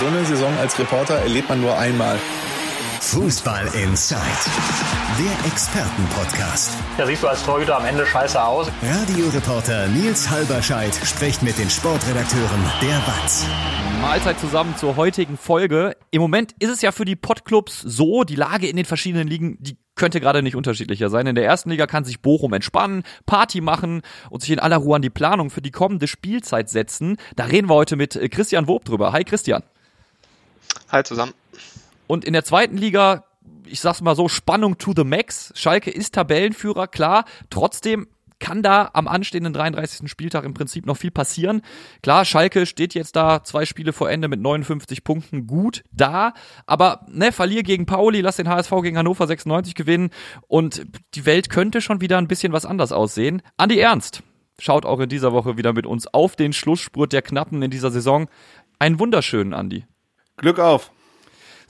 So 0.00 0.06
eine 0.06 0.24
Saison 0.24 0.56
als 0.56 0.78
Reporter 0.78 1.16
erlebt 1.16 1.50
man 1.50 1.60
nur 1.60 1.76
einmal. 1.76 2.18
Fußball 3.00 3.66
Inside, 3.74 4.22
der 5.18 5.46
Expertenpodcast. 5.46 6.72
Da 6.96 7.06
siehst 7.06 7.22
du 7.22 7.28
als 7.28 7.44
Torhüter 7.44 7.76
am 7.76 7.84
Ende 7.84 8.06
scheiße 8.06 8.42
aus. 8.42 8.68
Radioreporter 8.82 9.88
Nils 9.88 10.30
Halberscheid 10.30 10.94
spricht 11.04 11.42
mit 11.42 11.58
den 11.58 11.68
Sportredakteuren 11.68 12.62
der 12.80 12.96
WAZ. 13.06 13.46
Mahlzeit 14.00 14.40
zusammen 14.40 14.74
zur 14.74 14.96
heutigen 14.96 15.36
Folge. 15.36 15.94
Im 16.10 16.22
Moment 16.22 16.54
ist 16.60 16.70
es 16.70 16.80
ja 16.80 16.92
für 16.92 17.04
die 17.04 17.16
Podclubs 17.16 17.82
so, 17.82 18.24
die 18.24 18.36
Lage 18.36 18.68
in 18.68 18.76
den 18.76 18.86
verschiedenen 18.86 19.28
Ligen, 19.28 19.58
die 19.60 19.76
könnte 19.96 20.18
gerade 20.18 20.42
nicht 20.42 20.56
unterschiedlicher 20.56 21.10
sein. 21.10 21.26
In 21.26 21.34
der 21.34 21.44
ersten 21.44 21.68
Liga 21.68 21.86
kann 21.86 22.04
sich 22.04 22.22
Bochum 22.22 22.54
entspannen, 22.54 23.02
Party 23.26 23.60
machen 23.60 24.00
und 24.30 24.40
sich 24.40 24.50
in 24.50 24.60
aller 24.60 24.78
Ruhe 24.78 24.96
an 24.96 25.02
die 25.02 25.10
Planung 25.10 25.50
für 25.50 25.60
die 25.60 25.72
kommende 25.72 26.08
Spielzeit 26.08 26.70
setzen. 26.70 27.18
Da 27.36 27.44
reden 27.44 27.68
wir 27.68 27.74
heute 27.74 27.96
mit 27.96 28.18
Christian 28.30 28.66
Wob 28.66 28.86
drüber. 28.86 29.12
Hi 29.12 29.24
Christian. 29.24 29.62
Hi 30.90 31.02
zusammen. 31.04 31.32
Und 32.06 32.24
in 32.24 32.32
der 32.32 32.44
zweiten 32.44 32.76
Liga, 32.76 33.24
ich 33.66 33.80
sag's 33.80 34.00
mal 34.00 34.16
so, 34.16 34.28
Spannung 34.28 34.78
to 34.78 34.92
the 34.96 35.04
max. 35.04 35.52
Schalke 35.54 35.90
ist 35.90 36.14
Tabellenführer, 36.14 36.88
klar. 36.88 37.24
Trotzdem 37.50 38.08
kann 38.40 38.62
da 38.62 38.90
am 38.94 39.06
anstehenden 39.06 39.52
33. 39.52 40.10
Spieltag 40.10 40.44
im 40.44 40.54
Prinzip 40.54 40.86
noch 40.86 40.96
viel 40.96 41.10
passieren. 41.12 41.62
Klar, 42.02 42.24
Schalke 42.24 42.66
steht 42.66 42.94
jetzt 42.94 43.14
da 43.14 43.44
zwei 43.44 43.66
Spiele 43.66 43.92
vor 43.92 44.10
Ende 44.10 44.26
mit 44.26 44.40
59 44.40 45.04
Punkten 45.04 45.46
gut 45.46 45.84
da, 45.92 46.32
aber 46.66 47.06
ne, 47.08 47.32
verlier 47.32 47.62
gegen 47.62 47.86
Pauli, 47.86 48.22
lass 48.22 48.36
den 48.36 48.48
HSV 48.48 48.70
gegen 48.82 48.96
Hannover 48.96 49.26
96 49.26 49.74
gewinnen 49.74 50.10
und 50.48 50.86
die 51.14 51.26
Welt 51.26 51.50
könnte 51.50 51.80
schon 51.80 52.00
wieder 52.00 52.18
ein 52.18 52.28
bisschen 52.28 52.52
was 52.52 52.64
anders 52.66 52.92
aussehen. 52.92 53.42
Andi 53.58 53.78
Ernst 53.78 54.22
schaut 54.58 54.86
auch 54.86 55.00
in 55.00 55.08
dieser 55.08 55.32
Woche 55.32 55.56
wieder 55.56 55.72
mit 55.72 55.86
uns 55.86 56.06
auf 56.06 56.34
den 56.34 56.52
Schlussspurt 56.52 57.12
der 57.12 57.22
Knappen 57.22 57.62
in 57.62 57.70
dieser 57.70 57.90
Saison. 57.90 58.28
Einen 58.78 58.98
wunderschönen 58.98 59.52
Andi. 59.52 59.84
Glück 60.40 60.58
auf. 60.58 60.90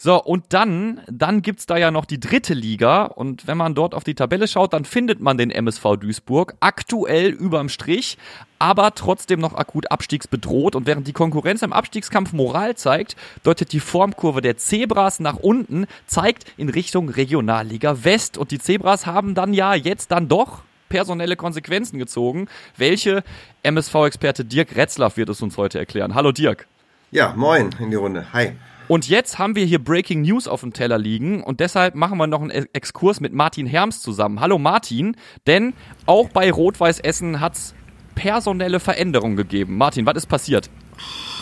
So, 0.03 0.17
und 0.23 0.45
dann, 0.55 1.03
dann 1.09 1.43
gibt's 1.43 1.67
da 1.67 1.77
ja 1.77 1.91
noch 1.91 2.07
die 2.07 2.19
dritte 2.19 2.55
Liga. 2.55 3.05
Und 3.05 3.47
wenn 3.47 3.59
man 3.59 3.75
dort 3.75 3.95
auf 3.95 4.03
die 4.03 4.15
Tabelle 4.15 4.49
schaut, 4.49 4.73
dann 4.73 4.87
findet 4.87 5.21
man 5.21 5.37
den 5.37 5.51
MSV 5.51 5.99
Duisburg 6.01 6.55
aktuell 6.61 7.29
überm 7.29 7.69
Strich, 7.69 8.17
aber 8.59 8.95
trotzdem 8.95 9.41
noch 9.41 9.53
akut 9.53 9.91
abstiegsbedroht. 9.91 10.75
Und 10.75 10.87
während 10.87 11.07
die 11.07 11.13
Konkurrenz 11.13 11.61
im 11.61 11.75
Abstiegskampf 11.75 12.33
Moral 12.33 12.77
zeigt, 12.77 13.15
deutet 13.43 13.75
die 13.75 13.81
Formkurve 13.81 14.41
der 14.41 14.57
Zebras 14.57 15.21
nach 15.21 15.37
unten, 15.37 15.87
zeigt 16.07 16.47
in 16.57 16.71
Richtung 16.71 17.11
Regionalliga 17.11 18.03
West. 18.03 18.39
Und 18.39 18.53
die 18.53 18.59
Zebras 18.59 19.05
haben 19.05 19.35
dann 19.35 19.53
ja 19.53 19.75
jetzt 19.75 20.13
dann 20.13 20.29
doch 20.29 20.63
personelle 20.89 21.37
Konsequenzen 21.37 21.99
gezogen. 21.99 22.49
Welche 22.79 23.23
MSV-Experte 23.65 24.47
Dirk 24.47 24.77
Retzlaff 24.77 25.19
wird 25.19 25.29
es 25.29 25.43
uns 25.43 25.59
heute 25.59 25.79
erklären. 25.79 26.15
Hallo 26.15 26.33
Dirk. 26.33 26.67
Ja, 27.11 27.35
moin 27.37 27.69
in 27.79 27.91
die 27.91 27.97
Runde. 27.97 28.33
Hi. 28.33 28.53
Und 28.91 29.09
jetzt 29.09 29.39
haben 29.39 29.55
wir 29.55 29.65
hier 29.65 29.79
Breaking 29.79 30.23
News 30.23 30.49
auf 30.49 30.63
dem 30.63 30.73
Teller 30.73 30.99
liegen 30.99 31.45
und 31.45 31.61
deshalb 31.61 31.95
machen 31.95 32.19
wir 32.19 32.27
noch 32.27 32.43
einen 32.43 32.51
Exkurs 32.51 33.21
mit 33.21 33.33
Martin 33.33 33.65
Herms 33.65 34.03
zusammen. 34.03 34.41
Hallo 34.41 34.59
Martin, 34.59 35.17
denn 35.47 35.75
auch 36.07 36.29
bei 36.31 36.51
Rot-Weiß 36.51 36.99
Essen 36.99 37.39
hat's 37.39 37.73
personelle 38.17 38.81
Veränderungen 38.81 39.37
gegeben. 39.37 39.77
Martin, 39.77 40.07
was 40.07 40.17
ist 40.17 40.27
passiert? 40.27 40.71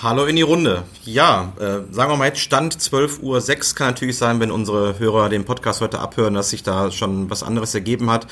Hallo 0.01 0.27
in 0.27 0.37
die 0.37 0.43
Runde. 0.43 0.85
Ja, 1.05 1.53
äh, 1.59 1.93
sagen 1.93 2.13
wir 2.13 2.17
mal 2.17 2.27
jetzt 2.27 2.39
Stand 2.39 2.77
12.06 2.77 3.21
Uhr. 3.21 3.75
Kann 3.75 3.89
natürlich 3.89 4.17
sein, 4.17 4.39
wenn 4.39 4.53
unsere 4.53 4.97
Hörer 5.01 5.29
den 5.29 5.45
Podcast 5.45 5.81
heute 5.81 5.99
abhören, 5.99 6.35
dass 6.35 6.51
sich 6.51 6.63
da 6.63 6.93
schon 6.93 7.29
was 7.31 7.43
anderes 7.43 7.75
ergeben 7.75 8.09
hat. 8.09 8.29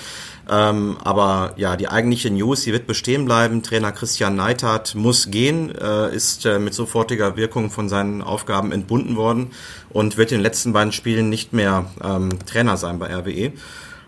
Ähm, 0.48 0.96
aber 1.02 1.54
ja, 1.56 1.74
die 1.74 1.88
eigentliche 1.88 2.30
News, 2.30 2.62
die 2.62 2.72
wird 2.72 2.86
bestehen 2.86 3.24
bleiben. 3.24 3.64
Trainer 3.64 3.90
Christian 3.90 4.36
Neithardt 4.36 4.94
muss 4.94 5.32
gehen, 5.32 5.74
äh, 5.74 6.14
ist 6.14 6.46
äh, 6.46 6.60
mit 6.60 6.72
sofortiger 6.72 7.36
Wirkung 7.36 7.70
von 7.70 7.88
seinen 7.88 8.22
Aufgaben 8.22 8.70
entbunden 8.70 9.16
worden 9.16 9.50
und 9.90 10.16
wird 10.16 10.30
in 10.30 10.38
den 10.38 10.44
letzten 10.44 10.72
beiden 10.72 10.92
Spielen 10.92 11.30
nicht 11.30 11.52
mehr 11.52 11.86
ähm, 12.00 12.28
Trainer 12.46 12.76
sein 12.76 13.00
bei 13.00 13.12
RWE. 13.12 13.52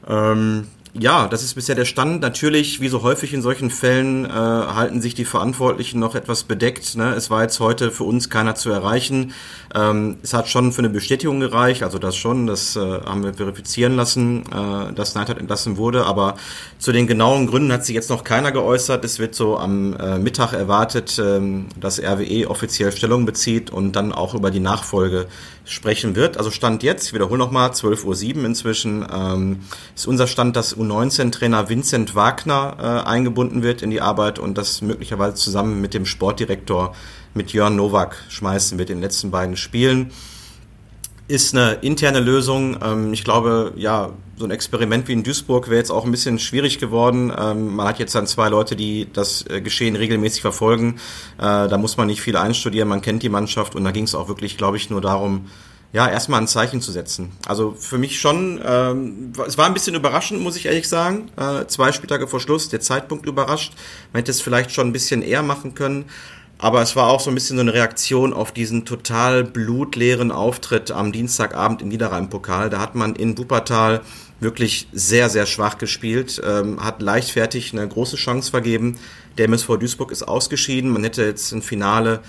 Ähm, 0.09 0.69
ja, 0.99 1.29
das 1.29 1.43
ist 1.43 1.55
bisher 1.55 1.75
der 1.75 1.85
Stand. 1.85 2.21
Natürlich, 2.21 2.81
wie 2.81 2.89
so 2.89 3.03
häufig 3.03 3.33
in 3.33 3.43
solchen 3.43 3.71
Fällen, 3.71 4.25
äh, 4.25 4.29
halten 4.29 5.01
sich 5.01 5.15
die 5.15 5.25
Verantwortlichen 5.25 6.01
noch 6.01 6.15
etwas 6.15 6.45
bedeckt. 6.45 6.97
Ne? 6.97 7.15
Es 7.15 7.31
war 7.31 7.43
jetzt 7.43 7.61
heute 7.61 7.91
für 7.91 8.05
uns 8.05 8.31
keiner 8.31 8.55
zu 8.55 8.71
erreichen. 8.71 9.33
Ähm, 9.75 10.17
es 10.23 10.33
hat 10.33 10.49
schon 10.49 10.73
für 10.73 10.79
eine 10.79 10.89
Bestätigung 10.89 11.41
gereicht, 11.41 11.83
also 11.83 11.99
das 11.99 12.17
schon, 12.17 12.47
das 12.47 12.77
äh, 12.77 12.81
haben 12.81 13.23
wir 13.23 13.35
verifizieren 13.35 13.97
lassen, 13.97 14.45
äh, 14.47 14.93
dass 14.95 15.15
Neidhardt 15.15 15.39
entlassen 15.39 15.77
wurde. 15.77 16.07
Aber 16.07 16.37
zu 16.79 16.93
den 16.93 17.07
genauen 17.07 17.47
Gründen 17.47 17.73
hat 17.73 17.85
sich 17.85 17.95
jetzt 17.95 18.11
noch 18.11 18.25
keiner 18.25 18.53
geäußert. 18.53 19.05
Es 19.05 19.19
wird 19.19 19.35
so 19.35 19.59
am 19.59 19.95
äh, 19.97 20.19
Mittag 20.19 20.53
erwartet, 20.53 21.21
ähm, 21.23 21.67
dass 21.79 22.01
RWE 22.01 22.49
offiziell 22.49 22.93
Stellung 22.93 23.27
bezieht 23.27 23.71
und 23.71 23.93
dann 23.93 24.13
auch 24.13 24.35
über 24.35 24.51
die 24.51 24.61
Nachfolge 24.61 25.27
sprechen 25.69 26.17
wird. 26.17 26.39
Also 26.39 26.51
Stand 26.51 26.83
jetzt, 26.83 27.09
ich 27.09 27.13
wiederhole 27.13 27.39
nochmal, 27.39 27.71
12.07 27.71 28.39
Uhr 28.39 28.45
inzwischen, 28.47 29.07
ähm, 29.13 29.61
ist 29.95 30.07
unser 30.07 30.27
Stand, 30.27 30.57
dass 30.57 30.77
U19-Trainer 30.77 31.69
Vincent 31.69 32.15
Wagner 32.15 32.77
äh, 32.81 33.09
eingebunden 33.09 33.63
wird 33.63 33.83
in 33.83 33.91
die 33.91 34.01
Arbeit 34.01 34.39
und 34.39 34.57
das 34.57 34.81
möglicherweise 34.81 35.35
zusammen 35.35 35.81
mit 35.81 35.93
dem 35.93 36.07
Sportdirektor, 36.07 36.95
mit 37.35 37.53
Jörn 37.53 37.77
Nowak, 37.77 38.17
schmeißen 38.29 38.79
wird 38.79 38.91
in 38.91 38.97
den 38.97 39.03
letzten 39.03 39.31
beiden 39.31 39.57
Spielen. 39.57 40.11
Ist 41.29 41.55
eine 41.55 41.75
interne 41.83 42.21
Lösung. 42.21 42.79
Ähm, 42.83 43.13
ich 43.13 43.23
glaube, 43.23 43.73
ja, 43.77 44.11
so 44.39 44.45
ein 44.45 44.51
Experiment 44.51 45.09
wie 45.09 45.13
in 45.13 45.23
Duisburg 45.23 45.69
wäre 45.69 45.79
jetzt 45.79 45.91
auch 45.91 46.05
ein 46.05 46.11
bisschen 46.11 46.39
schwierig 46.39 46.79
geworden. 46.79 47.33
Ähm, 47.37 47.75
man 47.75 47.87
hat 47.87 47.99
jetzt 47.99 48.15
dann 48.15 48.27
zwei 48.27 48.49
Leute, 48.49 48.77
die 48.77 49.09
das 49.13 49.45
äh, 49.49 49.61
Geschehen 49.61 49.97
regelmäßig 49.97 50.41
verfolgen. 50.41 51.01
Äh, 51.37 51.69
da 51.69 51.77
muss 51.77 51.97
man 51.97 52.07
nicht 52.07 52.23
viel 52.23 52.37
einstudieren, 52.37 52.89
man 52.89 53.03
kennt 53.03 53.23
die 53.23 53.29
Mannschaft 53.29 53.75
und 53.75 53.85
da 53.85 53.91
ging 53.91 54.05
es 54.05 54.15
auch 54.15 54.29
wirklich, 54.29 54.57
glaube 54.57 54.77
ich, 54.77 54.91
nur 54.91 55.01
darum, 55.01 55.47
ja, 55.93 56.09
erstmal 56.09 56.41
ein 56.41 56.47
Zeichen 56.47 56.83
zu 56.83 56.93
setzen. 56.93 57.33
Also 57.47 57.75
für 57.79 57.97
mich 57.97 58.21
schon, 58.21 58.61
ähm, 58.65 59.33
es 59.47 59.57
war 59.57 59.67
ein 59.67 59.75
bisschen 59.75 59.95
überraschend, 59.95 60.41
muss 60.41 60.57
ich 60.57 60.67
ehrlich 60.67 60.89
sagen. 60.89 61.31
Äh, 61.37 61.67
zwei 61.67 61.93
Spieltage 61.93 62.29
vor 62.29 62.41
Schluss, 62.41 62.69
der 62.69 62.81
Zeitpunkt 62.81 63.27
überrascht. 63.27 63.73
Man 64.13 64.21
hätte 64.21 64.31
es 64.31 64.43
vielleicht 64.43 64.71
schon 64.71 64.89
ein 64.89 64.93
bisschen 64.93 65.23
eher 65.23 65.43
machen 65.43 65.75
können. 65.75 66.05
Aber 66.59 66.83
es 66.83 66.97
war 66.97 67.09
auch 67.09 67.21
so 67.21 67.31
ein 67.31 67.35
bisschen 67.35 67.57
so 67.57 67.61
eine 67.63 67.73
Reaktion 67.73 68.33
auf 68.33 68.51
diesen 68.51 68.85
total 68.85 69.45
blutleeren 69.45 70.33
Auftritt 70.33 70.91
am 70.91 71.13
Dienstagabend 71.13 71.83
im 71.83 71.89
Niederrhein-Pokal. 71.89 72.69
Da 72.69 72.81
hat 72.81 72.97
man 72.97 73.15
in 73.15 73.39
Wuppertal 73.39 74.01
wirklich 74.41 74.89
sehr, 74.93 75.29
sehr 75.29 75.47
schwach 75.47 75.79
gespielt, 75.79 76.43
ähm, 76.45 76.83
hat 76.83 77.01
leichtfertig 77.01 77.73
eine 77.73 77.87
große 77.87 78.17
Chance 78.17 78.51
vergeben. 78.51 78.99
Der 79.37 79.45
MSV 79.45 79.77
Duisburg 79.79 80.11
ist 80.11 80.25
ausgeschieden. 80.25 80.91
Man 80.91 81.05
hätte 81.05 81.25
jetzt 81.25 81.53
ein 81.53 81.63
Finale 81.63 82.21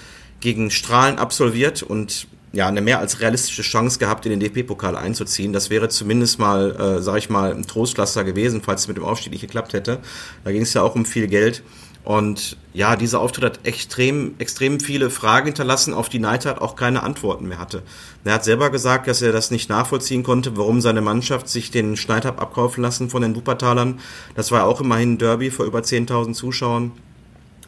gegen 0.42 0.70
Strahlen 0.70 1.18
absolviert 1.18 1.82
und 1.82 2.28
ja, 2.52 2.68
eine 2.68 2.82
mehr 2.82 3.00
als 3.00 3.22
realistische 3.22 3.62
Chance 3.62 4.00
gehabt, 4.00 4.26
in 4.26 4.32
den 4.32 4.40
DP-Pokal 4.40 4.96
einzuziehen. 4.96 5.54
Das 5.54 5.70
wäre 5.70 5.90
zumindest 5.90 6.40
mal, 6.40 6.76
äh, 6.76 7.02
sage 7.02 7.20
ich 7.20 7.30
mal, 7.30 7.54
ein 7.54 7.66
Trostpflaster 7.66 8.24
gewesen, 8.24 8.62
falls 8.64 8.82
es 8.82 8.88
mit 8.88 8.98
dem 8.98 9.04
Aufstieg 9.04 9.32
nicht 9.32 9.42
geklappt 9.42 9.74
hätte. 9.74 10.00
Da 10.44 10.52
ging 10.52 10.64
es 10.64 10.74
ja 10.74 10.82
auch 10.82 10.96
um 10.96 11.06
viel 11.06 11.28
Geld. 11.28 11.64
Und 12.04 12.58
ja, 12.74 12.96
dieser 12.96 13.20
Auftritt 13.20 13.44
hat 13.44 13.60
extrem, 13.64 14.36
extrem 14.40 14.80
viele 14.80 15.10
Fragen 15.10 15.48
hinterlassen, 15.48 15.94
auf 15.94 16.10
die 16.10 16.20
Neidhardt 16.20 16.62
auch 16.62 16.76
keine 16.76 17.04
Antworten 17.04 17.48
mehr 17.48 17.60
hatte. 17.60 17.84
Er 18.24 18.34
hat 18.36 18.44
selber 18.44 18.70
gesagt, 18.70 19.08
dass 19.08 19.22
er 19.22 19.32
das 19.32 19.52
nicht 19.52 19.70
nachvollziehen 19.70 20.24
konnte, 20.24 20.58
warum 20.58 20.82
seine 20.82 21.02
Mannschaft 21.02 21.50
sich 21.50 21.72
den 21.72 21.98
Schneid 21.98 22.26
hat 22.26 22.40
abkaufen 22.40 22.82
lassen 22.82 23.10
von 23.10 23.22
den 23.22 23.36
Wuppertalern. 23.36 24.00
Das 24.36 24.52
war 24.52 24.66
auch 24.66 24.82
immerhin 24.82 25.14
ein 25.14 25.18
Derby 25.18 25.52
vor 25.52 25.66
über 25.66 25.80
10.000 25.80 26.34
Zuschauern. 26.34 26.94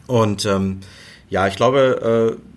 Und 0.06 0.44
ähm, 0.46 0.80
ja, 1.30 1.46
ich 1.46 1.56
glaube, 1.56 2.36
äh, 2.38 2.51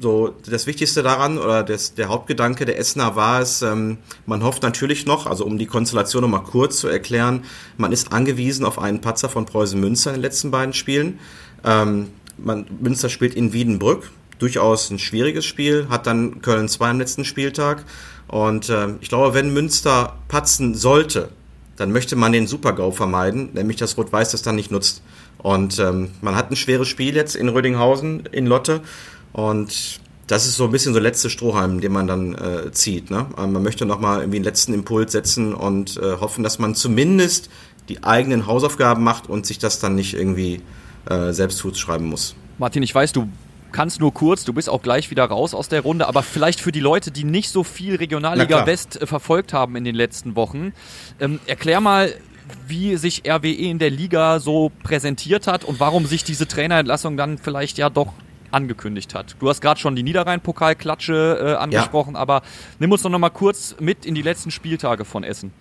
so 0.00 0.34
das 0.48 0.66
Wichtigste 0.66 1.02
daran 1.02 1.38
oder 1.38 1.62
das, 1.62 1.94
der 1.94 2.08
Hauptgedanke 2.08 2.64
der 2.64 2.78
Essener 2.78 3.16
war 3.16 3.40
es, 3.40 3.62
ähm, 3.62 3.98
man 4.26 4.42
hofft 4.42 4.62
natürlich 4.62 5.06
noch, 5.06 5.26
also 5.26 5.44
um 5.44 5.58
die 5.58 5.66
Konstellation 5.66 6.22
nochmal 6.22 6.42
kurz 6.42 6.78
zu 6.78 6.88
erklären, 6.88 7.44
man 7.76 7.92
ist 7.92 8.12
angewiesen 8.12 8.64
auf 8.64 8.78
einen 8.78 9.00
Patzer 9.00 9.28
von 9.28 9.46
Preußen 9.46 9.78
Münster 9.78 10.10
in 10.10 10.16
den 10.16 10.22
letzten 10.22 10.50
beiden 10.50 10.72
Spielen. 10.72 11.18
Ähm, 11.64 12.08
man, 12.38 12.66
Münster 12.80 13.08
spielt 13.08 13.34
in 13.34 13.52
Wiedenbrück, 13.52 14.10
durchaus 14.38 14.90
ein 14.90 14.98
schwieriges 14.98 15.44
Spiel, 15.44 15.86
hat 15.90 16.06
dann 16.06 16.40
Köln 16.40 16.68
2 16.68 16.90
am 16.90 16.98
letzten 16.98 17.24
Spieltag. 17.24 17.84
Und 18.26 18.68
äh, 18.68 18.88
ich 19.00 19.08
glaube, 19.08 19.34
wenn 19.34 19.52
Münster 19.52 20.16
patzen 20.28 20.74
sollte, 20.74 21.30
dann 21.76 21.92
möchte 21.92 22.16
man 22.16 22.32
den 22.32 22.46
Super-GAU 22.46 22.92
vermeiden, 22.92 23.50
nämlich 23.54 23.76
dass 23.76 23.96
Rot-Weiß 23.96 24.30
das 24.30 24.42
dann 24.42 24.56
nicht 24.56 24.70
nutzt. 24.70 25.02
Und 25.38 25.78
ähm, 25.78 26.10
man 26.20 26.36
hat 26.36 26.50
ein 26.50 26.56
schweres 26.56 26.88
Spiel 26.88 27.16
jetzt 27.16 27.34
in 27.34 27.48
Rödinghausen, 27.48 28.26
in 28.32 28.46
Lotte. 28.46 28.82
Und 29.32 30.00
das 30.26 30.46
ist 30.46 30.56
so 30.56 30.64
ein 30.64 30.70
bisschen 30.70 30.94
so 30.94 31.00
letzte 31.00 31.28
Strohhalm, 31.28 31.80
den 31.80 31.92
man 31.92 32.06
dann 32.06 32.34
äh, 32.34 32.70
zieht. 32.72 33.10
Ne? 33.10 33.26
Ähm, 33.36 33.52
man 33.52 33.62
möchte 33.62 33.84
nochmal 33.84 34.20
irgendwie 34.20 34.36
einen 34.36 34.44
letzten 34.44 34.74
Impuls 34.74 35.12
setzen 35.12 35.54
und 35.54 35.96
äh, 35.96 36.18
hoffen, 36.20 36.44
dass 36.44 36.58
man 36.58 36.74
zumindest 36.74 37.50
die 37.88 38.04
eigenen 38.04 38.46
Hausaufgaben 38.46 39.02
macht 39.02 39.28
und 39.28 39.44
sich 39.44 39.58
das 39.58 39.80
dann 39.80 39.96
nicht 39.96 40.14
irgendwie 40.14 40.62
äh, 41.08 41.32
selbst 41.32 41.58
zuschreiben 41.58 42.08
muss. 42.08 42.36
Martin, 42.58 42.82
ich 42.82 42.94
weiß, 42.94 43.12
du 43.12 43.28
kannst 43.72 44.00
nur 44.00 44.14
kurz, 44.14 44.44
du 44.44 44.52
bist 44.52 44.68
auch 44.68 44.82
gleich 44.82 45.10
wieder 45.10 45.24
raus 45.24 45.54
aus 45.54 45.68
der 45.68 45.80
Runde, 45.80 46.06
aber 46.06 46.22
vielleicht 46.22 46.60
für 46.60 46.72
die 46.72 46.80
Leute, 46.80 47.10
die 47.10 47.24
nicht 47.24 47.50
so 47.50 47.64
viel 47.64 47.96
Regionalliga 47.96 48.66
West 48.66 49.00
äh, 49.00 49.06
verfolgt 49.06 49.52
haben 49.52 49.74
in 49.74 49.84
den 49.84 49.96
letzten 49.96 50.36
Wochen, 50.36 50.72
ähm, 51.18 51.40
erklär 51.46 51.80
mal, 51.80 52.14
wie 52.66 52.96
sich 52.96 53.22
RWE 53.28 53.48
in 53.48 53.78
der 53.78 53.90
Liga 53.90 54.40
so 54.40 54.70
präsentiert 54.82 55.46
hat 55.46 55.64
und 55.64 55.80
warum 55.80 56.06
sich 56.06 56.24
diese 56.24 56.46
Trainerentlassung 56.48 57.16
dann 57.16 57.38
vielleicht 57.38 57.78
ja 57.78 57.90
doch 57.90 58.12
angekündigt 58.50 59.14
hat. 59.14 59.36
Du 59.40 59.48
hast 59.48 59.60
gerade 59.60 59.80
schon 59.80 59.96
die 59.96 60.02
Niederrhein-Pokalklatsche 60.02 61.38
äh, 61.40 61.54
angesprochen, 61.54 62.14
ja. 62.14 62.20
aber 62.20 62.42
nimm 62.78 62.92
uns 62.92 63.02
doch 63.02 63.10
noch 63.10 63.18
mal 63.18 63.30
kurz 63.30 63.76
mit 63.80 64.06
in 64.06 64.14
die 64.14 64.22
letzten 64.22 64.50
Spieltage 64.50 65.04
von 65.04 65.24
Essen. 65.24 65.52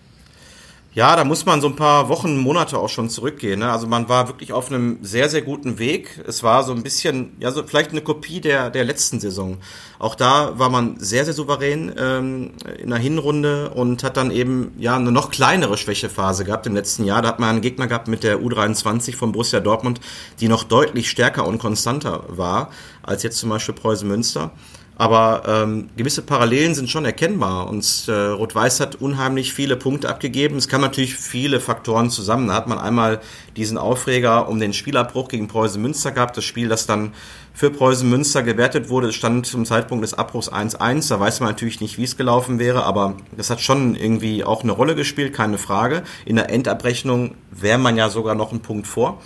Ja, 1.00 1.16
da 1.16 1.24
muss 1.24 1.46
man 1.46 1.62
so 1.62 1.68
ein 1.68 1.78
paar 1.78 2.10
Wochen, 2.10 2.36
Monate 2.36 2.78
auch 2.78 2.90
schon 2.90 3.10
zurückgehen. 3.10 3.62
Ne? 3.62 3.72
Also 3.72 3.88
man 3.88 4.10
war 4.10 4.28
wirklich 4.28 4.52
auf 4.52 4.70
einem 4.70 4.98
sehr, 5.02 5.30
sehr 5.30 5.42
guten 5.42 5.80
Weg. 5.80 6.22
Es 6.28 6.44
war 6.44 6.66
so 6.66 6.74
ein 6.74 6.84
bisschen, 6.84 7.38
ja, 7.40 7.52
so 7.52 7.64
vielleicht 7.64 7.92
eine 7.92 8.02
Kopie 8.02 8.42
der, 8.42 8.70
der 8.70 8.84
letzten 8.84 9.22
Saison. 9.22 9.60
Auch 9.98 10.14
da 10.14 10.60
war 10.60 10.70
man 10.70 11.00
sehr, 11.00 11.24
sehr 11.24 11.34
souverän 11.34 11.96
ähm, 11.98 12.52
in 12.80 12.90
der 12.90 13.00
Hinrunde 13.00 13.70
und 13.70 14.04
hat 14.04 14.18
dann 14.18 14.30
eben 14.30 14.74
ja 14.78 14.98
eine 14.98 15.14
noch 15.14 15.32
kleinere 15.32 15.78
Schwächephase 15.78 16.44
gehabt 16.44 16.68
im 16.68 16.76
letzten 16.76 17.06
Jahr. 17.06 17.22
Da 17.22 17.30
hat 17.30 17.40
man 17.40 17.48
einen 17.48 17.62
Gegner 17.62 17.88
gehabt 17.88 18.10
mit 18.10 18.24
der 18.24 18.42
U23 18.42 19.16
von 19.16 19.32
Borussia 19.32 19.62
Dortmund, 19.62 20.02
die 20.42 20.50
noch 20.50 20.66
deutlich 20.66 21.10
stärker 21.10 21.48
und 21.48 21.60
konstanter 21.60 22.26
war 22.28 22.72
als 23.04 23.24
jetzt 23.24 23.38
zum 23.38 23.50
Beispiel 23.50 23.74
Preußen 23.74 24.06
Münster. 24.06 24.52
Aber 25.00 25.44
ähm, 25.48 25.88
gewisse 25.96 26.22
Parallelen 26.22 26.76
sind 26.76 26.90
schon 26.90 27.06
erkennbar. 27.06 27.70
Und 27.70 28.04
äh, 28.10 28.12
Rot-Weiß 28.12 28.82
hat 28.82 28.96
unheimlich 28.96 29.54
viele 29.54 29.78
Punkte 29.78 30.10
abgegeben. 30.10 30.58
Es 30.58 30.68
kam 30.68 30.82
natürlich 30.82 31.16
viele 31.16 31.62
Faktoren 31.62 32.10
zusammen. 32.10 32.50
Da 32.50 32.56
hat 32.56 32.68
man 32.68 32.80
einmal 32.80 33.22
diesen 33.56 33.78
Aufreger 33.78 34.50
um 34.50 34.60
den 34.60 34.74
Spielabbruch 34.74 35.30
gegen 35.30 35.48
Preußen 35.48 35.82
Münster 35.82 36.12
gehabt. 36.12 36.36
Das 36.36 36.44
Spiel, 36.44 36.68
das 36.68 36.86
dann 36.86 37.14
für 37.54 37.70
Preußen 37.72 38.10
Münster 38.10 38.44
gewertet 38.44 38.90
wurde, 38.90 39.14
stand 39.14 39.46
zum 39.46 39.64
Zeitpunkt 39.64 40.04
des 40.04 40.16
Abbruchs 40.16 40.52
1-1. 40.52 41.08
Da 41.08 41.18
weiß 41.18 41.40
man 41.40 41.48
natürlich 41.48 41.80
nicht, 41.80 41.98
wie 41.98 42.04
es 42.04 42.18
gelaufen 42.18 42.60
wäre, 42.60 42.84
aber 42.84 43.16
das 43.38 43.50
hat 43.50 43.62
schon 43.62 43.96
irgendwie 43.96 44.44
auch 44.44 44.64
eine 44.64 44.74
Rolle 44.74 44.96
gespielt, 44.96 45.34
keine 45.34 45.58
Frage. 45.58 46.04
In 46.26 46.36
der 46.36 46.50
Endabrechnung 46.50 47.36
wäre 47.52 47.78
man 47.78 47.96
ja 47.96 48.10
sogar 48.10 48.36
noch 48.36 48.52
einen 48.52 48.62
Punkt 48.62 48.86
vor. 48.86 49.22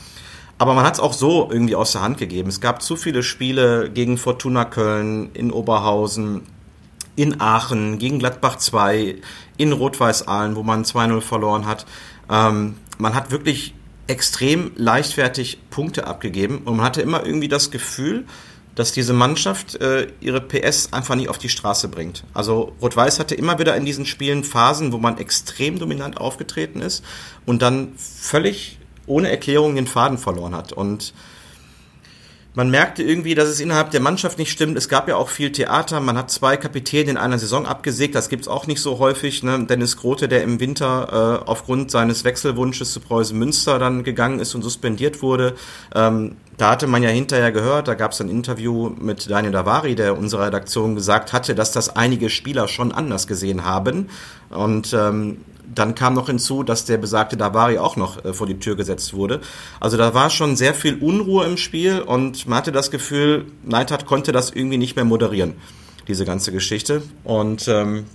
Aber 0.58 0.74
man 0.74 0.86
hat 0.86 0.96
es 0.96 1.00
auch 1.00 1.14
so 1.14 1.50
irgendwie 1.52 1.76
aus 1.76 1.94
der 1.94 2.02
Hand 2.02 2.18
gegeben. 2.18 2.50
Es 2.50 2.62
gab 2.62 2.82
zu 2.82 2.96
viele 2.96 3.24
Spiele 3.24 3.90
gegen 3.90 4.18
Fortuna 4.18 4.66
Köln, 4.66 5.32
in 5.34 5.52
Oberhausen, 5.52 6.44
in 7.16 7.42
Aachen, 7.42 8.00
gegen 8.00 8.20
Gladbach 8.20 8.58
2, 8.58 9.16
in 9.58 9.72
Rot-Weiß-Aalen, 9.72 10.56
wo 10.56 10.64
man 10.64 10.84
2-0 10.84 11.22
verloren 11.22 11.66
hat. 11.66 11.86
Ähm, 12.30 12.76
man 12.98 13.16
hat 13.16 13.32
wirklich 13.32 13.74
extrem 14.08 14.72
leichtfertig 14.76 15.60
Punkte 15.70 16.08
abgegeben 16.08 16.60
und 16.66 16.78
man 16.78 16.86
hatte 16.86 17.02
immer 17.02 17.26
irgendwie 17.26 17.48
das 17.48 17.72
Gefühl, 17.72 18.26
dass 18.76 18.92
diese 18.92 19.14
Mannschaft 19.14 19.76
äh, 19.82 20.08
ihre 20.20 20.42
PS 20.42 20.94
einfach 20.94 21.16
nicht 21.16 21.30
auf 21.30 21.38
die 21.38 21.50
Straße 21.50 21.88
bringt. 21.90 22.24
Also 22.34 22.74
Rot-Weiß 22.82 23.20
hatte 23.20 23.36
immer 23.36 23.60
wieder 23.60 23.76
in 23.76 23.86
diesen 23.86 24.06
Spielen 24.06 24.44
Phasen, 24.44 24.92
wo 24.92 24.98
man 24.98 25.20
extrem 25.20 25.78
dominant 25.78 26.18
aufgetreten 26.18 26.82
ist 26.82 27.04
und 27.46 27.62
dann 27.62 27.94
völlig 27.98 28.80
ohne 29.06 29.30
Erklärung 29.30 29.76
den 29.76 29.88
Faden 29.88 30.18
verloren 30.18 30.56
hat. 30.56 30.74
Und 30.74 31.14
man 32.56 32.70
merkte 32.70 33.02
irgendwie, 33.02 33.34
dass 33.34 33.50
es 33.50 33.60
innerhalb 33.60 33.90
der 33.90 34.00
Mannschaft 34.00 34.38
nicht 34.38 34.52
stimmt. 34.52 34.78
Es 34.78 34.88
gab 34.88 35.08
ja 35.08 35.16
auch 35.16 35.30
viel 35.30 35.52
Theater. 35.52 36.00
Man 36.00 36.18
hat 36.18 36.30
zwei 36.30 36.56
Kapitäne 36.56 37.10
in 37.10 37.18
einer 37.18 37.40
Saison 37.40 37.66
abgesägt. 37.66 38.14
Das 38.14 38.30
gibt's 38.30 38.48
auch 38.48 38.68
nicht 38.68 38.80
so 38.80 39.00
häufig. 39.00 39.42
Ne? 39.42 39.66
Dennis 39.66 39.98
Grote, 39.98 40.28
der 40.28 40.44
im 40.44 40.60
Winter 40.60 41.42
äh, 41.44 41.50
aufgrund 41.50 41.90
seines 41.90 42.24
Wechselwunsches 42.24 42.94
zu 42.94 43.00
Preußen 43.00 43.38
Münster 43.38 43.80
dann 43.80 44.04
gegangen 44.04 44.40
ist 44.40 44.54
und 44.54 44.62
suspendiert 44.62 45.24
wurde. 45.24 45.56
Ähm, 45.96 46.36
da 46.58 46.70
hatte 46.70 46.86
man 46.86 47.02
ja 47.02 47.10
hinterher 47.10 47.52
gehört, 47.52 47.88
da 47.88 47.96
gab 47.96 48.12
es 48.12 48.22
ein 48.22 48.30
Interview 48.30 48.92
mit 49.00 49.28
Daniel 49.28 49.52
Davari, 49.52 49.96
der 49.96 50.16
unserer 50.16 50.46
Redaktion 50.46 50.94
gesagt 50.94 51.34
hatte, 51.34 51.56
dass 51.56 51.72
das 51.72 51.96
einige 51.96 52.30
Spieler 52.30 52.68
schon 52.68 52.92
anders 52.92 53.26
gesehen 53.26 53.66
haben. 53.66 54.10
Und 54.52 54.94
ähm, 54.94 55.40
dann 55.76 55.96
kam 55.96 56.14
noch 56.14 56.28
hinzu, 56.28 56.64
dass 56.64 56.86
der 56.86 56.98
besagte 56.98 57.38
Davari 57.38 57.78
auch 57.78 57.96
noch 57.96 58.24
äh, 58.24 58.34
vor 58.34 58.48
die 58.48 58.60
Tür 58.60 58.76
gesetzt 58.76 59.14
wurde. 59.14 59.42
Also 59.80 59.98
da 59.98 60.14
war 60.14 60.30
schon 60.30 60.56
sehr 60.56 60.74
viel 60.74 60.96
Unruhe 60.96 61.46
im 61.46 61.58
Spiel 61.58 62.00
und 62.02 62.48
man 62.48 62.60
hatte 62.60 62.72
das 62.72 62.92
Gefühl, 62.92 63.46
Neidhardt 63.64 64.06
konnte 64.06 64.32
das 64.32 64.52
irgendwie 64.52 64.78
nicht 64.78 64.96
mehr 64.96 65.06
moderieren, 65.06 65.56
diese 66.08 66.26
ganze 66.26 66.52
Geschichte. 66.52 67.04
Und 67.24 67.68
ähm, 67.68 68.06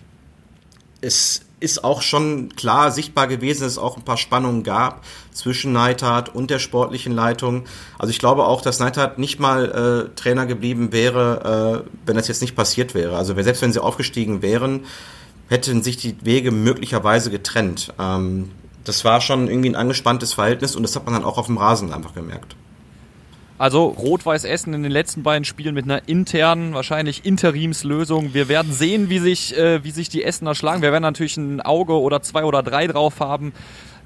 es 1.01 1.43
ist 1.61 1.83
auch 1.83 2.03
schon 2.03 2.51
klar 2.55 2.91
sichtbar 2.93 3.27
gewesen, 3.27 3.63
dass 3.63 3.73
es 3.73 3.79
auch 3.79 3.97
ein 3.97 4.05
paar 4.05 4.17
Spannungen 4.17 4.63
gab 4.63 5.05
zwischen 5.33 5.73
Neidhardt 5.73 6.35
und 6.35 6.51
der 6.51 6.59
sportlichen 6.59 7.13
Leitung. 7.13 7.65
Also 7.99 8.11
ich 8.11 8.19
glaube 8.19 8.45
auch, 8.45 8.63
dass 8.63 8.79
Neidhardt 8.79 9.19
nicht 9.19 9.41
mal 9.41 10.09
äh, 10.11 10.15
Trainer 10.15 10.47
geblieben 10.47 10.93
wäre, 10.93 11.85
äh, 11.85 11.91
wenn 12.07 12.17
das 12.17 12.29
jetzt 12.29 12.43
nicht 12.43 12.55
passiert 12.55 12.95
wäre. 12.95 13.17
Also 13.17 13.35
selbst 13.43 13.63
wenn 13.63 13.73
sie 13.73 13.83
aufgestiegen 13.83 14.43
wären, 14.43 14.85
hätten 15.49 15.83
sich 15.83 15.97
die 15.97 16.17
Wege 16.23 16.51
möglicherweise 16.51 17.31
getrennt. 17.31 17.93
Ähm, 17.99 18.51
das 18.85 19.05
war 19.05 19.21
schon 19.21 19.49
irgendwie 19.49 19.71
ein 19.71 19.77
angespanntes 19.77 20.35
Verhältnis 20.35 20.77
und 20.77 20.83
das 20.83 20.97
hat 20.97 21.05
man 21.05 21.15
dann 21.15 21.25
auch 21.25 21.39
auf 21.39 21.47
dem 21.47 21.59
Rasen 21.59 21.93
einfach 21.93 22.15
gemerkt. 22.15 22.57
Also 23.59 23.87
Rot-Weiß 23.87 24.45
Essen 24.45 24.73
in 24.73 24.85
den 24.85 24.93
letzten 24.93 25.25
beiden 25.25 25.45
Spielen 25.45 25.75
mit 25.75 25.85
einer 25.85 26.09
internen, 26.09 26.75
wahrscheinlich 26.75 27.27
Interimslösung. 27.27 28.33
Wir 28.33 28.49
werden 28.49 28.73
sehen, 28.73 29.11
wie 29.11 29.19
sich, 29.19 29.57
äh, 29.57 29.83
wie 29.83 29.91
sich 29.91 30.09
die 30.09 30.23
Essener 30.23 30.55
schlagen. 30.55 30.81
Wir 30.81 30.93
werden 30.93 31.03
natürlich 31.03 31.37
ein 31.37 31.61
Auge 31.61 31.95
oder 31.95 32.23
zwei 32.23 32.45
oder 32.45 32.63
drei 32.63 32.87
drauf 32.87 33.19
haben 33.19 33.53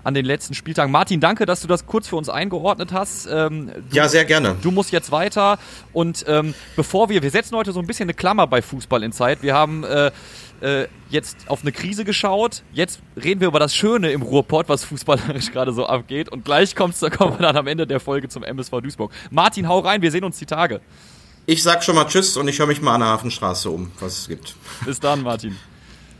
an 0.05 0.15
den 0.15 0.25
letzten 0.25 0.55
Spieltagen. 0.55 0.91
Martin, 0.91 1.21
danke, 1.21 1.47
dass 1.47 1.61
du 1.61 1.69
das 1.69 1.87
kurz 1.87 2.09
für 2.09 2.17
uns 2.17 2.29
eingeordnet 2.29 2.93
hast. 2.93 3.29
Ähm, 3.31 3.71
du, 3.91 3.97
ja, 3.97 4.09
sehr 4.09 4.25
gerne. 4.25 4.56
Du 4.62 4.71
musst 4.71 4.91
jetzt 4.91 5.12
weiter. 5.12 5.59
Und 5.93 6.25
ähm, 6.27 6.55
bevor 6.75 7.11
wir, 7.11 7.23
wir 7.23 7.31
setzen 7.31 7.55
heute 7.55 7.73
so 7.73 7.81
ein 7.81 7.87
bisschen 7.87 8.06
eine 8.06 8.15
Klammer 8.15 8.47
bei 8.47 8.62
Fußball 8.62 9.03
in 9.03 9.12
Zeit. 9.12 9.43
Wir 9.43 9.55
haben 9.55 9.85
äh, 9.85 10.11
äh, 10.62 10.87
jetzt 11.11 11.37
auf 11.49 11.62
eine 11.62 11.73
Krise 11.73 12.05
geschaut. 12.05 12.62
Jetzt 12.73 13.00
reden 13.23 13.41
wir 13.41 13.49
über 13.49 13.59
das 13.59 13.75
Schöne 13.75 14.12
im 14.12 14.23
Ruhrpott, 14.23 14.69
was 14.69 14.85
fußballerisch 14.85 15.50
gerade 15.53 15.73
so 15.73 15.87
abgeht. 15.87 16.29
Und 16.29 16.44
gleich 16.44 16.76
kommt's, 16.76 17.00
da 17.00 17.11
kommen 17.11 17.38
wir 17.38 17.47
dann 17.47 17.56
am 17.56 17.67
Ende 17.67 17.87
der 17.87 18.00
Folge 18.00 18.29
zum 18.29 18.44
MSV 18.44 18.81
Duisburg. 18.82 19.12
Martin, 19.31 19.69
hau 19.69 19.81
rein, 19.81 20.03
wir 20.03 20.11
sehen 20.11 20.25
uns 20.25 20.38
die 20.38 20.47
Tage. 20.47 20.81
Ich 21.44 21.62
sag 21.62 21.82
schon 21.82 21.97
mal 21.97 22.06
Tschüss 22.06 22.37
und 22.37 22.47
ich 22.47 22.59
höre 22.59 22.69
mich 22.69 22.81
mal 22.81 22.94
an 22.94 23.00
der 23.00 23.09
Hafenstraße 23.09 23.69
um, 23.69 23.91
was 23.99 24.20
es 24.20 24.29
gibt. 24.29 24.55
Bis 24.85 25.00
dann, 25.00 25.23
Martin. 25.23 25.56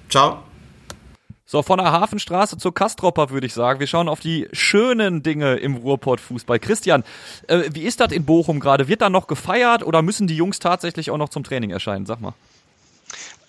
Ciao. 0.09 0.43
So, 1.47 1.62
von 1.62 1.79
der 1.79 1.93
Hafenstraße 1.93 2.56
zur 2.56 2.75
Kastropper 2.75 3.31
würde 3.31 3.47
ich 3.47 3.55
sagen. 3.55 3.79
Wir 3.79 3.87
schauen 3.87 4.09
auf 4.09 4.21
die 4.21 4.49
schönen 4.53 5.23
Dinge 5.23 5.56
im 5.56 5.77
Ruhrpott-Fußball. 5.77 6.59
Christian, 6.59 7.05
äh, 7.47 7.65
wie 7.73 7.83
ist 7.83 8.00
das 8.00 8.11
in 8.11 8.25
Bochum 8.25 8.59
gerade? 8.59 8.89
Wird 8.89 9.03
da 9.03 9.11
noch 9.11 9.27
gefeiert 9.27 9.85
oder 9.85 10.03
müssen 10.03 10.27
die 10.27 10.37
Jungs 10.37 10.59
tatsächlich 10.59 11.11
auch 11.11 11.19
noch 11.19 11.29
zum 11.29 11.44
Training 11.44 11.71
erscheinen? 11.71 12.06
Sag 12.06 12.21
mal. 12.21 12.35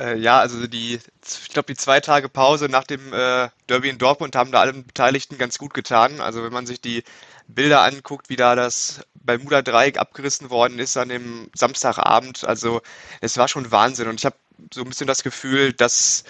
Äh, 0.03 0.17
ja, 0.17 0.39
also 0.39 0.67
die, 0.67 0.99
ich 1.25 1.49
glaube, 1.49 1.73
die 1.73 1.77
zwei 1.77 2.01
Tage 2.01 2.27
Pause 2.27 2.67
nach 2.67 2.83
dem 2.83 3.13
äh, 3.13 3.49
Derby 3.69 3.87
in 3.89 3.97
Dortmund 3.97 4.35
haben 4.35 4.51
da 4.51 4.59
allen 4.59 4.85
Beteiligten 4.85 5.37
ganz 5.37 5.57
gut 5.57 5.73
getan. 5.73 6.19
Also 6.19 6.43
wenn 6.43 6.51
man 6.51 6.65
sich 6.65 6.81
die 6.81 7.03
Bilder 7.47 7.83
anguckt, 7.83 8.29
wie 8.29 8.35
da 8.35 8.55
das 8.55 9.01
Bermuda 9.15 9.61
Dreieck 9.61 9.97
abgerissen 9.97 10.49
worden 10.49 10.77
ist 10.79 10.97
an 10.97 11.07
dem 11.09 11.49
Samstagabend, 11.55 12.43
also 12.43 12.81
es 13.21 13.37
war 13.37 13.47
schon 13.47 13.71
Wahnsinn. 13.71 14.09
Und 14.09 14.19
ich 14.19 14.25
habe 14.25 14.35
so 14.73 14.81
ein 14.81 14.89
bisschen 14.89 15.07
das 15.07 15.23
Gefühl, 15.23 15.71
dass, 15.71 16.25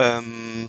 ähm, 0.00 0.68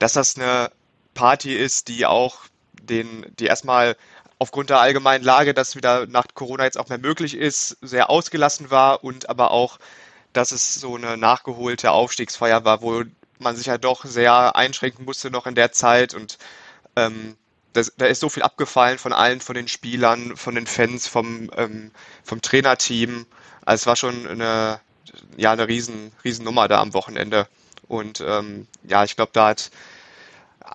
dass 0.00 0.14
das 0.14 0.36
eine 0.36 0.72
Party 1.14 1.54
ist, 1.54 1.86
die 1.88 2.04
auch 2.04 2.40
den, 2.82 3.26
die 3.38 3.46
erstmal 3.46 3.96
aufgrund 4.40 4.70
der 4.70 4.80
allgemeinen 4.80 5.24
Lage, 5.24 5.54
dass 5.54 5.76
wieder 5.76 6.06
nach 6.06 6.26
Corona 6.34 6.64
jetzt 6.64 6.78
auch 6.78 6.88
mehr 6.88 6.98
möglich 6.98 7.34
ist, 7.36 7.76
sehr 7.80 8.10
ausgelassen 8.10 8.70
war 8.70 9.04
und 9.04 9.30
aber 9.30 9.52
auch 9.52 9.78
dass 10.36 10.52
es 10.52 10.74
so 10.74 10.96
eine 10.96 11.16
nachgeholte 11.16 11.90
Aufstiegsfeier 11.90 12.64
war, 12.64 12.82
wo 12.82 13.02
man 13.38 13.56
sich 13.56 13.66
ja 13.66 13.78
doch 13.78 14.04
sehr 14.04 14.56
einschränken 14.56 15.04
musste 15.04 15.30
noch 15.30 15.46
in 15.46 15.54
der 15.54 15.72
Zeit 15.72 16.14
und 16.14 16.38
ähm, 16.94 17.36
das, 17.72 17.92
da 17.96 18.06
ist 18.06 18.20
so 18.20 18.28
viel 18.28 18.42
abgefallen 18.42 18.98
von 18.98 19.12
allen, 19.12 19.40
von 19.40 19.54
den 19.54 19.68
Spielern, 19.68 20.36
von 20.36 20.54
den 20.54 20.66
Fans, 20.66 21.06
vom, 21.08 21.50
ähm, 21.56 21.90
vom 22.24 22.40
Trainerteam. 22.40 23.26
Also 23.64 23.82
es 23.82 23.86
war 23.86 23.96
schon 23.96 24.26
eine, 24.26 24.80
ja, 25.36 25.52
eine 25.52 25.68
riesen, 25.68 26.12
riesen 26.24 26.44
Nummer 26.44 26.68
da 26.68 26.80
am 26.80 26.94
Wochenende. 26.94 27.46
Und 27.86 28.24
ähm, 28.26 28.66
ja, 28.84 29.04
ich 29.04 29.14
glaube, 29.14 29.32
da 29.34 29.48
hat, 29.48 29.70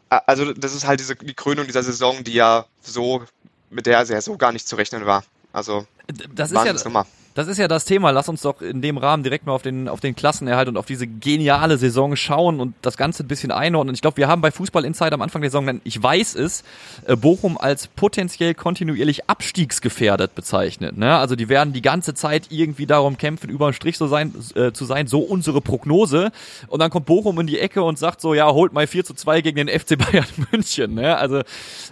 also 0.09 0.53
das 0.53 0.75
ist 0.75 0.85
halt 0.85 0.99
diese, 0.99 1.15
die 1.15 1.33
Krönung 1.33 1.65
dieser 1.65 1.81
Saison, 1.81 2.23
die 2.23 2.33
ja 2.33 2.65
so, 2.81 3.23
mit 3.71 3.87
der 3.87 3.97
er 3.97 4.21
so 4.21 4.37
gar 4.37 4.51
nicht 4.51 4.67
zu 4.67 4.75
rechnen 4.75 5.05
war. 5.07 5.23
Also, 5.53 5.87
das 6.29 6.51
ist 6.51 6.65
ja, 6.65 6.73
Nummer. 6.85 7.07
Das 7.33 7.47
ist 7.47 7.57
ja 7.57 7.69
das 7.69 7.85
Thema. 7.85 8.11
Lass 8.11 8.27
uns 8.27 8.41
doch 8.41 8.61
in 8.61 8.81
dem 8.81 8.97
Rahmen 8.97 9.23
direkt 9.23 9.45
mal 9.45 9.53
auf 9.53 9.61
den, 9.61 9.87
auf 9.87 10.01
den 10.01 10.15
Klassenerhalt 10.15 10.67
und 10.67 10.75
auf 10.75 10.85
diese 10.85 11.07
geniale 11.07 11.77
Saison 11.77 12.17
schauen 12.17 12.59
und 12.59 12.75
das 12.81 12.97
Ganze 12.97 13.23
ein 13.23 13.27
bisschen 13.27 13.51
einordnen. 13.51 13.95
Ich 13.95 14.01
glaube, 14.01 14.17
wir 14.17 14.27
haben 14.27 14.41
bei 14.41 14.51
Fußball 14.51 14.83
Insider 14.83 15.13
am 15.13 15.21
Anfang 15.21 15.41
der 15.41 15.49
Saison, 15.49 15.79
ich 15.85 16.01
weiß 16.01 16.35
es, 16.35 16.63
äh, 17.07 17.15
Bochum 17.15 17.57
als 17.57 17.87
potenziell 17.87 18.53
kontinuierlich 18.53 19.29
abstiegsgefährdet 19.29 20.35
bezeichnet. 20.35 20.97
Ne? 20.97 21.15
Also 21.15 21.37
die 21.37 21.47
werden 21.47 21.71
die 21.71 21.81
ganze 21.81 22.13
Zeit 22.13 22.47
irgendwie 22.49 22.85
darum 22.85 23.17
kämpfen, 23.17 23.49
über 23.49 23.69
den 23.69 23.73
Strich 23.73 23.97
so 23.97 24.07
sein, 24.07 24.33
äh, 24.55 24.73
zu 24.73 24.83
sein, 24.83 25.07
so 25.07 25.19
unsere 25.19 25.61
Prognose. 25.61 26.31
Und 26.67 26.81
dann 26.81 26.91
kommt 26.91 27.05
Bochum 27.05 27.39
in 27.39 27.47
die 27.47 27.59
Ecke 27.59 27.81
und 27.81 27.97
sagt 27.97 28.19
so, 28.19 28.33
ja, 28.33 28.51
holt 28.51 28.73
mal 28.73 28.87
4 28.87 29.05
zu 29.05 29.13
2 29.13 29.39
gegen 29.41 29.55
den 29.55 29.69
FC 29.69 29.97
Bayern 29.97 30.25
München. 30.51 30.95
Ne? 30.95 31.15
Also 31.17 31.43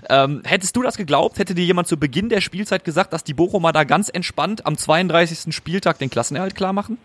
ähm, 0.09 0.41
hättest 0.43 0.75
du 0.75 0.81
das 0.81 0.97
geglaubt? 0.97 1.39
Hätte 1.39 1.55
dir 1.55 1.63
jemand 1.63 1.87
zu 1.87 1.95
Beginn 1.95 2.27
der 2.27 2.41
Spielzeit 2.41 2.83
gesagt, 2.83 3.13
dass 3.13 3.23
die 3.23 3.33
Bochumer 3.33 3.71
da 3.71 3.85
ganz 3.85 4.09
entspannt 4.09 4.65
am 4.65 4.77
32 4.77 5.28
32. 5.29 5.55
Spieltag 5.55 5.99
den 5.99 6.09
Klassenerhalt 6.09 6.55
klar 6.55 6.73
machen? 6.73 6.97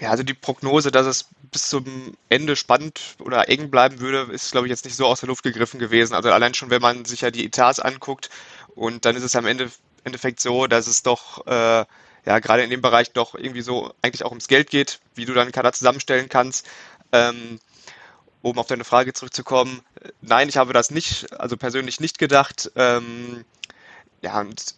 Ja, 0.00 0.10
also 0.10 0.22
die 0.22 0.34
Prognose, 0.34 0.90
dass 0.90 1.06
es 1.06 1.28
bis 1.50 1.68
zum 1.68 2.16
Ende 2.28 2.56
spannend 2.56 3.00
oder 3.20 3.48
eng 3.48 3.70
bleiben 3.70 4.00
würde, 4.00 4.32
ist, 4.32 4.50
glaube 4.50 4.66
ich, 4.66 4.70
jetzt 4.70 4.84
nicht 4.84 4.96
so 4.96 5.06
aus 5.06 5.20
der 5.20 5.28
Luft 5.28 5.44
gegriffen 5.44 5.78
gewesen. 5.78 6.14
Also 6.14 6.30
allein 6.32 6.52
schon, 6.54 6.70
wenn 6.70 6.82
man 6.82 7.04
sich 7.04 7.20
ja 7.20 7.30
die 7.30 7.46
Etats 7.46 7.78
anguckt 7.78 8.28
und 8.74 9.04
dann 9.04 9.16
ist 9.16 9.22
es 9.22 9.36
am 9.36 9.46
Ende, 9.46 9.70
Endeffekt 10.02 10.40
so, 10.40 10.66
dass 10.66 10.86
es 10.86 11.02
doch 11.02 11.46
äh, 11.46 11.84
ja 12.26 12.38
gerade 12.40 12.64
in 12.64 12.70
dem 12.70 12.82
Bereich 12.82 13.12
doch 13.12 13.34
irgendwie 13.34 13.62
so 13.62 13.94
eigentlich 14.02 14.24
auch 14.24 14.30
ums 14.30 14.48
Geld 14.48 14.68
geht, 14.68 15.00
wie 15.14 15.24
du 15.24 15.32
dann 15.32 15.52
Kader 15.52 15.72
zusammenstellen 15.72 16.28
kannst. 16.28 16.66
Ähm, 17.12 17.60
um 18.42 18.58
auf 18.58 18.66
deine 18.66 18.84
Frage 18.84 19.14
zurückzukommen, 19.14 19.80
nein, 20.20 20.50
ich 20.50 20.58
habe 20.58 20.74
das 20.74 20.90
nicht, 20.90 21.32
also 21.32 21.56
persönlich 21.56 21.98
nicht 22.00 22.18
gedacht. 22.18 22.70
Ähm, 22.76 23.46
ja, 24.20 24.38
und 24.40 24.74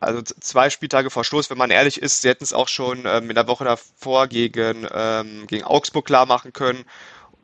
also 0.00 0.22
zwei 0.22 0.70
Spieltage 0.70 1.10
vor 1.10 1.24
Schluss, 1.24 1.50
wenn 1.50 1.58
man 1.58 1.70
ehrlich 1.70 2.00
ist, 2.00 2.22
sie 2.22 2.28
hätten 2.28 2.44
es 2.44 2.52
auch 2.52 2.68
schon 2.68 3.04
ähm, 3.06 3.30
in 3.30 3.34
der 3.34 3.48
Woche 3.48 3.64
davor 3.64 4.26
gegen, 4.26 4.86
ähm, 4.92 5.46
gegen 5.46 5.64
Augsburg 5.64 6.04
klar 6.06 6.26
machen 6.26 6.52
können. 6.52 6.84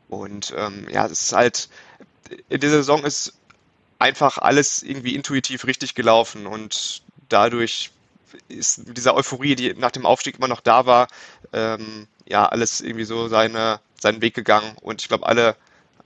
Und 0.09 0.53
ähm, 0.55 0.87
ja, 0.91 1.05
es 1.05 1.23
ist 1.23 1.33
halt, 1.33 1.69
in 2.49 2.59
dieser 2.59 2.77
Saison 2.77 3.03
ist 3.03 3.33
einfach 3.99 4.37
alles 4.37 4.83
irgendwie 4.83 5.15
intuitiv 5.15 5.65
richtig 5.65 5.95
gelaufen 5.95 6.45
und 6.45 7.01
dadurch 7.29 7.91
ist 8.49 8.87
mit 8.87 8.97
dieser 8.97 9.15
Euphorie, 9.15 9.55
die 9.55 9.73
nach 9.73 9.91
dem 9.91 10.05
Aufstieg 10.05 10.37
immer 10.37 10.47
noch 10.47 10.61
da 10.61 10.85
war, 10.85 11.07
ähm, 11.53 12.07
ja, 12.25 12.45
alles 12.45 12.81
irgendwie 12.81 13.05
so 13.05 13.27
seine, 13.27 13.79
seinen 13.99 14.21
Weg 14.21 14.33
gegangen. 14.33 14.75
Und 14.81 15.01
ich 15.01 15.07
glaube, 15.07 15.25
alle, 15.25 15.55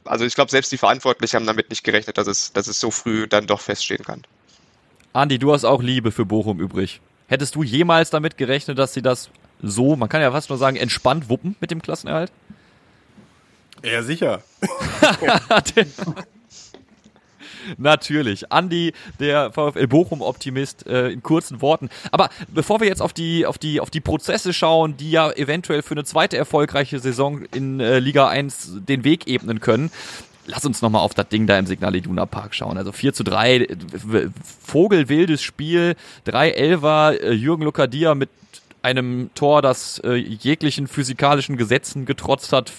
also 0.03 0.25
ich 0.25 0.35
glaube, 0.35 0.51
selbst 0.51 0.71
die 0.71 0.77
Verantwortlichen 0.77 1.37
haben 1.37 1.45
damit 1.45 1.69
nicht 1.69 1.83
gerechnet, 1.83 2.17
dass 2.17 2.27
es, 2.27 2.53
dass 2.53 2.67
es 2.67 2.79
so 2.79 2.91
früh 2.91 3.27
dann 3.27 3.47
doch 3.47 3.61
feststehen 3.61 4.03
kann. 4.03 4.23
Andi, 5.17 5.39
du 5.39 5.51
hast 5.51 5.65
auch 5.65 5.81
Liebe 5.81 6.12
für 6.12 6.25
Bochum 6.25 6.59
übrig. 6.59 7.01
Hättest 7.27 7.55
du 7.55 7.63
jemals 7.63 8.12
damit 8.12 8.38
gerechnet, 8.38 8.77
dass 8.77 8.93
sie 8.93 9.01
das 9.01 9.31
so, 9.63 9.95
man 9.95 10.09
kann 10.09 10.21
ja 10.21 10.31
fast 10.31 10.50
nur 10.50 10.59
sagen, 10.59 10.77
entspannt 10.77 11.27
wuppen 11.27 11.55
mit 11.59 11.71
dem 11.71 11.81
Klassenerhalt? 11.81 12.31
Ja, 13.83 14.03
sicher. 14.03 14.43
Natürlich. 17.77 18.51
Andi, 18.51 18.93
der 19.19 19.51
VfL 19.51 19.88
Bochum-Optimist, 19.88 20.86
äh, 20.86 21.09
in 21.09 21.24
kurzen 21.24 21.62
Worten. 21.62 21.89
Aber 22.12 22.29
bevor 22.53 22.79
wir 22.79 22.88
jetzt 22.88 23.01
auf 23.01 23.13
die, 23.13 23.47
auf, 23.47 23.57
die, 23.57 23.79
auf 23.79 23.89
die 23.89 24.01
Prozesse 24.01 24.53
schauen, 24.53 24.97
die 24.97 25.09
ja 25.09 25.31
eventuell 25.31 25.81
für 25.81 25.95
eine 25.95 26.03
zweite 26.03 26.38
erfolgreiche 26.38 27.00
Saison 27.00 27.41
in 27.55 27.79
äh, 27.79 27.97
Liga 27.97 28.27
1 28.27 28.83
den 28.88 29.03
Weg 29.03 29.27
ebnen 29.27 29.62
können, 29.62 29.89
lass 30.47 30.65
uns 30.65 30.81
nochmal 30.81 31.01
auf 31.01 31.13
das 31.13 31.27
Ding 31.29 31.45
da 31.45 31.59
im 31.59 31.67
Signal 31.67 31.95
Iduna 31.95 32.25
Park 32.25 32.55
schauen. 32.55 32.77
Also 32.77 32.91
4 32.91 33.13
zu 33.13 33.23
3, 33.23 33.67
vogelwildes 34.65 35.41
Spiel, 35.41 35.95
3 36.25 36.51
Elfer, 36.51 37.21
äh, 37.21 37.33
Jürgen 37.33 37.63
Lukadia 37.63 38.15
mit 38.15 38.29
einem 38.81 39.29
Tor, 39.35 39.61
das 39.61 39.99
äh, 39.99 40.13
jeglichen 40.13 40.87
physikalischen 40.87 41.57
Gesetzen 41.57 42.05
getrotzt 42.05 42.53
hat. 42.53 42.71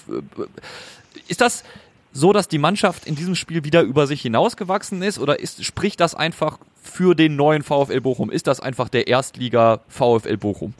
Ist 1.28 1.40
das 1.40 1.64
so, 2.12 2.32
dass 2.32 2.48
die 2.48 2.58
Mannschaft 2.58 3.06
in 3.06 3.14
diesem 3.14 3.34
Spiel 3.34 3.64
wieder 3.64 3.82
über 3.82 4.06
sich 4.06 4.22
hinausgewachsen 4.22 5.02
ist 5.02 5.18
oder 5.18 5.38
ist, 5.38 5.64
spricht 5.64 6.00
das 6.00 6.14
einfach 6.14 6.58
für 6.82 7.14
den 7.14 7.37
neuen 7.37 7.62
VfL 7.62 8.00
Bochum? 8.00 8.30
Ist 8.30 8.46
das 8.46 8.60
einfach 8.60 8.88
der 8.88 9.06
Erstliga 9.06 9.80
VfL 9.88 10.38
Bochum? 10.38 10.75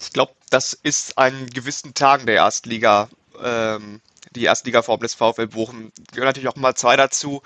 Ich 0.00 0.12
glaube, 0.12 0.32
das 0.50 0.74
ist 0.74 1.16
an 1.16 1.46
gewissen 1.46 1.94
Tagen 1.94 2.26
der 2.26 2.36
Erstliga, 2.36 3.08
ähm, 3.42 4.00
die 4.30 4.44
Erstligaform 4.44 5.00
des 5.00 5.14
VfL 5.14 5.48
Bochum. 5.48 5.92
Gehören 6.12 6.26
natürlich 6.26 6.48
auch 6.48 6.56
mal 6.56 6.74
zwei 6.74 6.96
dazu. 6.96 7.42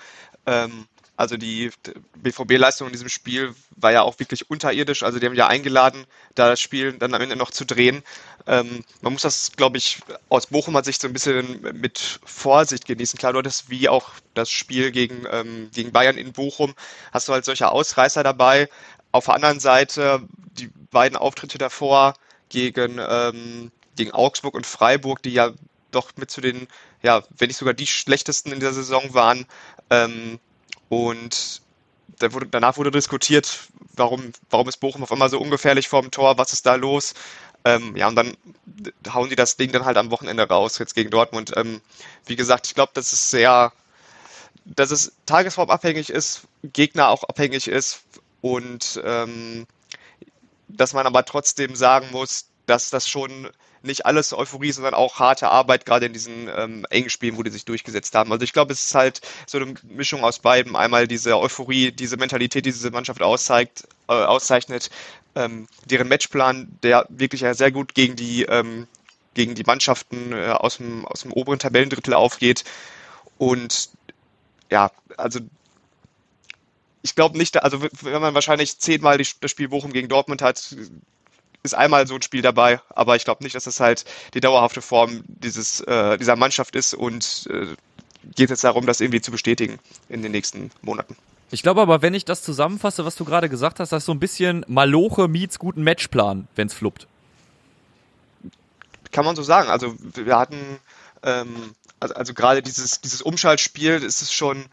Ähm, 0.46 0.86
also 1.16 1.36
die 1.36 1.70
BVB-Leistung 2.16 2.88
in 2.88 2.92
diesem 2.92 3.08
Spiel 3.08 3.54
war 3.76 3.92
ja 3.92 4.02
auch 4.02 4.18
wirklich 4.18 4.50
unterirdisch. 4.50 5.04
Also 5.04 5.20
die 5.20 5.26
haben 5.26 5.34
ja 5.34 5.46
eingeladen, 5.46 6.06
da 6.34 6.48
das 6.48 6.60
Spiel 6.60 6.92
dann 6.94 7.14
am 7.14 7.20
Ende 7.20 7.36
noch 7.36 7.52
zu 7.52 7.64
drehen. 7.64 8.02
Ähm, 8.46 8.84
man 9.00 9.12
muss 9.12 9.22
das, 9.22 9.52
glaube 9.52 9.78
ich, 9.78 10.00
aus 10.28 10.48
Bochumer 10.48 10.82
Sicht 10.82 11.00
so 11.00 11.06
ein 11.06 11.12
bisschen 11.12 11.62
mit 11.80 12.18
Vorsicht 12.24 12.86
genießen. 12.86 13.18
Klar, 13.18 13.32
du 13.32 13.38
hattest 13.38 13.70
wie 13.70 13.88
auch 13.88 14.10
das 14.34 14.50
Spiel 14.50 14.90
gegen, 14.90 15.24
ähm, 15.30 15.70
gegen 15.72 15.92
Bayern 15.92 16.18
in 16.18 16.32
Bochum, 16.32 16.74
hast 17.12 17.28
du 17.28 17.32
halt 17.32 17.44
solche 17.44 17.70
Ausreißer 17.70 18.24
dabei. 18.24 18.68
Auf 19.12 19.26
der 19.26 19.34
anderen 19.34 19.60
Seite 19.60 20.22
die 20.58 20.68
beiden 20.90 21.16
Auftritte 21.16 21.58
davor 21.58 22.14
gegen, 22.48 22.98
ähm, 22.98 23.70
gegen 23.94 24.10
Augsburg 24.10 24.54
und 24.54 24.66
Freiburg, 24.66 25.22
die 25.22 25.32
ja 25.32 25.52
doch 25.94 26.10
mit 26.16 26.30
zu 26.30 26.40
den, 26.40 26.68
ja, 27.02 27.22
wenn 27.36 27.48
nicht 27.48 27.56
sogar 27.56 27.74
die 27.74 27.86
schlechtesten 27.86 28.52
in 28.52 28.60
der 28.60 28.72
Saison 28.72 29.14
waren. 29.14 29.46
Ähm, 29.90 30.38
und 30.88 31.62
da 32.18 32.32
wurde, 32.32 32.46
danach 32.46 32.76
wurde 32.76 32.90
diskutiert, 32.90 33.68
warum, 33.94 34.32
warum 34.50 34.68
ist 34.68 34.78
Bochum 34.78 35.02
auf 35.02 35.12
einmal 35.12 35.30
so 35.30 35.40
ungefährlich 35.40 35.88
vorm 35.88 36.10
Tor, 36.10 36.38
was 36.38 36.52
ist 36.52 36.66
da 36.66 36.74
los? 36.74 37.14
Ähm, 37.64 37.96
ja, 37.96 38.08
und 38.08 38.16
dann 38.16 38.36
hauen 39.12 39.30
die 39.30 39.36
das 39.36 39.56
Ding 39.56 39.72
dann 39.72 39.84
halt 39.84 39.96
am 39.96 40.10
Wochenende 40.10 40.46
raus, 40.46 40.78
jetzt 40.78 40.94
gegen 40.94 41.10
Dortmund. 41.10 41.52
Ähm, 41.56 41.80
wie 42.26 42.36
gesagt, 42.36 42.66
ich 42.66 42.74
glaube, 42.74 42.92
dass 42.94 43.12
es 43.12 43.30
sehr, 43.30 43.72
dass 44.64 44.90
es 44.90 45.12
tagesformabhängig 45.26 46.10
ist, 46.10 46.42
Gegner 46.62 47.08
auch 47.08 47.24
abhängig 47.24 47.68
ist 47.68 48.02
und 48.42 49.00
ähm, 49.04 49.66
dass 50.68 50.92
man 50.92 51.06
aber 51.06 51.24
trotzdem 51.24 51.74
sagen 51.74 52.08
muss, 52.10 52.46
dass 52.66 52.90
das 52.90 53.08
schon 53.08 53.48
nicht 53.84 54.06
alles 54.06 54.32
Euphorie, 54.32 54.72
sondern 54.72 54.94
auch 54.94 55.18
harte 55.18 55.48
Arbeit, 55.48 55.86
gerade 55.86 56.06
in 56.06 56.12
diesen 56.12 56.48
ähm, 56.54 56.86
engen 56.90 57.10
Spielen, 57.10 57.36
wo 57.36 57.42
die 57.42 57.50
sich 57.50 57.64
durchgesetzt 57.64 58.14
haben. 58.14 58.32
Also 58.32 58.44
ich 58.44 58.52
glaube, 58.52 58.72
es 58.72 58.86
ist 58.86 58.94
halt 58.94 59.20
so 59.46 59.58
eine 59.58 59.74
Mischung 59.84 60.24
aus 60.24 60.38
beiden. 60.38 60.76
Einmal 60.76 61.06
diese 61.06 61.38
Euphorie, 61.38 61.92
diese 61.92 62.16
Mentalität, 62.16 62.64
die 62.66 62.72
diese 62.72 62.90
Mannschaft 62.90 63.22
auszeigt, 63.22 63.86
äh, 64.08 64.12
auszeichnet, 64.12 64.90
ähm, 65.34 65.68
deren 65.84 66.08
Matchplan, 66.08 66.68
der 66.82 67.06
wirklich 67.08 67.40
sehr 67.40 67.72
gut 67.72 67.94
gegen 67.94 68.16
die, 68.16 68.42
ähm, 68.44 68.86
gegen 69.34 69.54
die 69.54 69.64
Mannschaften 69.64 70.32
äh, 70.32 70.50
aus, 70.50 70.78
dem, 70.78 71.04
aus 71.06 71.22
dem 71.22 71.32
oberen 71.32 71.58
Tabellendrittel 71.58 72.14
aufgeht. 72.14 72.64
Und 73.38 73.90
ja, 74.70 74.90
also 75.16 75.40
ich 77.02 77.14
glaube 77.14 77.36
nicht, 77.36 77.62
also 77.62 77.82
wenn 77.82 78.22
man 78.22 78.34
wahrscheinlich 78.34 78.78
zehnmal 78.78 79.18
das 79.18 79.50
Spiel 79.50 79.68
Bochum 79.68 79.92
gegen 79.92 80.08
Dortmund 80.08 80.40
hat, 80.40 80.74
ist 81.64 81.74
einmal 81.74 82.06
so 82.06 82.14
ein 82.14 82.22
Spiel 82.22 82.42
dabei, 82.42 82.80
aber 82.90 83.16
ich 83.16 83.24
glaube 83.24 83.42
nicht, 83.42 83.56
dass 83.56 83.64
das 83.64 83.80
halt 83.80 84.04
die 84.34 84.40
dauerhafte 84.40 84.82
Form 84.82 85.24
dieses, 85.26 85.80
äh, 85.80 86.18
dieser 86.18 86.36
Mannschaft 86.36 86.76
ist 86.76 86.94
und 86.94 87.48
äh, 87.50 87.66
geht 88.36 88.50
jetzt 88.50 88.64
darum, 88.64 88.86
das 88.86 89.00
irgendwie 89.00 89.20
zu 89.20 89.30
bestätigen 89.30 89.78
in 90.08 90.22
den 90.22 90.30
nächsten 90.30 90.70
Monaten. 90.82 91.16
Ich 91.50 91.62
glaube 91.62 91.80
aber, 91.80 92.02
wenn 92.02 92.14
ich 92.14 92.24
das 92.24 92.42
zusammenfasse, 92.42 93.04
was 93.04 93.16
du 93.16 93.24
gerade 93.24 93.48
gesagt 93.48 93.80
hast, 93.80 93.92
das 93.92 94.02
ist 94.02 94.06
so 94.06 94.12
ein 94.12 94.20
bisschen 94.20 94.64
Maloche 94.68 95.26
meets 95.26 95.58
guten 95.58 95.82
Matchplan, 95.82 96.48
wenn 96.54 96.66
es 96.66 96.74
fluppt. 96.74 97.06
Kann 99.10 99.24
man 99.24 99.36
so 99.36 99.42
sagen. 99.42 99.70
Also 99.70 99.94
wir 99.98 100.36
hatten, 100.38 100.58
ähm, 101.22 101.74
also, 102.00 102.14
also 102.14 102.34
gerade 102.34 102.62
dieses, 102.62 103.00
dieses 103.00 103.22
Umschaltspiel, 103.22 104.02
ist 104.02 104.20
es 104.20 104.32
schon, 104.32 104.66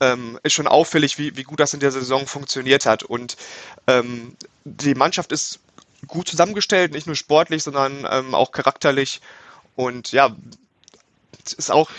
ähm, 0.00 0.38
ist 0.42 0.54
schon 0.54 0.66
auffällig, 0.66 1.18
wie, 1.18 1.36
wie 1.36 1.44
gut 1.44 1.60
das 1.60 1.72
in 1.72 1.80
der 1.80 1.92
Saison 1.92 2.26
funktioniert 2.26 2.84
hat. 2.84 3.02
Und 3.02 3.36
ähm, 3.86 4.36
die 4.64 4.94
Mannschaft 4.94 5.30
ist 5.30 5.60
gut 6.06 6.28
zusammengestellt, 6.28 6.92
nicht 6.92 7.06
nur 7.06 7.16
sportlich, 7.16 7.62
sondern 7.62 8.06
ähm, 8.10 8.34
auch 8.34 8.52
charakterlich. 8.52 9.20
Und 9.76 10.12
ja, 10.12 10.34
es 11.44 11.52
ist 11.52 11.70
auch 11.70 11.90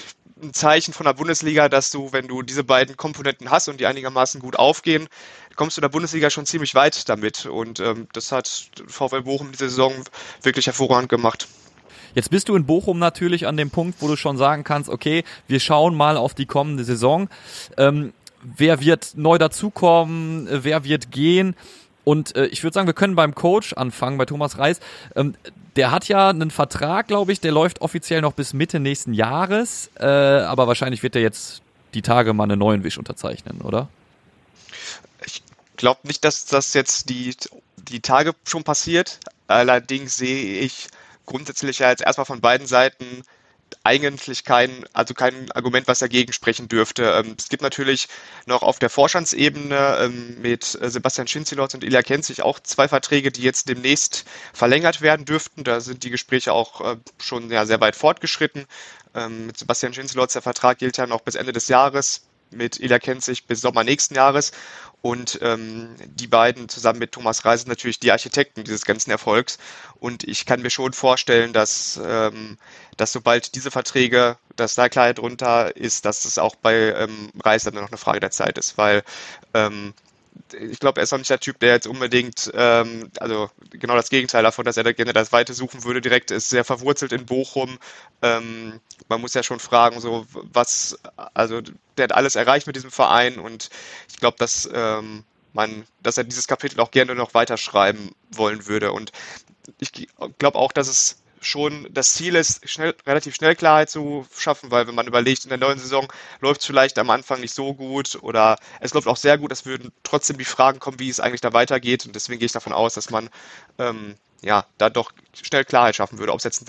ein 0.41 0.53
Zeichen 0.53 0.93
von 0.93 1.05
der 1.05 1.13
Bundesliga, 1.13 1.69
dass 1.69 1.91
du, 1.91 2.11
wenn 2.11 2.27
du 2.27 2.41
diese 2.41 2.63
beiden 2.63 2.97
Komponenten 2.97 3.51
hast 3.51 3.67
und 3.69 3.79
die 3.79 3.85
einigermaßen 3.85 4.41
gut 4.41 4.57
aufgehen, 4.57 5.07
kommst 5.55 5.77
du 5.77 5.79
in 5.79 5.83
der 5.83 5.89
Bundesliga 5.89 6.29
schon 6.29 6.45
ziemlich 6.45 6.75
weit 6.75 7.07
damit. 7.07 7.45
Und 7.45 7.79
ähm, 7.79 8.07
das 8.13 8.31
hat 8.31 8.69
VfL 8.87 9.21
Bochum 9.21 9.51
diese 9.51 9.69
Saison 9.69 9.93
wirklich 10.41 10.65
hervorragend 10.65 11.09
gemacht. 11.09 11.47
Jetzt 12.13 12.29
bist 12.29 12.47
du 12.47 12.55
in 12.55 12.65
Bochum 12.65 12.99
natürlich 12.99 13.45
an 13.45 13.57
dem 13.57 13.69
Punkt, 13.69 14.01
wo 14.01 14.07
du 14.07 14.15
schon 14.15 14.37
sagen 14.37 14.63
kannst, 14.63 14.89
okay, 14.89 15.23
wir 15.47 15.59
schauen 15.59 15.95
mal 15.95 16.17
auf 16.17 16.33
die 16.33 16.45
kommende 16.45 16.83
Saison. 16.83 17.29
Ähm, 17.77 18.13
wer 18.41 18.79
wird 18.79 19.13
neu 19.15 19.37
dazukommen? 19.37 20.47
Wer 20.49 20.83
wird 20.83 21.11
gehen? 21.11 21.55
Und 22.05 22.35
äh, 22.35 22.45
ich 22.45 22.63
würde 22.63 22.73
sagen, 22.73 22.87
wir 22.87 22.93
können 22.93 23.15
beim 23.15 23.35
Coach 23.35 23.73
anfangen, 23.73 24.17
bei 24.17 24.25
Thomas 24.25 24.57
Reis. 24.57 24.79
Ähm, 25.15 25.35
der 25.75 25.91
hat 25.91 26.07
ja 26.07 26.29
einen 26.29 26.51
Vertrag, 26.51 27.07
glaube 27.07 27.33
ich, 27.33 27.41
der 27.41 27.51
läuft 27.51 27.81
offiziell 27.81 28.21
noch 28.21 28.31
bis 28.31 28.53
Mitte 28.53 28.79
nächsten 28.79 29.13
Jahres, 29.13 29.89
äh, 29.99 30.05
aber 30.05 30.67
wahrscheinlich 30.67 31.03
wird 31.03 31.17
er 31.17 31.21
jetzt 31.21 31.61
die 31.93 32.01
Tage 32.01 32.33
mal 32.33 32.43
einen 32.43 32.59
neuen 32.59 32.83
Wisch 32.83 32.97
unterzeichnen, 32.97 33.59
oder? 33.61 33.89
Ich 35.25 35.43
glaube 35.75 36.01
nicht, 36.03 36.23
dass 36.23 36.45
das 36.45 36.73
jetzt 36.73 37.09
die, 37.09 37.35
die 37.89 37.99
Tage 37.99 38.33
schon 38.45 38.63
passiert. 38.63 39.19
Allerdings 39.47 40.15
sehe 40.15 40.59
ich 40.59 40.87
grundsätzlich 41.25 41.79
ja 41.79 41.89
jetzt 41.89 42.03
erstmal 42.03 42.25
von 42.25 42.39
beiden 42.39 42.67
Seiten 42.67 43.23
eigentlich 43.83 44.43
kein, 44.43 44.85
also 44.93 45.13
kein 45.13 45.51
Argument, 45.51 45.87
was 45.87 45.99
dagegen 45.99 46.33
sprechen 46.33 46.67
dürfte. 46.67 47.03
Ähm, 47.03 47.35
es 47.37 47.49
gibt 47.49 47.61
natürlich 47.61 48.07
noch 48.45 48.63
auf 48.63 48.79
der 48.79 48.89
Vorstandsebene 48.89 49.97
ähm, 50.01 50.41
mit 50.41 50.77
äh, 50.81 50.89
Sebastian 50.89 51.27
Schinzilotz 51.27 51.73
und 51.75 51.83
Ilya 51.83 52.01
Kenzig 52.01 52.41
auch 52.41 52.59
zwei 52.59 52.87
Verträge, 52.87 53.31
die 53.31 53.43
jetzt 53.43 53.69
demnächst 53.69 54.25
verlängert 54.53 55.01
werden 55.01 55.25
dürften. 55.25 55.63
Da 55.63 55.81
sind 55.81 56.03
die 56.03 56.09
Gespräche 56.09 56.51
auch 56.51 56.81
äh, 56.81 56.97
schon 57.19 57.49
sehr 57.49 57.79
weit 57.79 57.95
fortgeschritten. 57.95 58.65
Ähm, 59.13 59.47
mit 59.47 59.57
Sebastian 59.57 59.93
Schinzilotz, 59.93 60.33
der 60.33 60.41
Vertrag 60.41 60.79
gilt 60.79 60.97
ja 60.97 61.07
noch 61.07 61.21
bis 61.21 61.35
Ende 61.35 61.53
des 61.53 61.67
Jahres 61.67 62.21
mit 62.55 62.79
Ilya 62.79 62.99
Kenzig 62.99 63.47
bis 63.47 63.61
Sommer 63.61 63.83
nächsten 63.83 64.15
Jahres. 64.15 64.51
Und 65.01 65.37
ähm, 65.43 65.89
die 66.05 66.25
beiden 66.25 66.67
zusammen 66.67 66.97
mit 66.97 67.11
Thomas 67.11 67.45
Reis 67.45 67.61
sind 67.61 67.69
natürlich 67.69 67.99
die 67.99 68.11
Architekten 68.11 68.63
dieses 68.63 68.85
ganzen 68.85 69.11
Erfolgs. 69.11 69.59
Und 69.99 70.23
ich 70.23 70.47
kann 70.47 70.63
mir 70.63 70.71
schon 70.71 70.93
vorstellen, 70.93 71.53
dass, 71.53 71.99
ähm, 72.03 72.57
dass 72.97 73.11
sobald 73.11 73.53
diese 73.53 73.69
Verträge, 73.69 74.37
dass 74.55 74.73
da 74.73 74.89
Klarheit 74.89 75.19
drunter 75.19 75.75
ist, 75.75 76.05
dass 76.05 76.25
es 76.25 76.39
auch 76.39 76.55
bei 76.55 76.93
ähm, 76.97 77.29
Reis 77.43 77.65
dann 77.65 77.75
noch 77.75 77.89
eine 77.89 77.97
Frage 77.97 78.19
der 78.19 78.31
Zeit 78.31 78.57
ist. 78.57 78.79
Weil 78.79 79.03
ähm, 79.53 79.93
ich 80.53 80.79
glaube, 80.79 80.99
er 80.99 81.03
ist 81.03 81.13
auch 81.13 81.17
nicht 81.17 81.29
der 81.29 81.39
Typ, 81.39 81.59
der 81.59 81.73
jetzt 81.73 81.87
unbedingt, 81.87 82.51
ähm, 82.53 83.09
also 83.19 83.49
genau 83.69 83.95
das 83.95 84.09
Gegenteil 84.09 84.43
davon, 84.43 84.65
dass 84.65 84.77
er 84.77 84.83
da 84.83 84.91
gerne 84.91 85.13
das 85.13 85.31
Weite 85.31 85.53
suchen 85.53 85.83
würde, 85.83 86.01
direkt 86.01 86.31
ist 86.31 86.49
sehr 86.49 86.63
verwurzelt 86.63 87.11
in 87.11 87.25
Bochum. 87.25 87.79
Ähm, 88.21 88.79
man 89.07 89.21
muss 89.21 89.33
ja 89.33 89.43
schon 89.43 89.59
fragen, 89.59 89.99
so 90.01 90.25
was, 90.53 90.99
also 91.33 91.61
der 91.97 92.03
hat 92.05 92.11
alles 92.13 92.35
erreicht 92.35 92.67
mit 92.67 92.75
diesem 92.75 92.91
Verein 92.91 93.39
und 93.39 93.69
ich 94.09 94.17
glaube, 94.17 94.37
dass 94.37 94.69
ähm, 94.73 95.23
man, 95.53 95.85
dass 96.03 96.17
er 96.17 96.23
dieses 96.25 96.47
Kapitel 96.47 96.79
auch 96.79 96.91
gerne 96.91 97.15
noch 97.15 97.33
weiterschreiben 97.33 98.11
wollen 98.31 98.67
würde. 98.67 98.91
Und 98.91 99.11
ich 99.79 99.91
glaube 100.37 100.59
auch, 100.59 100.71
dass 100.71 100.87
es 100.87 101.17
schon 101.45 101.87
das 101.91 102.13
Ziel 102.13 102.35
ist, 102.35 102.67
schnell, 102.69 102.95
relativ 103.05 103.35
schnell 103.35 103.55
Klarheit 103.55 103.89
zu 103.89 104.25
schaffen, 104.37 104.71
weil 104.71 104.87
wenn 104.87 104.95
man 104.95 105.07
überlegt, 105.07 105.43
in 105.43 105.49
der 105.49 105.57
neuen 105.57 105.79
Saison 105.79 106.07
läuft 106.41 106.61
es 106.61 106.67
vielleicht 106.67 106.97
am 106.99 107.09
Anfang 107.09 107.41
nicht 107.41 107.53
so 107.53 107.73
gut 107.73 108.17
oder 108.21 108.57
es 108.79 108.93
läuft 108.93 109.07
auch 109.07 109.17
sehr 109.17 109.37
gut, 109.37 109.51
es 109.51 109.65
würden 109.65 109.91
trotzdem 110.03 110.37
die 110.37 110.45
Fragen 110.45 110.79
kommen, 110.79 110.99
wie 110.99 111.09
es 111.09 111.19
eigentlich 111.19 111.41
da 111.41 111.53
weitergeht 111.53 112.05
und 112.05 112.15
deswegen 112.15 112.39
gehe 112.39 112.47
ich 112.47 112.51
davon 112.51 112.73
aus, 112.73 112.95
dass 112.95 113.09
man 113.09 113.29
ähm, 113.79 114.15
ja 114.41 114.65
da 114.77 114.89
doch 114.89 115.11
schnell 115.33 115.65
Klarheit 115.65 115.95
schaffen 115.95 116.19
würde. 116.19 116.33
Ob 116.33 116.39
es 116.39 116.43
jetzt 116.43 116.65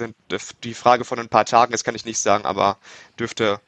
die 0.64 0.74
Frage 0.74 1.04
von 1.04 1.18
ein 1.18 1.28
paar 1.28 1.44
Tagen 1.44 1.72
ist, 1.72 1.84
kann 1.84 1.94
ich 1.94 2.04
nicht 2.04 2.18
sagen, 2.18 2.44
aber 2.44 2.78
dürfte 3.18 3.60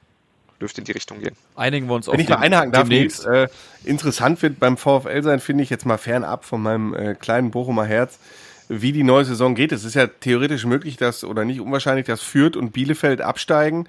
dürfte 0.60 0.80
in 0.80 0.84
die 0.84 0.92
Richtung 0.92 1.20
gehen. 1.20 1.36
Einigen 1.54 1.86
wir 1.86 1.94
uns 1.94 2.08
auf 2.08 2.14
Wenn 2.14 2.20
ich 2.20 2.28
mal 2.28 2.36
einhaken 2.36 2.72
darf, 2.72 2.88
Nils, 2.88 3.24
äh, 3.24 3.48
interessant 3.84 4.42
wird 4.42 4.58
beim 4.58 4.76
VfL 4.76 5.22
sein, 5.22 5.40
finde 5.40 5.62
ich 5.62 5.70
jetzt 5.70 5.86
mal 5.86 5.98
fernab 5.98 6.44
von 6.44 6.62
meinem 6.62 6.94
äh, 6.94 7.14
kleinen 7.14 7.50
Bochumer 7.50 7.84
Herz, 7.84 8.18
wie 8.68 8.92
die 8.92 9.02
neue 9.02 9.24
Saison 9.24 9.54
geht. 9.54 9.72
Es 9.72 9.84
ist 9.84 9.94
ja 9.94 10.06
theoretisch 10.06 10.64
möglich, 10.66 10.96
dass, 10.96 11.24
oder 11.24 11.44
nicht 11.44 11.60
unwahrscheinlich, 11.60 12.06
dass 12.06 12.22
Fürth 12.22 12.56
und 12.56 12.72
Bielefeld 12.72 13.20
absteigen 13.20 13.88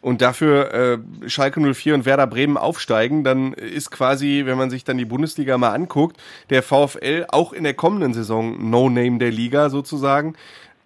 und 0.00 0.22
dafür 0.22 0.72
äh, 0.72 1.28
Schalke 1.28 1.60
04 1.60 1.94
und 1.94 2.04
Werder 2.06 2.26
Bremen 2.26 2.56
aufsteigen, 2.56 3.22
dann 3.22 3.52
ist 3.52 3.90
quasi, 3.90 4.42
wenn 4.46 4.56
man 4.56 4.70
sich 4.70 4.84
dann 4.84 4.98
die 4.98 5.04
Bundesliga 5.04 5.58
mal 5.58 5.72
anguckt, 5.72 6.16
der 6.48 6.62
VfL 6.62 7.26
auch 7.28 7.52
in 7.52 7.64
der 7.64 7.74
kommenden 7.74 8.14
Saison 8.14 8.70
No-Name 8.70 9.18
der 9.18 9.30
Liga 9.30 9.68
sozusagen. 9.68 10.34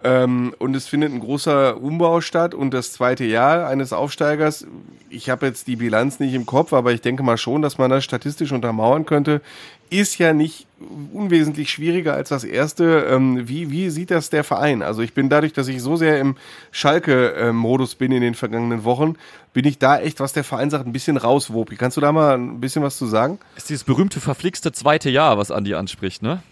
Ähm, 0.05 0.55
und 0.59 0.77
es 0.77 0.87
findet 0.87 1.13
ein 1.13 1.21
großer 1.21 1.81
Umbau 1.81 2.21
statt 2.21 2.55
und 2.55 2.75
das 2.75 2.93
zweite 2.93 3.25
Jahr 3.25 3.67
eines 3.67 3.95
Aufsteigers, 3.95 4.67
ich 5.09 5.31
habe 5.31 5.47
jetzt 5.47 5.67
die 5.67 5.77
Bilanz 5.77 6.21
nicht 6.21 6.35
im 6.35 6.45
Kopf, 6.45 6.75
aber 6.75 6.93
ich 6.93 7.01
denke 7.01 7.23
mal 7.23 7.39
schon, 7.39 7.63
dass 7.63 7.79
man 7.79 7.91
das 7.91 8.05
statistisch 8.05 8.53
untermauern 8.53 9.07
könnte, 9.07 9.41
ist 9.89 10.19
ja 10.19 10.35
nicht 10.35 10.67
unwesentlich 11.15 11.71
schwieriger 11.71 12.13
als 12.13 12.29
das 12.29 12.45
erste. 12.45 13.07
Ähm, 13.09 13.49
wie, 13.49 13.71
wie 13.71 13.89
sieht 13.89 14.11
das 14.11 14.29
der 14.29 14.45
Verein? 14.45 14.83
Also 14.83 15.01
ich 15.01 15.15
bin 15.15 15.31
dadurch, 15.31 15.55
dass 15.55 15.69
ich 15.69 15.81
so 15.81 15.97
sehr 15.97 16.21
im 16.21 16.37
Schalke-Modus 16.71 17.95
bin 17.95 18.13
in 18.13 18.21
den 18.21 18.35
vergangenen 18.35 18.85
Wochen, 18.85 19.15
bin 19.55 19.65
ich 19.65 19.79
da 19.79 19.99
echt, 19.99 20.21
was 20.21 20.35
der 20.35 20.45
Verein 20.45 20.69
sagt, 20.69 20.87
ein 20.87 20.93
bisschen 20.93 21.17
rauswopi. 21.17 21.77
Kannst 21.77 21.97
du 21.97 22.03
da 22.03 22.13
mal 22.13 22.35
ein 22.35 22.61
bisschen 22.61 22.83
was 22.83 22.99
zu 22.99 23.07
sagen? 23.07 23.39
ist 23.57 23.71
dieses 23.71 23.85
berühmte 23.85 24.21
verflixte 24.21 24.73
zweite 24.73 25.09
Jahr, 25.09 25.39
was 25.39 25.51
Andi 25.51 25.75
anspricht, 25.75 26.23
ne? 26.23 26.43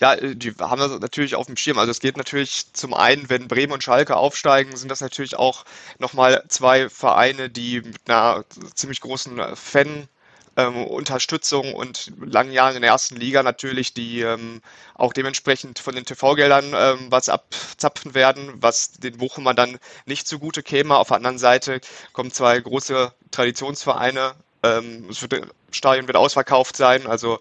Ja, 0.00 0.16
die 0.16 0.52
haben 0.58 0.80
das 0.80 0.98
natürlich 1.00 1.36
auf 1.36 1.46
dem 1.46 1.56
Schirm. 1.56 1.78
Also 1.78 1.90
es 1.90 2.00
geht 2.00 2.16
natürlich 2.16 2.72
zum 2.72 2.94
einen, 2.94 3.28
wenn 3.30 3.46
Bremen 3.48 3.72
und 3.72 3.82
Schalke 3.82 4.16
aufsteigen, 4.16 4.76
sind 4.76 4.90
das 4.90 5.00
natürlich 5.00 5.36
auch 5.36 5.64
nochmal 5.98 6.44
zwei 6.48 6.88
Vereine, 6.88 7.48
die 7.48 7.80
mit 7.80 8.10
einer 8.10 8.44
ziemlich 8.74 9.00
großen 9.00 9.40
Fan 9.56 10.08
ähm, 10.56 10.84
Unterstützung 10.86 11.74
und 11.74 12.12
langen 12.20 12.52
Jahren 12.52 12.76
in 12.76 12.82
der 12.82 12.90
ersten 12.90 13.16
Liga 13.16 13.42
natürlich, 13.42 13.94
die 13.94 14.20
ähm, 14.20 14.62
auch 14.94 15.12
dementsprechend 15.12 15.78
von 15.78 15.94
den 15.94 16.04
TV-Geldern 16.04 16.72
ähm, 16.76 17.06
was 17.10 17.28
abzapfen 17.28 18.14
werden, 18.14 18.52
was 18.56 18.92
den 18.92 19.18
Bochumern 19.18 19.56
dann 19.56 19.78
nicht 20.06 20.26
zugute 20.28 20.62
käme. 20.62 20.96
Auf 20.96 21.08
der 21.08 21.16
anderen 21.18 21.38
Seite 21.38 21.80
kommen 22.12 22.30
zwei 22.32 22.58
große 22.60 23.12
Traditionsvereine. 23.30 24.34
Ähm, 24.62 25.06
das 25.08 25.22
wird, 25.22 25.48
Stadion 25.70 26.06
wird 26.06 26.16
ausverkauft 26.16 26.76
sein, 26.76 27.06
also 27.06 27.38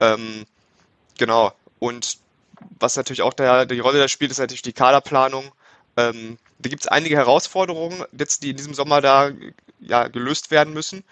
ähm, 0.00 0.44
genau. 1.18 1.52
Und 1.80 2.18
was 2.78 2.96
natürlich 2.96 3.22
auch 3.22 3.32
der, 3.32 3.66
die 3.66 3.80
Rolle 3.80 3.98
da 3.98 4.06
spielt, 4.06 4.30
ist 4.30 4.38
natürlich 4.38 4.62
die 4.62 4.72
Kaderplanung. 4.72 5.50
Ähm, 5.96 6.38
da 6.60 6.68
gibt 6.68 6.82
es 6.82 6.88
einige 6.88 7.16
Herausforderungen, 7.16 8.04
jetzt, 8.16 8.44
die 8.44 8.50
in 8.50 8.56
diesem 8.56 8.74
Sommer 8.74 9.00
da 9.00 9.32
ja, 9.80 10.06
gelöst 10.06 10.52
werden 10.52 10.72
müssen. 10.72 11.02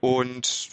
Und 0.00 0.68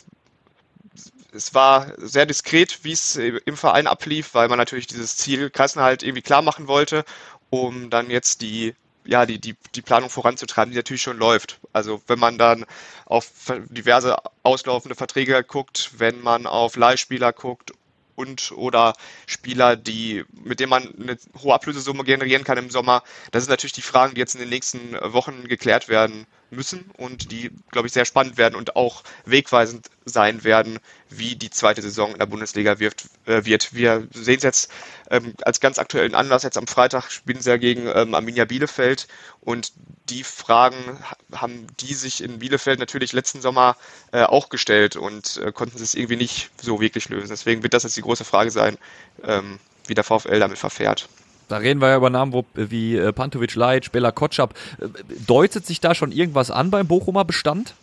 es 1.32 1.54
war 1.54 1.94
sehr 1.98 2.26
diskret, 2.26 2.84
wie 2.84 2.92
es 2.92 3.16
im 3.16 3.58
Verein 3.58 3.88
ablief, 3.88 4.34
weil 4.34 4.50
man 4.50 4.58
natürlich 4.58 4.88
dieses 4.88 5.18
Ziel 5.18 5.50
Klassenhalt 5.50 6.04
irgendwie 6.04 6.22
klar 6.22 6.42
machen 6.42 6.68
wollte, 6.68 7.06
um 7.50 7.90
dann 7.90 8.10
jetzt 8.10 8.42
die 8.42 8.76
ja, 9.06 9.26
die, 9.26 9.40
die, 9.40 9.56
die 9.74 9.82
Planung 9.82 10.10
voranzutreiben, 10.10 10.72
die 10.72 10.78
natürlich 10.78 11.02
schon 11.02 11.18
läuft. 11.18 11.60
Also 11.74 12.02
wenn 12.06 12.20
man 12.20 12.38
dann 12.38 12.66
auf 13.06 13.32
diverse 13.70 14.18
auslaufende 14.44 14.94
Verträge 14.94 15.44
guckt, 15.44 15.92
wenn 15.98 16.22
man 16.22 16.46
auf 16.46 16.76
Leihspieler 16.76 17.34
guckt 17.34 17.72
und 18.20 18.52
oder 18.52 18.94
Spieler, 19.26 19.78
die, 19.78 20.26
mit 20.32 20.60
denen 20.60 20.70
man 20.70 20.94
eine 21.00 21.18
hohe 21.42 21.54
Ablösesumme 21.54 22.04
generieren 22.04 22.44
kann 22.44 22.58
im 22.58 22.70
Sommer. 22.70 23.04
Das 23.32 23.44
sind 23.44 23.50
natürlich 23.50 23.74
die 23.74 23.82
Fragen, 23.82 24.14
die 24.14 24.20
jetzt 24.20 24.36
in 24.36 24.42
den 24.42 24.50
nächsten 24.50 24.94
Wochen 25.02 25.48
geklärt 25.48 25.88
werden 25.88 26.28
müssen 26.52 26.90
und 26.98 27.32
die, 27.32 27.52
glaube 27.72 27.88
ich, 27.88 27.94
sehr 27.94 28.06
spannend 28.06 28.38
werden 28.38 28.56
und 28.56 28.76
auch 28.76 29.04
wegweisend 29.26 29.90
sein 30.06 30.44
werden, 30.44 30.80
wie 31.10 31.36
die 31.36 31.50
zweite 31.50 31.82
Saison 31.82 32.12
in 32.12 32.20
der 32.20 32.26
Bundesliga 32.26 32.80
wird. 32.80 33.06
Äh, 33.26 33.46
wird. 33.46 33.74
Wir 33.74 34.08
sehen 34.14 34.38
es 34.38 34.44
jetzt 34.44 34.72
ähm, 35.10 35.34
als 35.44 35.60
ganz 35.60 35.80
aktuellen 35.80 36.16
Anlass. 36.16 36.44
Jetzt 36.44 36.58
am 36.58 36.68
Freitag 36.68 37.12
spielen 37.12 37.42
sie 37.42 37.50
ja 37.50 37.58
gegen 37.58 37.88
ähm, 37.88 38.16
Arminia 38.16 38.46
Bielefeld 38.46 39.08
und 39.42 39.74
die 40.10 40.24
Fragen 40.24 41.00
haben 41.34 41.68
die 41.80 41.94
sich 41.94 42.24
in 42.24 42.40
Bielefeld 42.40 42.80
natürlich 42.80 43.14
letzten 43.14 43.42
Sommer 43.42 43.78
äh, 44.12 44.24
auch 44.24 44.50
gestellt 44.50 44.96
und 44.96 45.38
äh, 45.38 45.52
konnten 45.52 45.82
es 45.82 45.94
irgendwie 45.94 46.18
nicht 46.18 46.50
so 46.62 46.82
wirklich 46.82 47.10
lösen. 47.10 47.30
Deswegen 47.30 47.64
wird 47.64 47.74
das 47.74 47.84
jetzt 47.84 47.98
die 47.98 48.02
große 48.02 48.26
Frage 48.26 48.52
sein, 48.52 48.78
ähm, 49.24 49.60
wie 49.88 49.96
der 49.96 50.04
VfL 50.04 50.40
damit 50.40 50.58
verfährt. 50.58 51.08
Da 51.50 51.58
reden 51.58 51.82
wir 51.82 51.90
ja 51.90 51.98
über 51.98 52.10
Namen 52.10 52.46
wie 52.54 52.96
äh, 52.96 53.12
Pantovic 53.12 53.56
Leitsch, 53.56 53.92
Bella 53.92 54.12
Kotschap. 54.12 54.54
Äh, 54.80 54.88
deutet 55.28 55.66
sich 55.66 55.82
da 55.82 55.94
schon 55.96 56.12
irgendwas 56.12 56.52
an 56.52 56.72
beim 56.72 56.88
Bochumer 56.88 57.26
Bestand? 57.26 57.74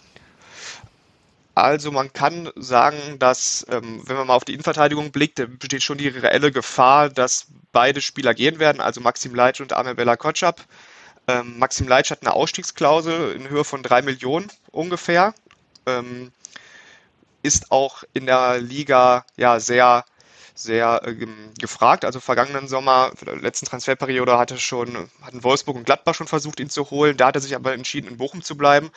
Also 1.57 1.90
man 1.90 2.12
kann 2.12 2.50
sagen, 2.55 3.18
dass, 3.18 3.66
ähm, 3.70 4.02
wenn 4.05 4.16
man 4.16 4.26
mal 4.29 4.35
auf 4.35 4.44
die 4.44 4.52
Innenverteidigung 4.52 5.11
blickt, 5.11 5.42
besteht 5.59 5.83
schon 5.83 5.98
die 5.98 6.09
reelle 6.09 6.52
Gefahr, 6.52 7.09
dass 7.09 7.46
beide 7.72 8.00
Spieler 8.02 8.35
gehen 8.35 8.59
werden, 8.59 8.81
also 8.81 9.00
Maxim 9.00 9.35
Leitsch 9.35 9.61
und 9.61 9.72
Amel 9.72 9.94
Bella 9.94 10.16
Kotschap. 10.16 10.61
Ähm, 11.26 11.59
Maxim 11.59 11.88
Leitsch 11.88 12.11
hat 12.11 12.22
eine 12.22 12.35
Ausstiegsklausel 12.35 13.33
in 13.33 13.48
Höhe 13.48 13.64
von 13.64 13.83
drei 13.83 14.02
Millionen 14.02 14.48
ungefähr. 14.70 15.35
Ähm, 15.87 16.31
ist 17.42 17.72
auch 17.72 18.05
in 18.12 18.26
der 18.26 18.61
Liga 18.61 19.24
ja 19.37 19.59
sehr 19.59 20.05
sehr 20.56 21.02
äh, 21.04 21.14
gefragt. 21.58 22.04
Also 22.04 22.20
vergangenen 22.20 22.66
Sommer, 22.68 23.12
letzten 23.40 23.66
Transferperiode 23.66 24.38
hatte 24.38 24.58
schon, 24.58 25.08
hatten 25.22 25.44
Wolfsburg 25.44 25.76
und 25.76 25.84
Gladbach 25.84 26.14
schon 26.14 26.26
versucht, 26.26 26.60
ihn 26.60 26.70
zu 26.70 26.90
holen. 26.90 27.16
Da 27.16 27.28
hat 27.28 27.36
er 27.36 27.42
sich 27.42 27.54
aber 27.54 27.74
entschieden, 27.74 28.08
in 28.08 28.16
Bochum 28.16 28.42
zu 28.42 28.56
bleiben, 28.56 28.90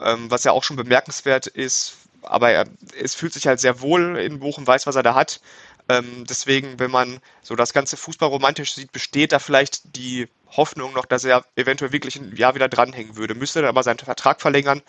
ähm, 0.00 0.30
was 0.30 0.44
ja 0.44 0.52
auch 0.52 0.64
schon 0.64 0.76
bemerkenswert 0.76 1.46
ist. 1.46 1.96
Aber 2.22 2.50
er, 2.50 2.66
es 3.00 3.14
fühlt 3.14 3.32
sich 3.32 3.46
halt 3.46 3.60
sehr 3.60 3.80
wohl 3.80 4.16
in 4.18 4.40
Bochum, 4.40 4.66
weiß, 4.66 4.86
was 4.86 4.96
er 4.96 5.02
da 5.02 5.14
hat. 5.14 5.40
Ähm, 5.88 6.24
deswegen, 6.28 6.78
wenn 6.78 6.90
man 6.90 7.20
so 7.42 7.56
das 7.56 7.72
ganze 7.72 7.96
Fußball 7.96 8.28
romantisch 8.28 8.74
sieht, 8.74 8.92
besteht 8.92 9.32
da 9.32 9.38
vielleicht 9.38 9.96
die 9.96 10.28
Hoffnung 10.56 10.92
noch, 10.92 11.04
dass 11.04 11.24
er 11.24 11.44
eventuell 11.56 11.92
wirklich 11.92 12.16
ein 12.16 12.34
Jahr 12.36 12.54
wieder 12.54 12.68
dranhängen 12.68 13.16
würde, 13.16 13.34
müsste 13.34 13.60
dann 13.60 13.68
aber 13.68 13.82
seinen 13.82 13.98
Vertrag 13.98 14.40
verlängern, 14.40 14.82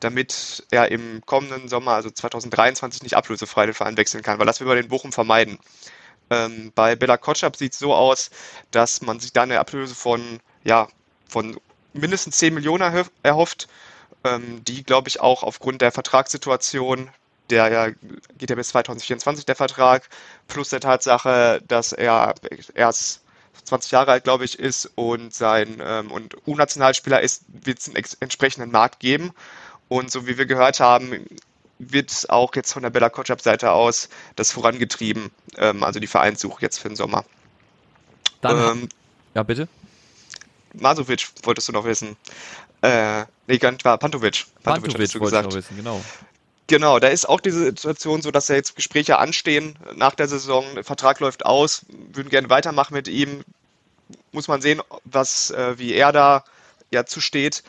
damit 0.00 0.66
er 0.70 0.90
im 0.90 1.22
kommenden 1.24 1.68
Sommer, 1.68 1.92
also 1.92 2.10
2023, 2.10 3.02
nicht 3.02 3.16
ablösefrei 3.16 3.66
den 3.66 3.74
Verein 3.74 3.96
wechseln 3.96 4.22
kann, 4.22 4.38
weil 4.38 4.46
das 4.46 4.60
will 4.60 4.66
wir 4.66 4.74
den 4.74 4.88
Bochum 4.88 5.12
vermeiden. 5.12 5.58
Ähm, 6.30 6.72
bei 6.74 6.96
Bella 6.96 7.16
Kotschap 7.16 7.56
sieht 7.56 7.72
es 7.74 7.78
so 7.78 7.94
aus, 7.94 8.30
dass 8.70 9.02
man 9.02 9.20
sich 9.20 9.32
da 9.32 9.42
eine 9.42 9.60
Ablöse 9.60 9.94
von, 9.94 10.40
ja, 10.64 10.88
von 11.28 11.58
mindestens 11.92 12.38
10 12.38 12.54
Millionen 12.54 13.06
erhofft, 13.22 13.68
ähm, 14.24 14.64
die, 14.64 14.84
glaube 14.84 15.08
ich, 15.08 15.20
auch 15.20 15.42
aufgrund 15.42 15.82
der 15.82 15.92
Vertragssituation, 15.92 17.10
der 17.50 17.70
ja, 17.70 17.90
geht 18.38 18.50
ja 18.50 18.56
bis 18.56 18.68
2024 18.68 19.44
der 19.44 19.56
Vertrag, 19.56 20.08
plus 20.48 20.70
der 20.70 20.80
Tatsache, 20.80 21.62
dass 21.68 21.92
er 21.92 22.34
erst 22.74 23.23
20 23.64 23.90
Jahre 23.92 24.12
alt, 24.12 24.24
glaube 24.24 24.44
ich, 24.44 24.58
ist 24.58 24.90
und 24.94 25.32
sein 25.32 25.80
ähm, 25.80 26.10
und 26.10 26.36
U-Nationalspieler 26.46 27.20
ist, 27.20 27.44
wird 27.48 27.78
es 27.78 27.88
einen 27.88 28.04
entsprechenden 28.20 28.70
Markt 28.70 29.00
geben. 29.00 29.32
Und 29.88 30.10
so 30.10 30.26
wie 30.26 30.38
wir 30.38 30.46
gehört 30.46 30.80
haben, 30.80 31.26
wird 31.78 32.30
auch 32.30 32.54
jetzt 32.54 32.72
von 32.72 32.82
der 32.82 32.90
Bella 32.90 33.10
Kotschap 33.10 33.40
Seite 33.40 33.72
aus 33.72 34.08
das 34.36 34.52
vorangetrieben, 34.52 35.30
ähm, 35.56 35.82
also 35.82 36.00
die 36.00 36.06
Vereinssuche 36.06 36.62
jetzt 36.62 36.78
für 36.78 36.88
den 36.88 36.96
Sommer. 36.96 37.24
Dann, 38.40 38.78
ähm, 38.78 38.88
ja, 39.34 39.42
bitte. 39.42 39.68
Masovic 40.74 41.28
wolltest 41.42 41.68
du 41.68 41.72
noch 41.72 41.84
wissen. 41.84 42.16
Äh, 42.82 43.24
nee, 43.46 43.58
gar 43.58 43.72
nicht 43.72 43.84
wahr, 43.84 43.98
Pantovic. 43.98 44.46
Pantovic, 44.62 44.92
Pantovic 44.92 45.12
du 45.12 45.20
gesagt. 45.20 45.48
noch 45.48 45.54
wissen, 45.54 45.76
genau. 45.76 46.02
Genau, 46.66 46.98
da 46.98 47.08
ist 47.08 47.28
auch 47.28 47.40
diese 47.40 47.64
Situation 47.64 48.22
so, 48.22 48.30
dass 48.30 48.48
ja 48.48 48.54
jetzt 48.54 48.74
Gespräche 48.74 49.18
anstehen 49.18 49.78
nach 49.94 50.14
der 50.14 50.28
Saison, 50.28 50.64
der 50.74 50.84
Vertrag 50.84 51.20
läuft 51.20 51.44
aus, 51.44 51.84
würden 51.88 52.30
gerne 52.30 52.48
weitermachen 52.48 52.94
mit 52.94 53.06
ihm. 53.06 53.44
Muss 54.32 54.48
man 54.48 54.62
sehen, 54.62 54.80
was, 55.04 55.50
äh, 55.50 55.78
wie 55.78 55.92
er 55.92 56.12
da 56.12 56.44
ja 56.90 57.04
zusteht. 57.04 57.62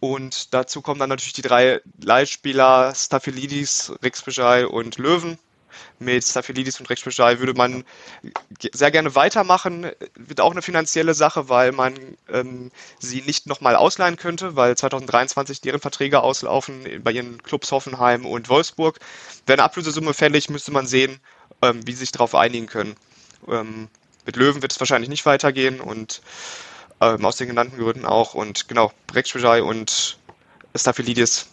Und 0.00 0.52
dazu 0.52 0.82
kommen 0.82 1.00
dann 1.00 1.08
natürlich 1.08 1.32
die 1.32 1.42
drei 1.42 1.80
Leihspieler 2.02 2.94
Staphylidis, 2.94 3.92
Rexbejai 4.02 4.66
und 4.66 4.98
Löwen. 4.98 5.38
Mit 5.98 6.24
Staphylidis 6.24 6.80
und 6.80 6.90
Rexbejai 6.90 7.38
würde 7.38 7.54
man 7.54 7.84
sehr 8.72 8.90
gerne 8.90 9.14
weitermachen. 9.14 9.90
Wird 10.14 10.40
auch 10.40 10.52
eine 10.52 10.62
finanzielle 10.62 11.14
Sache, 11.14 11.48
weil 11.48 11.72
man 11.72 11.94
ähm, 12.28 12.70
sie 12.98 13.22
nicht 13.22 13.46
nochmal 13.46 13.76
ausleihen 13.76 14.16
könnte, 14.16 14.56
weil 14.56 14.76
2023 14.76 15.60
deren 15.60 15.80
Verträge 15.80 16.22
auslaufen 16.22 17.02
bei 17.02 17.12
ihren 17.12 17.42
Clubs 17.42 17.72
Hoffenheim 17.72 18.26
und 18.26 18.48
Wolfsburg. 18.48 18.98
Wäre 19.46 19.58
eine 19.58 19.64
Ablösesumme 19.64 20.14
fällig, 20.14 20.50
müsste 20.50 20.72
man 20.72 20.86
sehen, 20.86 21.20
ähm, 21.62 21.86
wie 21.86 21.92
sie 21.92 21.98
sich 21.98 22.12
darauf 22.12 22.34
einigen 22.34 22.66
können. 22.66 22.96
Ähm, 23.48 23.88
mit 24.26 24.36
Löwen 24.36 24.62
wird 24.62 24.72
es 24.72 24.80
wahrscheinlich 24.80 25.10
nicht 25.10 25.26
weitergehen 25.26 25.80
und 25.80 26.22
ähm, 27.00 27.24
aus 27.24 27.36
den 27.36 27.48
genannten 27.48 27.78
Gründen 27.78 28.06
auch. 28.06 28.34
Und 28.34 28.68
genau, 28.68 28.92
Brekschwejai 29.06 29.62
und 29.62 30.18
Staphylidis, 30.74 31.46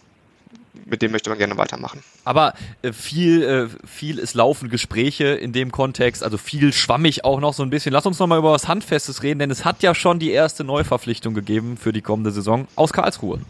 mit 0.86 1.02
dem 1.02 1.12
möchte 1.12 1.30
man 1.30 1.38
gerne 1.38 1.56
weitermachen. 1.56 2.02
Aber 2.24 2.54
äh, 2.82 2.92
viel, 2.92 3.42
äh, 3.42 3.86
viel 3.86 4.18
ist 4.18 4.34
laufen 4.34 4.70
Gespräche 4.70 5.26
in 5.26 5.52
dem 5.52 5.70
Kontext, 5.70 6.22
also 6.22 6.38
viel 6.38 6.72
schwammig 6.72 7.24
auch 7.24 7.40
noch 7.40 7.54
so 7.54 7.62
ein 7.62 7.70
bisschen. 7.70 7.92
Lass 7.92 8.06
uns 8.06 8.18
noch 8.18 8.26
mal 8.26 8.38
über 8.38 8.52
was 8.52 8.68
Handfestes 8.68 9.22
reden, 9.22 9.38
denn 9.38 9.50
es 9.50 9.64
hat 9.64 9.82
ja 9.82 9.94
schon 9.94 10.18
die 10.18 10.30
erste 10.30 10.64
Neuverpflichtung 10.64 11.34
gegeben 11.34 11.76
für 11.76 11.92
die 11.92 12.02
kommende 12.02 12.30
Saison 12.30 12.68
aus 12.76 12.92
Karlsruhe. 12.92 13.40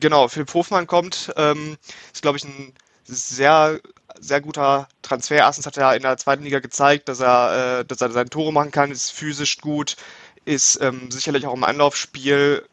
Genau, 0.00 0.28
Philipp 0.28 0.52
Hofmann 0.54 0.86
kommt, 0.86 1.32
ähm, 1.36 1.76
ist 2.12 2.22
glaube 2.22 2.38
ich 2.38 2.44
ein 2.44 2.72
sehr 3.04 3.78
sehr 4.18 4.40
guter 4.40 4.88
Transfer. 5.02 5.36
Erstens 5.36 5.66
hat 5.66 5.76
er 5.76 5.94
in 5.96 6.02
der 6.02 6.16
zweiten 6.16 6.44
Liga 6.44 6.60
gezeigt, 6.60 7.08
dass 7.08 7.20
er, 7.20 7.80
äh, 7.80 7.84
dass 7.84 8.00
er 8.00 8.10
seine 8.10 8.30
Tore 8.30 8.52
machen 8.52 8.70
kann, 8.70 8.90
ist 8.90 9.10
physisch 9.10 9.58
gut, 9.58 9.96
ist 10.44 10.80
ähm, 10.80 11.10
sicherlich 11.10 11.46
auch 11.46 11.54
im 11.54 11.64
Anlaufspiel 11.64 12.64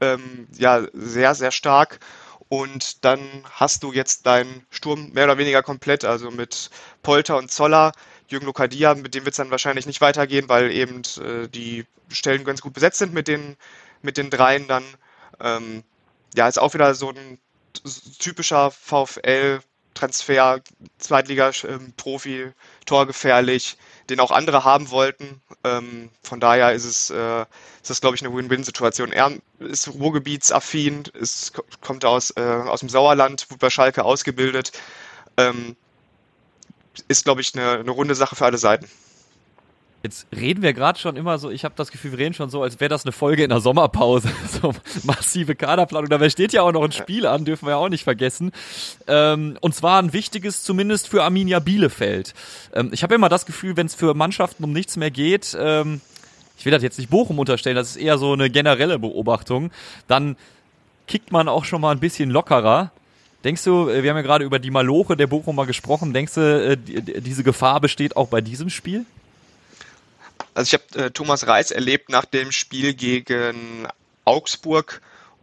ähm, 0.00 0.46
ja 0.56 0.82
sehr, 0.92 1.34
sehr 1.34 1.50
stark. 1.50 2.00
Und 2.48 3.04
dann 3.04 3.20
hast 3.50 3.82
du 3.82 3.92
jetzt 3.92 4.26
deinen 4.26 4.64
Sturm 4.70 5.10
mehr 5.12 5.24
oder 5.24 5.38
weniger 5.38 5.62
komplett, 5.62 6.04
also 6.04 6.30
mit 6.30 6.70
Polter 7.02 7.36
und 7.38 7.50
Zoller. 7.50 7.92
Jürgen 8.28 8.46
Lokadia, 8.46 8.94
mit 8.94 9.14
dem 9.14 9.24
wird 9.24 9.32
es 9.32 9.38
dann 9.38 9.50
wahrscheinlich 9.50 9.86
nicht 9.86 10.00
weitergehen, 10.00 10.48
weil 10.48 10.70
eben 10.70 11.02
äh, 11.20 11.48
die 11.48 11.86
Stellen 12.08 12.44
ganz 12.44 12.60
gut 12.60 12.72
besetzt 12.72 12.98
sind 12.98 13.12
mit 13.12 13.28
den, 13.28 13.56
mit 14.02 14.16
den 14.16 14.30
dreien 14.30 14.68
dann. 14.68 14.84
Ähm, 15.40 15.82
ja, 16.34 16.48
ist 16.48 16.58
auch 16.58 16.74
wieder 16.74 16.94
so 16.94 17.10
ein 17.10 17.38
typischer 18.18 18.70
VfL 18.70 19.60
Transfer, 19.96 20.60
Zweitliga-Profi, 20.98 22.42
ähm, 22.42 22.54
torgefährlich, 22.84 23.76
den 24.10 24.20
auch 24.20 24.30
andere 24.30 24.64
haben 24.64 24.90
wollten. 24.90 25.40
Ähm, 25.64 26.10
von 26.22 26.40
daher 26.40 26.72
ist 26.72 26.84
es, 26.84 27.10
äh, 27.10 27.42
ist 27.42 27.90
das, 27.90 28.00
glaube 28.00 28.16
ich, 28.16 28.24
eine 28.24 28.34
Win-Win-Situation. 28.34 29.12
Er 29.12 29.32
ist 29.58 29.88
Ruhrgebietsaffin, 29.88 31.04
ist, 31.14 31.52
kommt 31.80 32.04
aus, 32.04 32.30
äh, 32.36 32.40
aus 32.40 32.80
dem 32.80 32.88
Sauerland, 32.88 33.50
wurde 33.50 33.58
bei 33.58 33.70
Schalke 33.70 34.04
ausgebildet. 34.04 34.72
Ähm, 35.36 35.76
ist, 37.08 37.24
glaube 37.24 37.40
ich, 37.40 37.54
eine, 37.54 37.80
eine 37.80 37.90
runde 37.90 38.14
Sache 38.14 38.36
für 38.36 38.44
alle 38.44 38.58
Seiten. 38.58 38.88
Jetzt 40.02 40.28
reden 40.34 40.62
wir 40.62 40.72
gerade 40.72 40.98
schon 40.98 41.16
immer 41.16 41.38
so, 41.38 41.50
ich 41.50 41.64
habe 41.64 41.74
das 41.76 41.90
Gefühl, 41.90 42.12
wir 42.12 42.18
reden 42.18 42.34
schon 42.34 42.48
so, 42.48 42.62
als 42.62 42.78
wäre 42.78 42.88
das 42.88 43.04
eine 43.04 43.12
Folge 43.12 43.42
in 43.42 43.50
der 43.50 43.60
Sommerpause. 43.60 44.30
so 44.62 44.72
massive 45.02 45.56
Kaderplanung. 45.56 46.08
Dabei 46.08 46.30
steht 46.30 46.52
ja 46.52 46.62
auch 46.62 46.72
noch 46.72 46.84
ein 46.84 46.92
Spiel 46.92 47.26
an, 47.26 47.44
dürfen 47.44 47.66
wir 47.66 47.72
ja 47.72 47.76
auch 47.76 47.88
nicht 47.88 48.04
vergessen. 48.04 48.52
Ähm, 49.08 49.58
und 49.60 49.74
zwar 49.74 50.00
ein 50.00 50.12
wichtiges, 50.12 50.62
zumindest 50.62 51.08
für 51.08 51.24
Arminia 51.24 51.58
Bielefeld. 51.58 52.34
Ähm, 52.72 52.90
ich 52.92 53.02
habe 53.02 53.14
immer 53.14 53.28
das 53.28 53.46
Gefühl, 53.46 53.76
wenn 53.76 53.86
es 53.86 53.94
für 53.94 54.14
Mannschaften 54.14 54.62
um 54.62 54.72
nichts 54.72 54.96
mehr 54.96 55.10
geht, 55.10 55.56
ähm, 55.58 56.00
ich 56.58 56.64
will 56.64 56.72
das 56.72 56.82
jetzt 56.82 56.98
nicht 56.98 57.10
Bochum 57.10 57.38
unterstellen, 57.38 57.76
das 57.76 57.90
ist 57.90 57.96
eher 57.96 58.18
so 58.18 58.32
eine 58.32 58.48
generelle 58.48 58.98
Beobachtung, 58.98 59.70
dann 60.08 60.36
kickt 61.06 61.32
man 61.32 61.48
auch 61.48 61.64
schon 61.64 61.80
mal 61.80 61.90
ein 61.90 62.00
bisschen 62.00 62.30
lockerer. 62.30 62.92
Denkst 63.44 63.64
du, 63.64 63.88
äh, 63.88 64.02
wir 64.02 64.10
haben 64.10 64.16
ja 64.16 64.22
gerade 64.22 64.44
über 64.44 64.58
die 64.58 64.70
Maloche 64.70 65.16
der 65.16 65.26
Bochumer 65.26 65.66
gesprochen, 65.66 66.12
denkst 66.12 66.34
du, 66.34 66.40
äh, 66.40 66.76
diese 66.76 67.42
Gefahr 67.44 67.80
besteht 67.80 68.16
auch 68.16 68.28
bei 68.28 68.40
diesem 68.40 68.70
Spiel? 68.70 69.04
Also 70.56 70.74
ich 70.74 70.82
habe 70.82 71.04
äh, 71.04 71.10
Thomas 71.10 71.46
Reis 71.46 71.70
erlebt 71.70 72.08
nach 72.08 72.24
dem 72.24 72.50
Spiel 72.50 72.94
gegen 72.94 73.86
Augsburg 74.24 75.02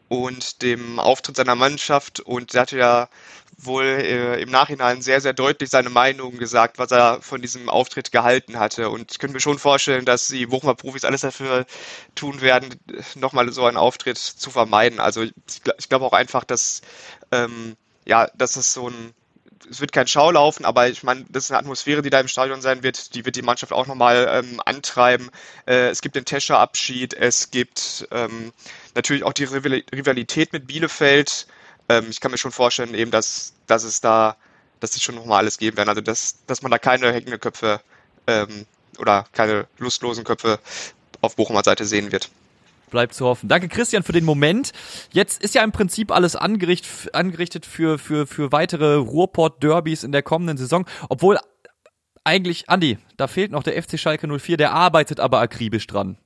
und 0.10 0.64
dem 0.64 1.00
Auftritt 1.00 1.36
seiner 1.36 1.54
Mannschaft 1.54 2.20
und 2.20 2.56
er 2.56 2.62
hatte 2.62 2.78
ja 2.80 3.10
wohl 3.56 3.86
äh, 3.86 4.42
im 4.42 4.50
Nachhinein 4.50 5.04
sehr, 5.04 5.22
sehr 5.22 5.34
deutlich 5.34 5.70
seine 5.70 5.92
Meinung 5.92 6.40
gesagt, 6.40 6.80
was 6.80 6.90
er 6.90 7.22
von 7.22 7.44
diesem 7.44 7.70
Auftritt 7.70 8.12
gehalten 8.12 8.58
hatte. 8.58 8.90
Und 8.90 9.12
ich 9.12 9.20
könnte 9.20 9.36
mir 9.36 9.40
schon 9.40 9.60
vorstellen, 9.60 10.04
dass 10.04 10.30
die 10.30 10.48
Bochumer 10.48 10.74
Profis 10.74 11.06
alles 11.06 11.22
dafür 11.22 11.68
tun 12.16 12.42
werden, 12.42 12.74
nochmal 13.14 13.52
so 13.52 13.66
einen 13.66 13.78
Auftritt 13.78 14.18
zu 14.18 14.50
vermeiden. 14.50 15.00
Also 15.00 15.22
ich, 15.22 15.34
ich 15.78 15.90
glaube 15.90 16.06
auch 16.06 16.14
einfach, 16.14 16.44
dass, 16.44 16.82
ähm, 17.32 17.76
ja, 18.06 18.32
dass 18.36 18.56
es 18.56 18.74
so 18.74 18.90
ein 18.90 19.14
es 19.70 19.82
wird 19.82 19.92
kein 19.92 20.08
Schaulaufen, 20.08 20.66
aber 20.66 20.88
ich 20.88 21.04
meine, 21.04 21.26
das 21.30 21.46
ist 21.46 21.52
eine 21.52 21.60
Atmosphäre, 21.60 22.02
die 22.02 22.10
da 22.10 22.20
im 22.20 22.28
Stadion 22.28 22.62
sein 22.62 22.84
wird, 22.84 23.16
die 23.16 23.26
wird 23.26 23.36
die 23.36 23.42
Mannschaft 23.42 23.74
auch 23.74 23.88
nochmal 23.88 24.28
ähm, 24.30 24.62
antreiben. 24.66 25.30
Äh, 25.66 25.90
es 25.90 26.02
gibt 26.02 26.16
den 26.16 26.26
Tescher-Abschied, 26.26 27.14
es 27.14 27.52
gibt 27.52 28.08
ähm, 28.12 28.54
natürlich 28.96 29.24
auch 29.24 29.34
die 29.34 29.46
Rivalität 29.46 30.54
mit 30.54 30.68
Bielefeld. 30.68 31.48
Ähm, 31.90 32.08
ich 32.10 32.20
kann 32.20 32.32
mir 32.32 32.38
schon 32.38 32.52
vorstellen, 32.52 32.94
eben, 32.94 33.12
dass, 33.12 33.54
dass 33.68 33.84
es 33.84 34.02
da, 34.02 34.36
dass 34.80 34.96
es 34.96 35.04
schon 35.04 35.16
nochmal 35.16 35.40
alles 35.40 35.58
geben 35.58 35.78
werden. 35.78 35.90
Also 35.90 36.02
dass, 36.02 36.38
dass 36.48 36.62
man 36.62 36.72
da 36.72 36.78
keine 36.78 37.12
hängenden 37.12 37.40
Köpfe 37.40 37.82
ähm, 38.28 38.66
oder 38.98 39.26
keine 39.34 39.68
lustlosen 39.78 40.24
Köpfe 40.24 40.60
auf 41.22 41.36
Bochumer 41.36 41.64
Seite 41.64 41.86
sehen 41.86 42.12
wird 42.12 42.30
bleibt 42.94 43.14
zu 43.14 43.26
hoffen. 43.26 43.50
Danke 43.50 43.68
Christian 43.68 44.04
für 44.04 44.14
den 44.14 44.24
Moment. 44.24 44.72
Jetzt 45.12 45.44
ist 45.44 45.56
ja 45.56 45.64
im 45.64 45.74
Prinzip 45.74 46.12
alles 46.12 46.38
angerichtet, 46.38 47.14
angerichtet 47.14 47.66
für, 47.66 48.00
für, 48.00 48.26
für 48.26 48.54
weitere 48.54 48.96
Ruhrport-Derbys 48.96 50.06
in 50.06 50.14
der 50.14 50.24
kommenden 50.24 50.58
Saison. 50.58 50.86
Obwohl 51.10 51.38
eigentlich, 52.24 52.70
Andi, 52.70 53.00
da 53.18 53.28
fehlt 53.28 53.52
noch 53.52 53.64
der 53.64 53.82
FC 53.82 54.00
Schalke 54.00 54.28
04, 54.28 54.56
der 54.56 54.72
arbeitet 54.72 55.20
aber 55.20 55.40
akribisch 55.40 55.88
dran. 55.88 56.18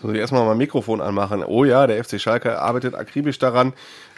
Soll 0.00 0.14
ich 0.14 0.20
erstmal 0.20 0.44
mein 0.46 0.58
Mikrofon 0.58 1.00
anmachen? 1.00 1.42
Oh 1.44 1.64
ja, 1.64 1.86
der 1.86 2.02
FC 2.04 2.20
Schalke 2.20 2.60
arbeitet 2.60 2.94
akribisch 2.94 3.38
daran, 3.38 3.72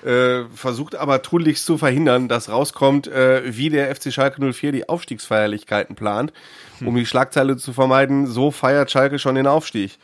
äh, 0.05 0.45
versucht 0.55 0.95
aber 0.95 1.23
tunlichst 1.23 1.65
zu 1.65 1.79
verhindern, 1.79 2.29
dass 2.29 2.51
rauskommt, 2.51 3.09
äh, 3.09 3.43
wie 3.47 3.71
der 3.71 3.95
FC 3.95 4.13
Schalke 4.13 4.53
04 4.53 4.73
die 4.73 4.89
Aufstiegsfeierlichkeiten 4.89 5.97
plant 5.97 6.33
um 6.87 6.95
die 6.95 7.07
Schlagzeile 7.07 7.57
zu 7.57 7.73
vermeiden, 7.73 8.27
so 8.27 8.51
feiert 8.51 8.91
Schalke 8.91 9.19
schon 9.19 9.35
den 9.35 9.47
Aufstieg. 9.47 9.99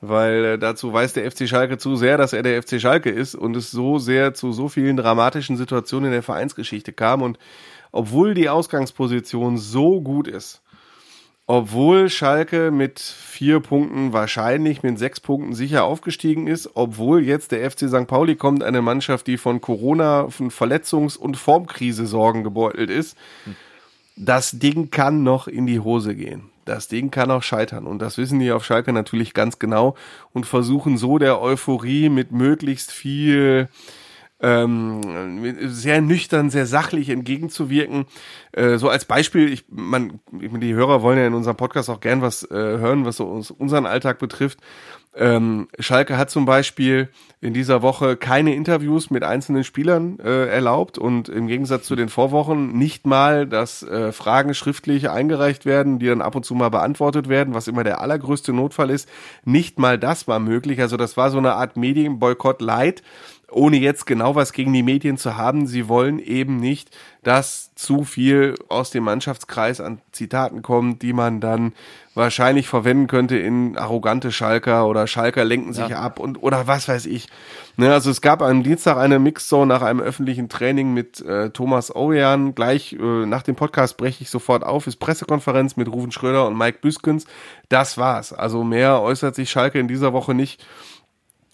Weil 0.00 0.44
äh, 0.44 0.58
dazu 0.58 0.92
weiß 0.92 1.12
der 1.12 1.30
FC 1.30 1.48
Schalke 1.48 1.78
zu 1.78 1.94
sehr, 1.96 2.16
dass 2.16 2.32
er 2.32 2.42
der 2.42 2.60
FC 2.60 2.80
Schalke 2.80 3.10
ist 3.10 3.34
und 3.34 3.56
es 3.56 3.70
so 3.70 3.98
sehr 3.98 4.34
zu 4.34 4.52
so 4.52 4.68
vielen 4.68 4.96
dramatischen 4.96 5.56
Situationen 5.56 6.06
in 6.06 6.12
der 6.12 6.22
Vereinsgeschichte 6.22 6.92
kam. 6.92 7.22
Und 7.22 7.38
obwohl 7.92 8.34
die 8.34 8.48
Ausgangsposition 8.48 9.58
so 9.58 10.00
gut 10.00 10.26
ist, 10.26 10.61
obwohl 11.54 12.08
Schalke 12.08 12.70
mit 12.70 12.98
vier 12.98 13.60
Punkten 13.60 14.14
wahrscheinlich 14.14 14.82
mit 14.82 14.98
sechs 14.98 15.20
Punkten 15.20 15.52
sicher 15.52 15.84
aufgestiegen 15.84 16.46
ist, 16.46 16.70
obwohl 16.72 17.22
jetzt 17.22 17.52
der 17.52 17.70
FC 17.70 17.90
St. 17.90 18.06
Pauli 18.06 18.36
kommt, 18.36 18.62
eine 18.62 18.80
Mannschaft, 18.80 19.26
die 19.26 19.36
von 19.36 19.60
Corona, 19.60 20.30
von 20.30 20.50
Verletzungs- 20.50 21.18
und 21.18 21.36
Formkrise 21.36 22.06
Sorgen 22.06 22.42
gebeutelt 22.42 22.88
ist, 22.88 23.18
das 24.16 24.52
Ding 24.52 24.90
kann 24.90 25.24
noch 25.24 25.46
in 25.46 25.66
die 25.66 25.80
Hose 25.80 26.14
gehen. 26.14 26.44
Das 26.64 26.88
Ding 26.88 27.10
kann 27.10 27.30
auch 27.30 27.42
scheitern. 27.42 27.86
Und 27.86 27.98
das 28.00 28.16
wissen 28.16 28.38
die 28.38 28.50
auf 28.50 28.64
Schalke 28.64 28.94
natürlich 28.94 29.34
ganz 29.34 29.58
genau 29.58 29.94
und 30.32 30.46
versuchen 30.46 30.96
so 30.96 31.18
der 31.18 31.42
Euphorie 31.42 32.08
mit 32.08 32.32
möglichst 32.32 32.90
viel 32.92 33.68
ähm, 34.42 35.00
sehr 35.68 36.00
nüchtern, 36.00 36.50
sehr 36.50 36.66
sachlich 36.66 37.08
entgegenzuwirken. 37.08 38.06
Äh, 38.52 38.76
so 38.76 38.88
als 38.88 39.04
Beispiel, 39.04 39.52
ich, 39.52 39.64
man, 39.68 40.20
die 40.30 40.74
Hörer 40.74 41.02
wollen 41.02 41.18
ja 41.18 41.26
in 41.26 41.34
unserem 41.34 41.56
Podcast 41.56 41.88
auch 41.88 42.00
gern 42.00 42.22
was 42.22 42.42
äh, 42.50 42.54
hören, 42.54 43.04
was 43.04 43.16
so 43.16 43.26
uns, 43.26 43.50
unseren 43.50 43.86
Alltag 43.86 44.18
betrifft. 44.18 44.58
Ähm, 45.14 45.68
Schalke 45.78 46.16
hat 46.16 46.30
zum 46.30 46.46
Beispiel 46.46 47.10
in 47.42 47.52
dieser 47.52 47.82
Woche 47.82 48.16
keine 48.16 48.54
Interviews 48.54 49.10
mit 49.10 49.24
einzelnen 49.24 49.62
Spielern 49.62 50.18
äh, 50.18 50.46
erlaubt 50.46 50.96
und 50.96 51.28
im 51.28 51.48
Gegensatz 51.48 51.84
zu 51.84 51.96
den 51.96 52.08
Vorwochen 52.08 52.78
nicht 52.78 53.06
mal, 53.06 53.46
dass 53.46 53.82
äh, 53.82 54.10
Fragen 54.12 54.54
schriftlich 54.54 55.10
eingereicht 55.10 55.66
werden, 55.66 55.98
die 55.98 56.06
dann 56.06 56.22
ab 56.22 56.34
und 56.34 56.46
zu 56.46 56.54
mal 56.54 56.70
beantwortet 56.70 57.28
werden, 57.28 57.52
was 57.52 57.68
immer 57.68 57.84
der 57.84 58.00
allergrößte 58.00 58.54
Notfall 58.54 58.88
ist. 58.88 59.06
Nicht 59.44 59.78
mal 59.78 59.98
das 59.98 60.28
war 60.28 60.38
möglich. 60.38 60.80
Also 60.80 60.96
das 60.96 61.18
war 61.18 61.30
so 61.30 61.38
eine 61.38 61.54
Art 61.54 61.76
Medienboykott 61.76 62.62
light 62.62 63.02
ohne 63.52 63.76
jetzt 63.76 64.06
genau 64.06 64.34
was 64.34 64.52
gegen 64.52 64.72
die 64.72 64.82
Medien 64.82 65.16
zu 65.16 65.36
haben, 65.36 65.66
sie 65.66 65.88
wollen 65.88 66.18
eben 66.18 66.56
nicht, 66.56 66.96
dass 67.22 67.74
zu 67.74 68.04
viel 68.04 68.56
aus 68.68 68.90
dem 68.90 69.04
Mannschaftskreis 69.04 69.80
an 69.80 70.00
Zitaten 70.10 70.62
kommt, 70.62 71.02
die 71.02 71.12
man 71.12 71.40
dann 71.40 71.72
wahrscheinlich 72.14 72.68
verwenden 72.68 73.06
könnte 73.06 73.36
in 73.38 73.78
arrogante 73.78 74.32
Schalker 74.32 74.86
oder 74.86 75.06
Schalker 75.06 75.44
lenken 75.44 75.72
sich 75.72 75.88
ja. 75.88 76.00
ab 76.00 76.18
und 76.18 76.42
oder 76.42 76.66
was 76.66 76.88
weiß 76.88 77.06
ich. 77.06 77.28
Ne, 77.76 77.92
also 77.92 78.10
es 78.10 78.20
gab 78.20 78.42
am 78.42 78.62
Dienstag 78.62 78.98
eine 78.98 79.18
Mixzone 79.18 79.66
nach 79.66 79.82
einem 79.82 80.00
öffentlichen 80.00 80.48
Training 80.48 80.92
mit 80.92 81.20
äh, 81.20 81.50
Thomas 81.50 81.94
Ojan. 81.94 82.54
Gleich 82.54 82.92
äh, 82.94 83.26
nach 83.26 83.42
dem 83.42 83.54
Podcast 83.54 83.96
breche 83.96 84.22
ich 84.22 84.30
sofort 84.30 84.64
auf, 84.64 84.86
ist 84.86 84.96
Pressekonferenz 84.96 85.76
mit 85.76 85.88
Ruven 85.88 86.12
Schröder 86.12 86.46
und 86.46 86.58
Mike 86.58 86.78
Büskens. 86.82 87.24
Das 87.68 87.96
war's. 87.96 88.32
Also 88.32 88.62
mehr 88.64 89.00
äußert 89.00 89.34
sich 89.34 89.50
Schalke 89.50 89.78
in 89.78 89.88
dieser 89.88 90.12
Woche 90.12 90.34
nicht. 90.34 90.64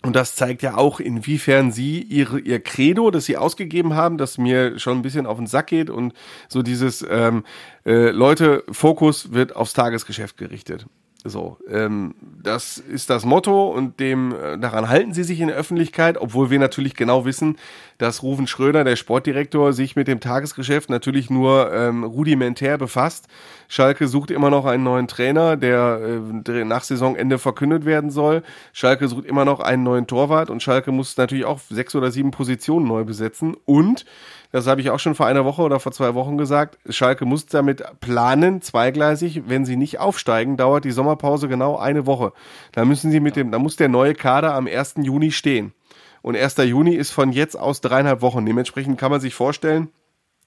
Und 0.02 0.14
das 0.14 0.36
zeigt 0.36 0.62
ja 0.62 0.76
auch, 0.76 1.00
inwiefern 1.00 1.72
sie 1.72 2.00
ihre, 2.00 2.38
ihr 2.38 2.60
Credo, 2.60 3.10
das 3.10 3.24
sie 3.24 3.36
ausgegeben 3.36 3.94
haben, 3.94 4.16
das 4.16 4.38
mir 4.38 4.78
schon 4.78 4.98
ein 4.98 5.02
bisschen 5.02 5.26
auf 5.26 5.38
den 5.38 5.48
Sack 5.48 5.66
geht 5.66 5.90
und 5.90 6.12
so 6.48 6.62
dieses 6.62 7.04
ähm, 7.08 7.44
äh, 7.84 8.10
Leute, 8.10 8.62
Fokus 8.70 9.32
wird 9.32 9.56
aufs 9.56 9.72
Tagesgeschäft 9.72 10.36
gerichtet. 10.36 10.86
So, 11.24 11.58
ähm, 11.68 12.14
das 12.20 12.78
ist 12.78 13.10
das 13.10 13.24
Motto 13.24 13.70
und 13.72 13.98
dem 13.98 14.32
äh, 14.32 14.56
daran 14.56 14.88
halten 14.88 15.12
sie 15.12 15.24
sich 15.24 15.40
in 15.40 15.48
der 15.48 15.56
Öffentlichkeit, 15.56 16.16
obwohl 16.16 16.48
wir 16.48 16.60
natürlich 16.60 16.94
genau 16.94 17.24
wissen, 17.24 17.56
dass 17.98 18.22
Ruven 18.22 18.46
Schröder, 18.46 18.84
der 18.84 18.94
Sportdirektor, 18.94 19.72
sich 19.72 19.96
mit 19.96 20.06
dem 20.06 20.20
Tagesgeschäft 20.20 20.90
natürlich 20.90 21.28
nur 21.28 21.72
ähm, 21.72 22.04
rudimentär 22.04 22.78
befasst. 22.78 23.26
Schalke 23.66 24.06
sucht 24.06 24.30
immer 24.30 24.48
noch 24.50 24.64
einen 24.64 24.84
neuen 24.84 25.08
Trainer, 25.08 25.56
der 25.56 26.20
äh, 26.46 26.64
nach 26.64 26.84
Saisonende 26.84 27.40
verkündet 27.40 27.84
werden 27.84 28.10
soll. 28.10 28.44
Schalke 28.72 29.08
sucht 29.08 29.24
immer 29.24 29.44
noch 29.44 29.58
einen 29.58 29.82
neuen 29.82 30.06
Torwart 30.06 30.50
und 30.50 30.62
Schalke 30.62 30.92
muss 30.92 31.16
natürlich 31.16 31.46
auch 31.46 31.58
sechs 31.68 31.96
oder 31.96 32.12
sieben 32.12 32.30
Positionen 32.30 32.86
neu 32.86 33.02
besetzen 33.02 33.56
und 33.64 34.04
das 34.50 34.66
habe 34.66 34.80
ich 34.80 34.90
auch 34.90 34.98
schon 34.98 35.14
vor 35.14 35.26
einer 35.26 35.44
Woche 35.44 35.62
oder 35.62 35.78
vor 35.78 35.92
zwei 35.92 36.14
Wochen 36.14 36.38
gesagt. 36.38 36.78
Schalke 36.88 37.26
muss 37.26 37.46
damit 37.46 37.84
planen, 38.00 38.62
zweigleisig. 38.62 39.42
Wenn 39.46 39.66
sie 39.66 39.76
nicht 39.76 40.00
aufsteigen, 40.00 40.56
dauert 40.56 40.84
die 40.84 40.90
Sommerpause 40.90 41.48
genau 41.48 41.76
eine 41.76 42.06
Woche. 42.06 42.32
Da 42.72 42.84
müssen 42.84 43.10
sie 43.10 43.20
mit 43.20 43.36
dem, 43.36 43.50
da 43.52 43.58
muss 43.58 43.76
der 43.76 43.88
neue 43.88 44.14
Kader 44.14 44.54
am 44.54 44.66
1. 44.66 44.94
Juni 45.02 45.32
stehen. 45.32 45.74
Und 46.22 46.36
1. 46.36 46.56
Juni 46.58 46.94
ist 46.94 47.10
von 47.10 47.30
jetzt 47.30 47.56
aus 47.56 47.80
dreieinhalb 47.80 48.22
Wochen. 48.22 48.46
Dementsprechend 48.46 48.98
kann 48.98 49.10
man 49.10 49.20
sich 49.20 49.34
vorstellen, 49.34 49.90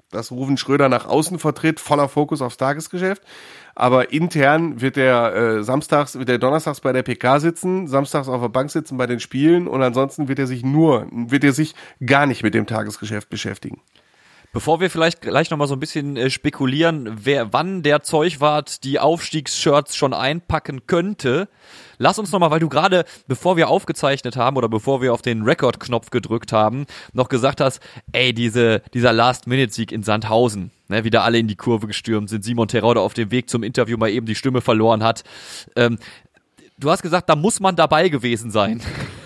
dass 0.10 0.32
Ruven 0.32 0.58
Schröder 0.58 0.90
nach 0.90 1.06
außen 1.08 1.40
vertritt, 1.40 1.80
voller 1.80 2.10
Fokus 2.10 2.42
aufs 2.42 2.58
Tagesgeschäft. 2.58 3.22
Aber 3.82 4.14
intern 4.14 4.80
wird 4.80 4.96
er 4.96 5.34
äh, 5.34 5.64
samstags, 5.64 6.20
wird 6.20 6.30
er 6.30 6.38
donnerstags 6.38 6.82
bei 6.82 6.94
der 6.94 7.02
PK 7.02 7.40
sitzen, 7.40 7.88
samstags 7.88 8.28
auf 8.28 8.40
der 8.40 8.50
Bank 8.50 8.70
sitzen 8.70 8.96
bei 8.96 9.08
den 9.08 9.20
Spielen 9.20 9.68
und 9.68 9.82
ansonsten 9.82 10.28
wird 10.28 10.38
er 10.38 10.46
sich 10.46 10.64
nur, 10.64 11.08
wird 11.12 11.44
er 11.44 11.52
sich 11.52 11.74
gar 12.06 12.28
nicht 12.28 12.44
mit 12.44 12.54
dem 12.54 12.68
Tagesgeschäft 12.68 13.32
beschäftigen. 13.32 13.82
Bevor 14.54 14.82
wir 14.82 14.90
vielleicht 14.90 15.22
gleich 15.22 15.50
nochmal 15.50 15.70
so 15.70 15.76
ein 15.76 15.80
bisschen 15.80 16.18
äh, 16.18 16.30
spekulieren, 16.30 17.20
wer 17.24 17.54
wann 17.54 17.84
der 17.84 18.04
Zeugwart 18.04 18.84
die 18.84 19.00
Aufstiegsshirts 19.00 19.96
schon 19.96 20.14
einpacken 20.14 20.88
könnte, 20.88 21.48
lass 22.00 22.20
uns 22.20 22.34
nochmal, 22.34 22.52
weil 22.52 22.60
du 22.60 22.68
gerade, 22.68 23.06
bevor 23.28 23.56
wir 23.56 23.70
aufgezeichnet 23.70 24.36
haben 24.36 24.58
oder 24.58 24.68
bevor 24.68 25.02
wir 25.02 25.14
auf 25.14 25.22
den 25.22 25.44
Rekordknopf 25.44 26.10
gedrückt 26.10 26.52
haben, 26.52 26.86
noch 27.14 27.30
gesagt 27.30 27.62
hast, 27.62 27.80
ey, 28.12 28.34
diese, 28.34 28.82
dieser 28.94 29.14
Last-Minute-Sieg 29.14 29.94
in 29.94 30.04
Sandhausen, 30.04 30.72
ne, 30.90 31.06
wie 31.06 31.12
da 31.12 31.22
alle 31.22 31.40
in 31.40 31.48
die 31.48 31.56
Kurve 31.56 31.88
gestürmt 31.88 32.30
sind, 32.30 32.44
Simon 32.44 32.68
Terode 32.68 33.00
auf 33.00 33.14
dem 33.14 33.32
Weg 33.32 33.50
zum 33.50 33.64
Interview 33.64 33.96
mal 33.96 34.10
eben 34.10 34.26
die 34.26 34.36
Stimme 34.36 34.60
verloren 34.60 35.02
hat. 35.02 35.24
Ähm, 35.78 35.98
du 36.78 36.92
hast 36.92 37.04
gesagt, 37.04 37.30
da 37.30 37.38
muss 37.38 37.62
man 37.62 37.78
dabei 37.78 38.10
gewesen 38.10 38.52
sein. 38.52 38.82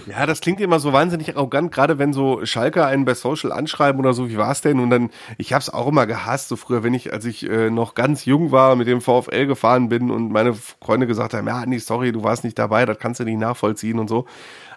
Ja, 0.08 0.28
das 0.28 0.42
klingt 0.42 0.62
immer 0.62 0.80
so 0.80 0.94
wahnsinnig 0.94 1.36
arrogant, 1.36 1.72
gerade 1.72 1.98
wenn 1.98 2.14
so 2.14 2.46
Schalker 2.46 2.86
einen 2.86 3.06
bei 3.06 3.16
Social 3.16 3.52
anschreiben 3.52 4.00
oder 4.00 4.14
so, 4.14 4.30
wie 4.30 4.38
war's 4.38 4.62
denn? 4.62 4.80
Und 4.80 4.92
dann, 4.92 5.10
ich 5.40 5.52
hab's 5.52 5.70
auch 5.70 5.88
immer 5.88 6.06
gehasst, 6.06 6.50
so 6.50 6.56
früher, 6.56 6.84
wenn 6.84 6.94
ich, 6.94 7.12
als 7.12 7.26
ich 7.26 7.50
äh, 7.50 7.72
noch 7.72 7.96
ganz 7.96 8.26
jung 8.26 8.52
war, 8.52 8.76
mit 8.76 8.88
dem 8.88 9.02
VfL 9.02 9.48
gefahren 9.48 9.90
bin 9.90 10.12
und 10.12 10.32
meine 10.32 10.54
Freunde 10.54 11.08
gesagt 11.08 11.34
haben, 11.34 11.48
ja, 11.48 11.66
nee, 11.66 11.80
sorry, 11.80 12.12
du 12.12 12.24
warst 12.24 12.44
nicht 12.44 12.60
dabei, 12.60 12.86
das 12.86 13.00
kannst 13.00 13.20
du 13.20 13.24
nicht 13.24 13.40
nachvollziehen 13.40 13.98
und 13.98 14.08
so. 14.08 14.26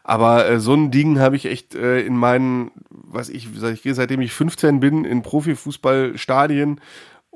Aber 0.03 0.49
äh, 0.49 0.61
so 0.61 0.73
ein 0.73 0.91
Ding 0.91 1.19
habe 1.19 1.37
ich 1.37 1.45
echt 1.45 1.75
äh, 1.75 2.01
in 2.01 2.17
meinen, 2.17 2.71
was 2.89 3.29
ich, 3.29 3.49
ich 3.63 3.83
gehe 3.83 3.95
seitdem 3.95 4.23
ich 4.23 4.33
15 4.33 4.81
bin, 4.81 5.05
in 5.05 5.21
Profifußballstadien 5.21 6.81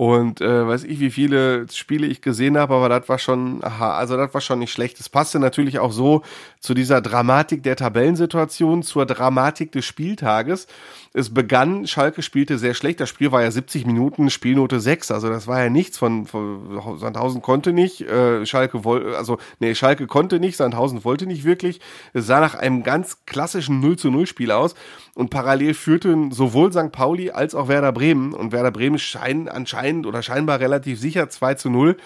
und 0.02 0.40
äh, 0.40 0.66
weiß 0.66 0.82
ich, 0.82 0.98
wie 0.98 1.12
viele 1.12 1.64
Spiele 1.72 2.08
ich 2.08 2.22
gesehen 2.22 2.58
habe, 2.58 2.74
aber 2.74 2.88
das 2.88 3.08
war 3.08 3.20
schon, 3.20 3.62
aha, 3.62 3.92
also 3.92 4.16
das 4.16 4.34
war 4.34 4.40
schon 4.40 4.58
nicht 4.58 4.72
schlecht. 4.72 4.98
Es 4.98 5.08
passte 5.08 5.38
natürlich 5.38 5.78
auch 5.78 5.92
so 5.92 6.22
zu 6.58 6.74
dieser 6.74 7.00
Dramatik 7.00 7.62
der 7.62 7.76
Tabellensituation, 7.76 8.82
zur 8.82 9.06
Dramatik 9.06 9.70
des 9.70 9.84
Spieltages. 9.84 10.66
Es 11.14 11.35
begann, 11.35 11.87
Schalke 11.87 12.22
spielte 12.22 12.57
sehr 12.57 12.72
schlecht. 12.72 12.98
Das 12.98 13.11
Spiel 13.11 13.33
war 13.33 13.42
ja 13.42 13.51
70 13.51 13.85
Minuten, 13.85 14.31
Spielnote 14.31 14.81
6. 14.81 15.11
Also 15.11 15.29
das 15.29 15.46
war 15.46 15.62
ja 15.62 15.68
nichts 15.68 15.98
von, 15.98 16.27
von 16.27 16.98
Sandhausen 16.98 17.42
konnte 17.42 17.75
nicht, 17.75 18.01
äh, 18.01 18.46
Schalke 18.46 18.85
wollte, 18.85 19.18
also 19.18 19.37
nee, 19.59 19.75
Schalke 19.75 20.07
konnte 20.07 20.40
nicht, 20.40 20.57
Sandhausen 20.57 21.05
wollte 21.05 21.27
nicht 21.27 21.44
wirklich. 21.44 21.81
Es 22.14 22.27
sah 22.27 22.40
nach 22.40 22.55
einem 22.55 22.83
ganz 22.83 23.27
klassischen 23.27 23.81
0 23.81 23.98
zu 23.98 24.11
0 24.11 24.27
Spiel 24.27 24.51
aus 24.51 24.75
und 25.14 25.29
parallel 25.29 25.75
führten 25.75 26.31
sowohl 26.31 26.72
St. 26.72 26.92
Pauli 26.92 27.31
als 27.31 27.55
auch 27.55 27.68
Werder 27.68 27.92
Bremen 27.92 28.33
und 28.33 28.53
Werder 28.53 28.70
Bremen 28.70 28.98
scheinen 28.98 29.48
anscheinend 29.48 30.07
oder 30.07 30.22
scheinbar 30.22 30.61
relativ 30.61 30.98
sicher 30.98 31.29
2 31.29 31.55
zu 31.55 31.68
0 31.68 31.98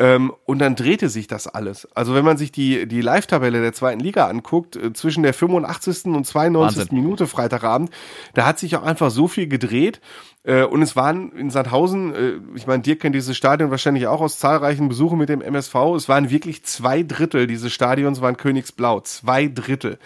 ähm, 0.00 0.32
und 0.46 0.60
dann 0.60 0.76
drehte 0.76 1.10
sich 1.10 1.26
das 1.26 1.46
alles. 1.46 1.86
Also 1.94 2.14
wenn 2.14 2.24
man 2.24 2.38
sich 2.38 2.50
die, 2.50 2.88
die 2.88 3.02
Live-Tabelle 3.02 3.60
der 3.60 3.74
zweiten 3.74 4.00
Liga 4.00 4.28
anguckt, 4.28 4.74
äh, 4.74 4.94
zwischen 4.94 5.22
der 5.22 5.34
85. 5.34 6.06
und 6.06 6.26
92. 6.26 6.78
Wahnsinn. 6.78 6.96
Minute 6.96 7.26
Freitagabend, 7.26 7.90
da 8.32 8.46
hat 8.46 8.58
sich 8.58 8.74
auch 8.76 8.82
einfach 8.82 9.10
so 9.10 9.28
viel 9.28 9.46
gedreht. 9.46 10.00
Äh, 10.42 10.62
und 10.62 10.80
es 10.80 10.96
waren 10.96 11.32
in 11.32 11.50
Sandhausen, 11.50 12.14
äh, 12.14 12.32
ich 12.56 12.66
meine, 12.66 12.82
dir 12.82 12.98
kennt 12.98 13.14
dieses 13.14 13.36
Stadion 13.36 13.70
wahrscheinlich 13.70 14.06
auch 14.06 14.22
aus 14.22 14.38
zahlreichen 14.38 14.88
Besuchen 14.88 15.18
mit 15.18 15.28
dem 15.28 15.42
MSV, 15.42 15.74
es 15.94 16.08
waren 16.08 16.30
wirklich 16.30 16.64
zwei 16.64 17.02
Drittel 17.02 17.46
dieses 17.46 17.70
Stadions 17.70 18.22
waren 18.22 18.38
Königsblau. 18.38 19.00
Zwei 19.00 19.48
Drittel. 19.48 19.98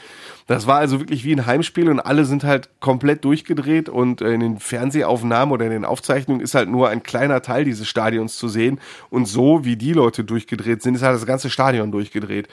Das 0.46 0.66
war 0.66 0.78
also 0.78 1.00
wirklich 1.00 1.24
wie 1.24 1.33
ein 1.33 1.46
Heimspiel 1.46 1.88
und 1.88 2.00
alle 2.00 2.26
sind 2.26 2.44
halt 2.44 2.68
komplett 2.80 3.24
durchgedreht 3.24 3.88
und 3.88 4.20
äh, 4.20 4.33
in 4.33 4.40
den 4.40 4.59
Fernsehaufnahmen 4.59 5.52
oder 5.52 5.64
in 5.64 5.70
den 5.70 5.85
Aufzeichnungen 5.87 6.42
ist 6.42 6.54
halt 6.54 6.68
nur 6.68 6.90
ein 6.90 7.02
kleiner 7.02 7.40
Teil 7.40 7.64
dieses 7.64 7.88
Stadions 7.88 8.37
zu 8.37 8.48
sehen. 8.48 8.78
Und 9.09 9.26
so 9.26 9.64
wie 9.64 9.76
die 9.76 9.94
Leute 9.94 10.22
durchgedreht 10.22 10.83
sind, 10.83 10.96
ist 10.96 11.02
halt 11.02 11.16
das 11.16 11.26
ganze 11.26 11.48
Stadion 11.48 11.92
durchgedreht. 11.92 12.48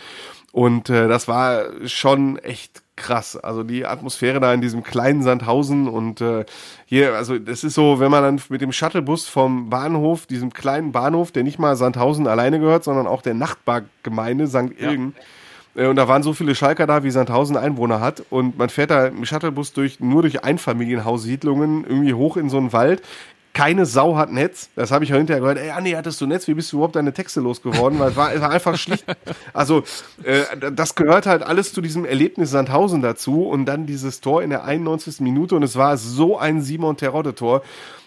Und 0.54 0.89
äh, 0.89 1.08
das 1.08 1.27
war 1.27 1.63
schon 1.86 2.38
echt 2.38 2.82
krass. 2.95 3.36
Also 3.36 3.63
die 3.63 3.86
Atmosphäre 3.86 4.39
da 4.39 4.54
in 4.54 4.62
diesem 4.62 4.84
kleinen 4.84 5.23
Sandhausen 5.23 5.88
und 5.88 6.21
äh, 6.21 6.45
hier, 6.86 7.15
also 7.15 7.39
das 7.39 7.63
ist 7.63 7.73
so, 7.73 7.99
wenn 7.99 8.12
man 8.12 8.23
dann 8.23 8.41
mit 8.49 8.62
dem 8.62 8.71
Shuttlebus 8.71 9.27
vom 9.27 9.69
Bahnhof, 9.69 10.27
diesem 10.27 10.54
kleinen 10.54 10.91
Bahnhof, 10.91 11.32
der 11.32 11.43
nicht 11.43 11.60
mal 11.60 11.75
Sandhausen 11.75 12.27
alleine 12.27 12.60
gehört, 12.60 12.84
sondern 12.84 13.08
auch 13.08 13.21
der 13.21 13.34
Nachbargemeinde 13.34 14.47
St. 14.47 14.71
Ilgen. 14.77 15.13
Ja. 15.17 15.23
Äh, 15.75 15.88
und 15.88 15.95
da 15.95 16.07
waren 16.07 16.23
so 16.23 16.34
viele 16.34 16.55
Schalker 16.55 16.88
da, 16.88 17.03
wie 17.03 17.12
Sandhausen 17.12 17.57
Einwohner 17.57 17.99
hat. 17.99 18.23
Und 18.29 18.57
man 18.57 18.69
fährt 18.69 18.91
da 18.91 19.07
im 19.07 19.25
Shuttlebus 19.25 19.73
durch, 19.73 19.99
nur 19.99 20.21
durch 20.21 20.43
Einfamilienhaussiedlungen 20.43 21.86
irgendwie 21.86 22.13
hoch 22.13 22.38
in 22.38 22.49
so 22.49 22.57
einen 22.57 22.73
Wald 22.73 23.01
keine 23.53 23.86
Sau 23.86 24.15
hat 24.15 24.31
Netz. 24.31 24.69
Das 24.75 24.91
habe 24.91 25.03
ich 25.03 25.12
hinterher 25.12 25.41
gehört. 25.41 25.57
Ey, 25.57 25.71
Anni, 25.71 25.91
hattest 25.91 26.21
du 26.21 26.25
Netz? 26.25 26.47
Wie 26.47 26.53
bist 26.53 26.71
du 26.71 26.77
überhaupt 26.77 26.95
deine 26.95 27.13
Texte 27.13 27.41
losgeworden? 27.41 27.99
Weil 27.99 28.12
es 28.12 28.15
war, 28.15 28.41
war 28.41 28.49
einfach 28.49 28.77
schlicht. 28.77 29.05
Also, 29.53 29.84
äh, 30.23 30.43
das 30.71 30.95
gehört 30.95 31.25
halt 31.25 31.43
alles 31.43 31.73
zu 31.73 31.81
diesem 31.81 32.05
Erlebnis 32.05 32.51
Sandhausen 32.51 33.01
dazu. 33.01 33.43
Und 33.43 33.65
dann 33.65 33.86
dieses 33.86 34.21
Tor 34.21 34.41
in 34.41 34.49
der 34.49 34.63
91. 34.63 35.19
Minute. 35.19 35.55
Und 35.55 35.63
es 35.63 35.75
war 35.75 35.97
so 35.97 36.38
ein 36.38 36.62
Simon 36.62 36.95
Terodde-Tor. 36.95 37.63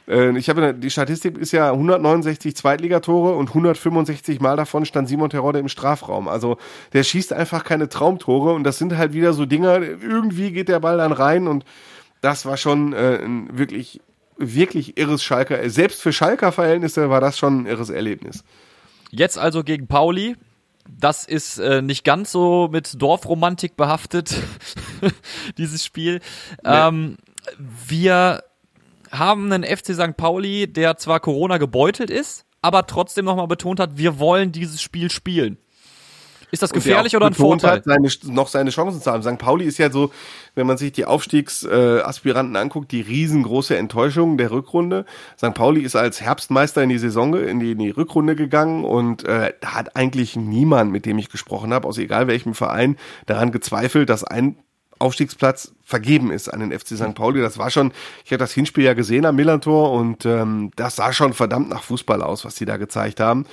Äh, 0.08 0.36
ich 0.36 0.48
habe 0.48 0.74
die 0.74 0.90
Statistik 0.90 1.38
ist 1.38 1.52
ja 1.52 1.70
169 1.70 2.56
Zweitligatore 2.56 3.34
und 3.36 3.48
165 3.48 4.40
Mal 4.40 4.56
davon 4.56 4.84
stand 4.84 5.08
Simon 5.08 5.30
Terodde 5.30 5.58
im 5.58 5.68
Strafraum. 5.68 6.28
Also 6.28 6.58
der 6.92 7.02
schießt 7.02 7.32
einfach 7.32 7.64
keine 7.64 7.88
Traumtore 7.88 8.52
und 8.52 8.64
das 8.64 8.78
sind 8.78 8.96
halt 8.96 9.12
wieder 9.12 9.32
so 9.32 9.46
Dinger, 9.46 9.80
irgendwie 9.80 10.52
geht 10.52 10.68
der 10.68 10.80
Ball 10.80 10.98
dann 10.98 11.12
rein 11.12 11.46
und 11.46 11.64
das 12.20 12.46
war 12.46 12.56
schon 12.56 12.92
äh, 12.92 13.22
ein 13.22 13.56
wirklich 13.56 14.00
wirklich 14.36 14.98
irres 14.98 15.22
Schalker. 15.22 15.68
Selbst 15.70 16.02
für 16.02 16.12
Schalker 16.12 16.52
Verhältnisse 16.52 17.08
war 17.08 17.20
das 17.20 17.38
schon 17.38 17.62
ein 17.62 17.66
irres 17.66 17.90
Erlebnis. 17.90 18.44
Jetzt 19.10 19.38
also 19.38 19.62
gegen 19.62 19.86
Pauli. 19.86 20.36
Das 20.86 21.24
ist 21.24 21.58
äh, 21.58 21.80
nicht 21.80 22.04
ganz 22.04 22.30
so 22.30 22.68
mit 22.70 23.00
Dorfromantik 23.00 23.76
behaftet, 23.76 24.36
dieses 25.56 25.82
Spiel. 25.82 26.20
Nee. 26.62 26.70
Ähm, 26.70 27.16
wir 27.58 28.42
haben 29.18 29.52
einen 29.52 29.64
FC 29.64 29.94
St. 29.94 30.16
Pauli, 30.16 30.66
der 30.66 30.96
zwar 30.96 31.20
Corona 31.20 31.58
gebeutelt 31.58 32.10
ist, 32.10 32.44
aber 32.62 32.86
trotzdem 32.86 33.24
nochmal 33.24 33.46
betont 33.46 33.80
hat, 33.80 33.96
wir 33.96 34.18
wollen 34.18 34.52
dieses 34.52 34.80
Spiel 34.80 35.10
spielen. 35.10 35.58
Ist 36.54 36.62
das 36.62 36.72
gefährlich 36.72 37.16
oder 37.16 37.26
ein 37.26 37.34
Vorteil? 37.34 37.78
Hat, 37.78 37.84
seine, 37.84 38.08
noch 38.32 38.46
seine 38.46 38.70
Chancen 38.70 39.02
zu 39.02 39.10
haben. 39.10 39.24
St. 39.24 39.38
Pauli 39.38 39.64
ist 39.64 39.78
ja 39.78 39.90
so, 39.90 40.12
wenn 40.54 40.68
man 40.68 40.78
sich 40.78 40.92
die 40.92 41.04
Aufstiegsaspiranten 41.04 42.54
äh, 42.54 42.58
anguckt, 42.58 42.92
die 42.92 43.00
riesengroße 43.00 43.76
Enttäuschung 43.76 44.38
der 44.38 44.52
Rückrunde. 44.52 45.04
St. 45.36 45.52
Pauli 45.52 45.80
ist 45.80 45.96
als 45.96 46.20
Herbstmeister 46.20 46.80
in 46.80 46.90
die 46.90 46.98
Saison, 46.98 47.34
in 47.34 47.58
die, 47.58 47.72
in 47.72 47.78
die 47.78 47.90
Rückrunde 47.90 48.36
gegangen 48.36 48.84
und 48.84 49.24
äh, 49.24 49.52
da 49.60 49.74
hat 49.74 49.96
eigentlich 49.96 50.36
niemand, 50.36 50.92
mit 50.92 51.06
dem 51.06 51.18
ich 51.18 51.28
gesprochen 51.28 51.74
habe, 51.74 51.88
aus 51.88 51.98
egal 51.98 52.28
welchem 52.28 52.54
Verein, 52.54 52.98
daran 53.26 53.50
gezweifelt, 53.50 54.08
dass 54.08 54.22
ein 54.22 54.56
Aufstiegsplatz 55.04 55.72
vergeben 55.84 56.30
ist 56.30 56.48
an 56.48 56.60
den 56.60 56.72
FC 56.72 56.96
St. 56.96 57.14
Pauli. 57.14 57.40
Das 57.40 57.58
war 57.58 57.70
schon, 57.70 57.92
ich 58.24 58.32
habe 58.32 58.38
das 58.38 58.52
Hinspiel 58.52 58.84
ja 58.84 58.94
gesehen 58.94 59.26
am 59.26 59.36
Millantor 59.36 59.92
und 59.92 60.24
ähm, 60.24 60.70
das 60.76 60.96
sah 60.96 61.12
schon 61.12 61.34
verdammt 61.34 61.68
nach 61.68 61.82
Fußball 61.82 62.22
aus, 62.22 62.44
was 62.44 62.54
die 62.54 62.64
da 62.64 62.78
gezeigt 62.78 63.20
haben. 63.20 63.46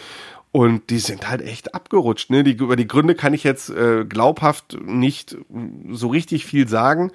Und 0.53 0.89
die 0.89 0.99
sind 0.99 1.29
halt 1.29 1.41
echt 1.41 1.73
abgerutscht. 1.73 2.29
Ne? 2.29 2.43
Die, 2.43 2.51
über 2.51 2.75
die 2.75 2.87
Gründe 2.87 3.15
kann 3.15 3.33
ich 3.33 3.45
jetzt 3.45 3.69
äh, 3.69 4.03
glaubhaft 4.03 4.77
nicht 4.81 5.37
so 5.91 6.09
richtig 6.09 6.45
viel 6.45 6.67
sagen. 6.67 7.11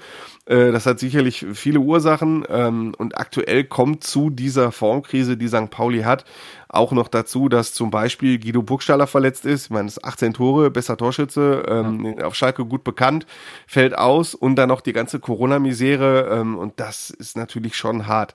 Äh, 0.46 0.72
das 0.72 0.87
hat 0.87 0.99
sicherlich 0.99 1.44
viele 1.53 1.81
Ursachen. 1.81 2.46
Ähm, 2.49 2.94
und 2.96 3.18
aktuell 3.18 3.64
kommt 3.64 4.05
zu 4.05 4.31
dieser 4.31 4.72
Formkrise, 4.72 5.37
die 5.37 5.49
St. 5.49 5.68
Pauli 5.68 6.03
hat, 6.03 6.25
auch 6.70 6.92
noch 6.92 7.09
dazu, 7.09 7.51
dass 7.51 7.75
zum 7.75 7.90
Beispiel 7.90 8.38
Guido 8.38 8.62
Burgstaller 8.62 9.07
verletzt 9.07 9.44
ist. 9.44 9.64
Ich 9.66 9.70
meine, 9.70 9.87
das 9.87 10.03
18 10.03 10.33
Tore, 10.33 10.70
besser 10.70 10.96
Torschütze, 10.96 11.62
ähm, 11.68 12.14
ja. 12.18 12.25
auf 12.25 12.35
Schalke 12.35 12.64
gut 12.64 12.85
bekannt, 12.85 13.27
fällt 13.66 13.99
aus 13.99 14.35
und 14.35 14.57
dann 14.57 14.70
noch 14.70 14.81
die 14.81 14.94
ganze 14.94 15.20
Corona-Misere. 15.20 16.38
Ähm, 16.40 16.57
und 16.57 16.81
das 16.81 17.11
ist 17.11 17.37
natürlich 17.37 17.77
schon 17.77 18.07
hart. 18.07 18.35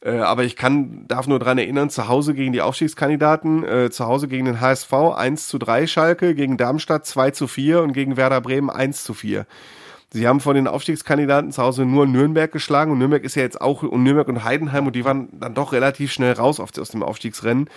Äh, 0.00 0.18
aber 0.18 0.44
ich 0.44 0.56
kann, 0.56 1.06
darf 1.08 1.26
nur 1.26 1.38
dran 1.38 1.58
erinnern, 1.58 1.90
zu 1.90 2.08
Hause 2.08 2.34
gegen 2.34 2.52
die 2.52 2.60
Aufstiegskandidaten, 2.60 3.64
äh, 3.64 3.90
zu 3.90 4.06
Hause 4.06 4.28
gegen 4.28 4.44
den 4.44 4.60
HSV 4.60 4.92
1 4.92 5.48
zu 5.48 5.58
3 5.58 5.86
Schalke, 5.86 6.34
gegen 6.34 6.56
Darmstadt 6.56 7.06
2 7.06 7.32
zu 7.32 7.48
4 7.48 7.82
und 7.82 7.92
gegen 7.92 8.16
Werder 8.16 8.40
Bremen 8.40 8.70
1 8.70 9.04
zu 9.04 9.14
4. 9.14 9.46
Sie 10.10 10.26
haben 10.26 10.40
von 10.40 10.54
den 10.54 10.68
Aufstiegskandidaten 10.68 11.52
zu 11.52 11.62
Hause 11.62 11.84
nur 11.84 12.06
Nürnberg 12.06 12.50
geschlagen 12.50 12.92
und 12.92 12.98
Nürnberg 12.98 13.24
ist 13.24 13.34
ja 13.34 13.42
jetzt 13.42 13.60
auch 13.60 13.82
und 13.82 14.02
Nürnberg 14.02 14.28
und 14.28 14.42
Heidenheim 14.42 14.86
und 14.86 14.96
die 14.96 15.04
waren 15.04 15.28
dann 15.38 15.52
doch 15.52 15.72
relativ 15.72 16.12
schnell 16.12 16.32
raus 16.32 16.60
aus 16.60 16.72
dem 16.72 17.02
Aufstiegsrennen. 17.02 17.68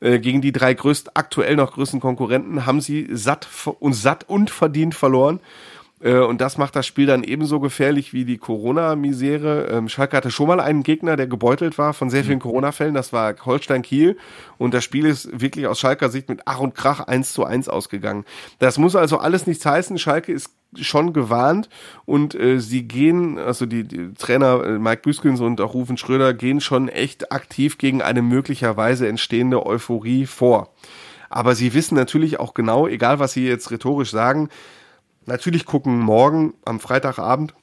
Äh, 0.00 0.18
gegen 0.18 0.40
die 0.40 0.50
drei 0.50 0.74
größten, 0.74 1.12
aktuell 1.14 1.54
noch 1.54 1.74
größten 1.74 2.00
Konkurrenten 2.00 2.66
haben 2.66 2.80
sie 2.80 3.06
satt 3.12 3.46
und 3.78 3.92
satt 3.92 4.28
und 4.28 4.50
verdient 4.50 4.96
verloren. 4.96 5.38
Äh, 6.00 6.18
und 6.18 6.40
das 6.40 6.58
macht 6.58 6.76
das 6.76 6.86
Spiel 6.86 7.06
dann 7.06 7.24
ebenso 7.24 7.60
gefährlich 7.60 8.12
wie 8.12 8.24
die 8.24 8.38
Corona-Misere. 8.38 9.68
Ähm, 9.70 9.88
Schalke 9.88 10.16
hatte 10.16 10.30
schon 10.30 10.48
mal 10.48 10.60
einen 10.60 10.82
Gegner, 10.82 11.16
der 11.16 11.26
gebeutelt 11.26 11.78
war 11.78 11.94
von 11.94 12.10
sehr 12.10 12.24
vielen 12.24 12.38
mhm. 12.38 12.42
Corona-Fällen. 12.42 12.94
Das 12.94 13.12
war 13.12 13.34
Holstein 13.44 13.82
Kiel. 13.82 14.16
Und 14.58 14.74
das 14.74 14.84
Spiel 14.84 15.06
ist 15.06 15.40
wirklich 15.40 15.66
aus 15.66 15.80
Schalker 15.80 16.08
Sicht 16.08 16.28
mit 16.28 16.42
Ach 16.44 16.60
und 16.60 16.74
Krach 16.74 17.00
1 17.00 17.32
zu 17.32 17.44
1 17.44 17.68
ausgegangen. 17.68 18.24
Das 18.58 18.78
muss 18.78 18.96
also 18.96 19.18
alles 19.18 19.46
nichts 19.46 19.64
heißen. 19.64 19.98
Schalke 19.98 20.32
ist 20.32 20.50
schon 20.74 21.12
gewarnt 21.12 21.70
und 22.04 22.34
äh, 22.34 22.60
sie 22.60 22.82
gehen, 22.82 23.38
also 23.38 23.64
die, 23.64 23.84
die 23.84 24.12
Trainer 24.14 24.62
äh, 24.64 24.78
Mike 24.78 25.02
Büskens 25.02 25.40
und 25.40 25.60
auch 25.60 25.72
Rufen 25.72 25.96
Schröder 25.96 26.34
gehen 26.34 26.60
schon 26.60 26.88
echt 26.88 27.32
aktiv 27.32 27.78
gegen 27.78 28.02
eine 28.02 28.20
möglicherweise 28.20 29.08
entstehende 29.08 29.64
Euphorie 29.64 30.26
vor. 30.26 30.74
Aber 31.30 31.54
sie 31.54 31.72
wissen 31.72 31.94
natürlich 31.94 32.38
auch 32.38 32.52
genau, 32.52 32.86
egal 32.86 33.18
was 33.18 33.32
sie 33.32 33.46
jetzt 33.46 33.70
rhetorisch 33.70 34.10
sagen, 34.10 34.48
Natürlich 35.26 35.66
gucken 35.66 35.98
morgen 35.98 36.54
am 36.64 36.80
Freitagabend 36.80 37.54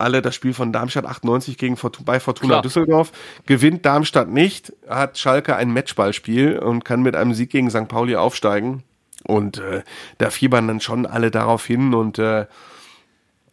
alle 0.00 0.22
das 0.22 0.34
Spiel 0.34 0.54
von 0.54 0.72
Darmstadt 0.72 1.04
98 1.04 1.58
gegen 1.58 1.76
bei 2.04 2.20
Fortuna 2.20 2.54
Klar. 2.54 2.62
Düsseldorf. 2.62 3.12
Gewinnt 3.46 3.84
Darmstadt 3.84 4.28
nicht, 4.28 4.72
hat 4.88 5.18
Schalke 5.18 5.56
ein 5.56 5.72
Matchballspiel 5.72 6.58
und 6.58 6.84
kann 6.84 7.02
mit 7.02 7.14
einem 7.14 7.34
Sieg 7.34 7.50
gegen 7.50 7.70
St. 7.70 7.86
Pauli 7.86 8.16
aufsteigen. 8.16 8.82
Und 9.24 9.58
äh, 9.58 9.82
da 10.16 10.30
fiebern 10.30 10.66
dann 10.66 10.80
schon 10.80 11.04
alle 11.04 11.30
darauf 11.30 11.66
hin 11.66 11.92
und 11.92 12.18
äh, 12.18 12.46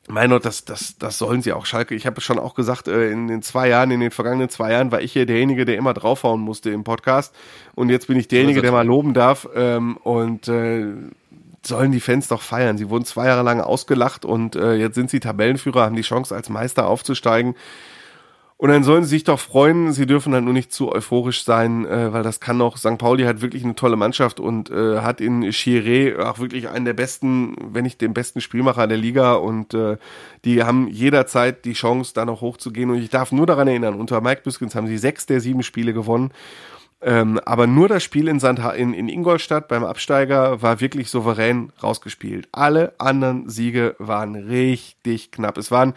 mein 0.09 0.29
Gott, 0.29 0.45
das, 0.45 0.63
das, 0.63 0.97
das 0.97 1.17
sollen 1.17 1.41
sie 1.41 1.51
auch. 1.51 1.65
Schalke, 1.65 1.93
ich 1.93 2.07
habe 2.07 2.21
schon 2.21 2.39
auch 2.39 2.55
gesagt, 2.55 2.87
äh, 2.87 3.11
in 3.11 3.27
den 3.27 3.41
zwei 3.41 3.67
Jahren, 3.67 3.91
in 3.91 3.99
den 3.99 4.11
vergangenen 4.11 4.47
zwei 4.47 4.71
Jahren 4.71 4.89
war 4.93 5.01
ich 5.01 5.11
hier 5.11 5.25
derjenige, 5.25 5.65
der 5.65 5.75
immer 5.75 5.93
draufhauen 5.93 6.39
musste 6.39 6.69
im 6.69 6.85
Podcast. 6.85 7.35
Und 7.75 7.89
jetzt 7.89 8.07
bin 8.07 8.17
ich 8.17 8.29
derjenige, 8.29 8.61
der 8.61 8.71
mal 8.71 8.87
loben 8.87 9.13
darf. 9.13 9.49
Ähm, 9.53 9.97
und 9.97 10.47
äh, 10.47 10.85
sollen 11.65 11.91
die 11.91 11.99
Fans 11.99 12.27
doch 12.27 12.41
feiern. 12.41 12.77
Sie 12.77 12.89
wurden 12.89 13.05
zwei 13.05 13.27
Jahre 13.27 13.43
lang 13.43 13.61
ausgelacht 13.61 14.25
und 14.25 14.55
äh, 14.55 14.75
jetzt 14.75 14.95
sind 14.95 15.09
sie 15.09 15.19
Tabellenführer, 15.19 15.81
haben 15.81 15.95
die 15.95 16.01
Chance 16.01 16.35
als 16.35 16.49
Meister 16.49 16.87
aufzusteigen. 16.87 17.55
Und 18.59 18.69
dann 18.69 18.83
sollen 18.83 19.03
sie 19.03 19.11
sich 19.11 19.23
doch 19.23 19.39
freuen. 19.39 19.91
Sie 19.91 20.07
dürfen 20.07 20.33
halt 20.33 20.43
nur 20.43 20.53
nicht 20.53 20.73
zu 20.73 20.91
euphorisch 20.91 21.43
sein, 21.43 21.85
äh, 21.85 22.11
weil 22.11 22.23
das 22.23 22.39
kann 22.39 22.57
noch. 22.57 22.77
St. 22.77 22.97
Pauli 22.97 23.23
hat 23.25 23.41
wirklich 23.41 23.63
eine 23.63 23.75
tolle 23.75 23.97
Mannschaft 23.97 24.39
und 24.39 24.71
äh, 24.71 25.01
hat 25.01 25.21
in 25.21 25.43
Chiré 25.43 26.17
auch 26.17 26.39
wirklich 26.39 26.67
einen 26.67 26.85
der 26.85 26.93
besten, 26.93 27.55
wenn 27.71 27.83
nicht 27.83 28.01
den 28.01 28.15
besten 28.15 28.41
Spielmacher 28.41 28.87
der 28.87 28.97
Liga. 28.97 29.33
Und 29.33 29.75
äh, 29.75 29.97
die 30.43 30.63
haben 30.63 30.87
jederzeit 30.87 31.65
die 31.65 31.73
Chance, 31.73 32.13
da 32.15 32.25
noch 32.25 32.41
hochzugehen. 32.41 32.89
Und 32.89 32.97
ich 32.97 33.11
darf 33.11 33.31
nur 33.31 33.45
daran 33.45 33.67
erinnern, 33.67 33.93
unter 33.93 34.21
Mike 34.21 34.41
Biskins 34.43 34.73
haben 34.73 34.87
sie 34.87 34.97
sechs 34.97 35.27
der 35.27 35.39
sieben 35.39 35.61
Spiele 35.61 35.93
gewonnen. 35.93 36.31
Ähm, 36.99 37.39
aber 37.45 37.67
nur 37.67 37.87
das 37.87 38.03
Spiel 38.03 38.27
in, 38.27 38.39
Sandha 38.39 38.71
in, 38.71 38.93
in 38.93 39.07
Ingolstadt 39.07 39.67
beim 39.67 39.83
Absteiger 39.83 40.61
war 40.63 40.81
wirklich 40.81 41.11
souverän 41.11 41.71
rausgespielt. 41.81 42.47
Alle 42.51 42.93
anderen 42.97 43.49
Siege 43.49 43.95
waren 43.99 44.35
richtig 44.35 45.31
knapp. 45.31 45.57
Es 45.57 45.69
waren 45.69 45.93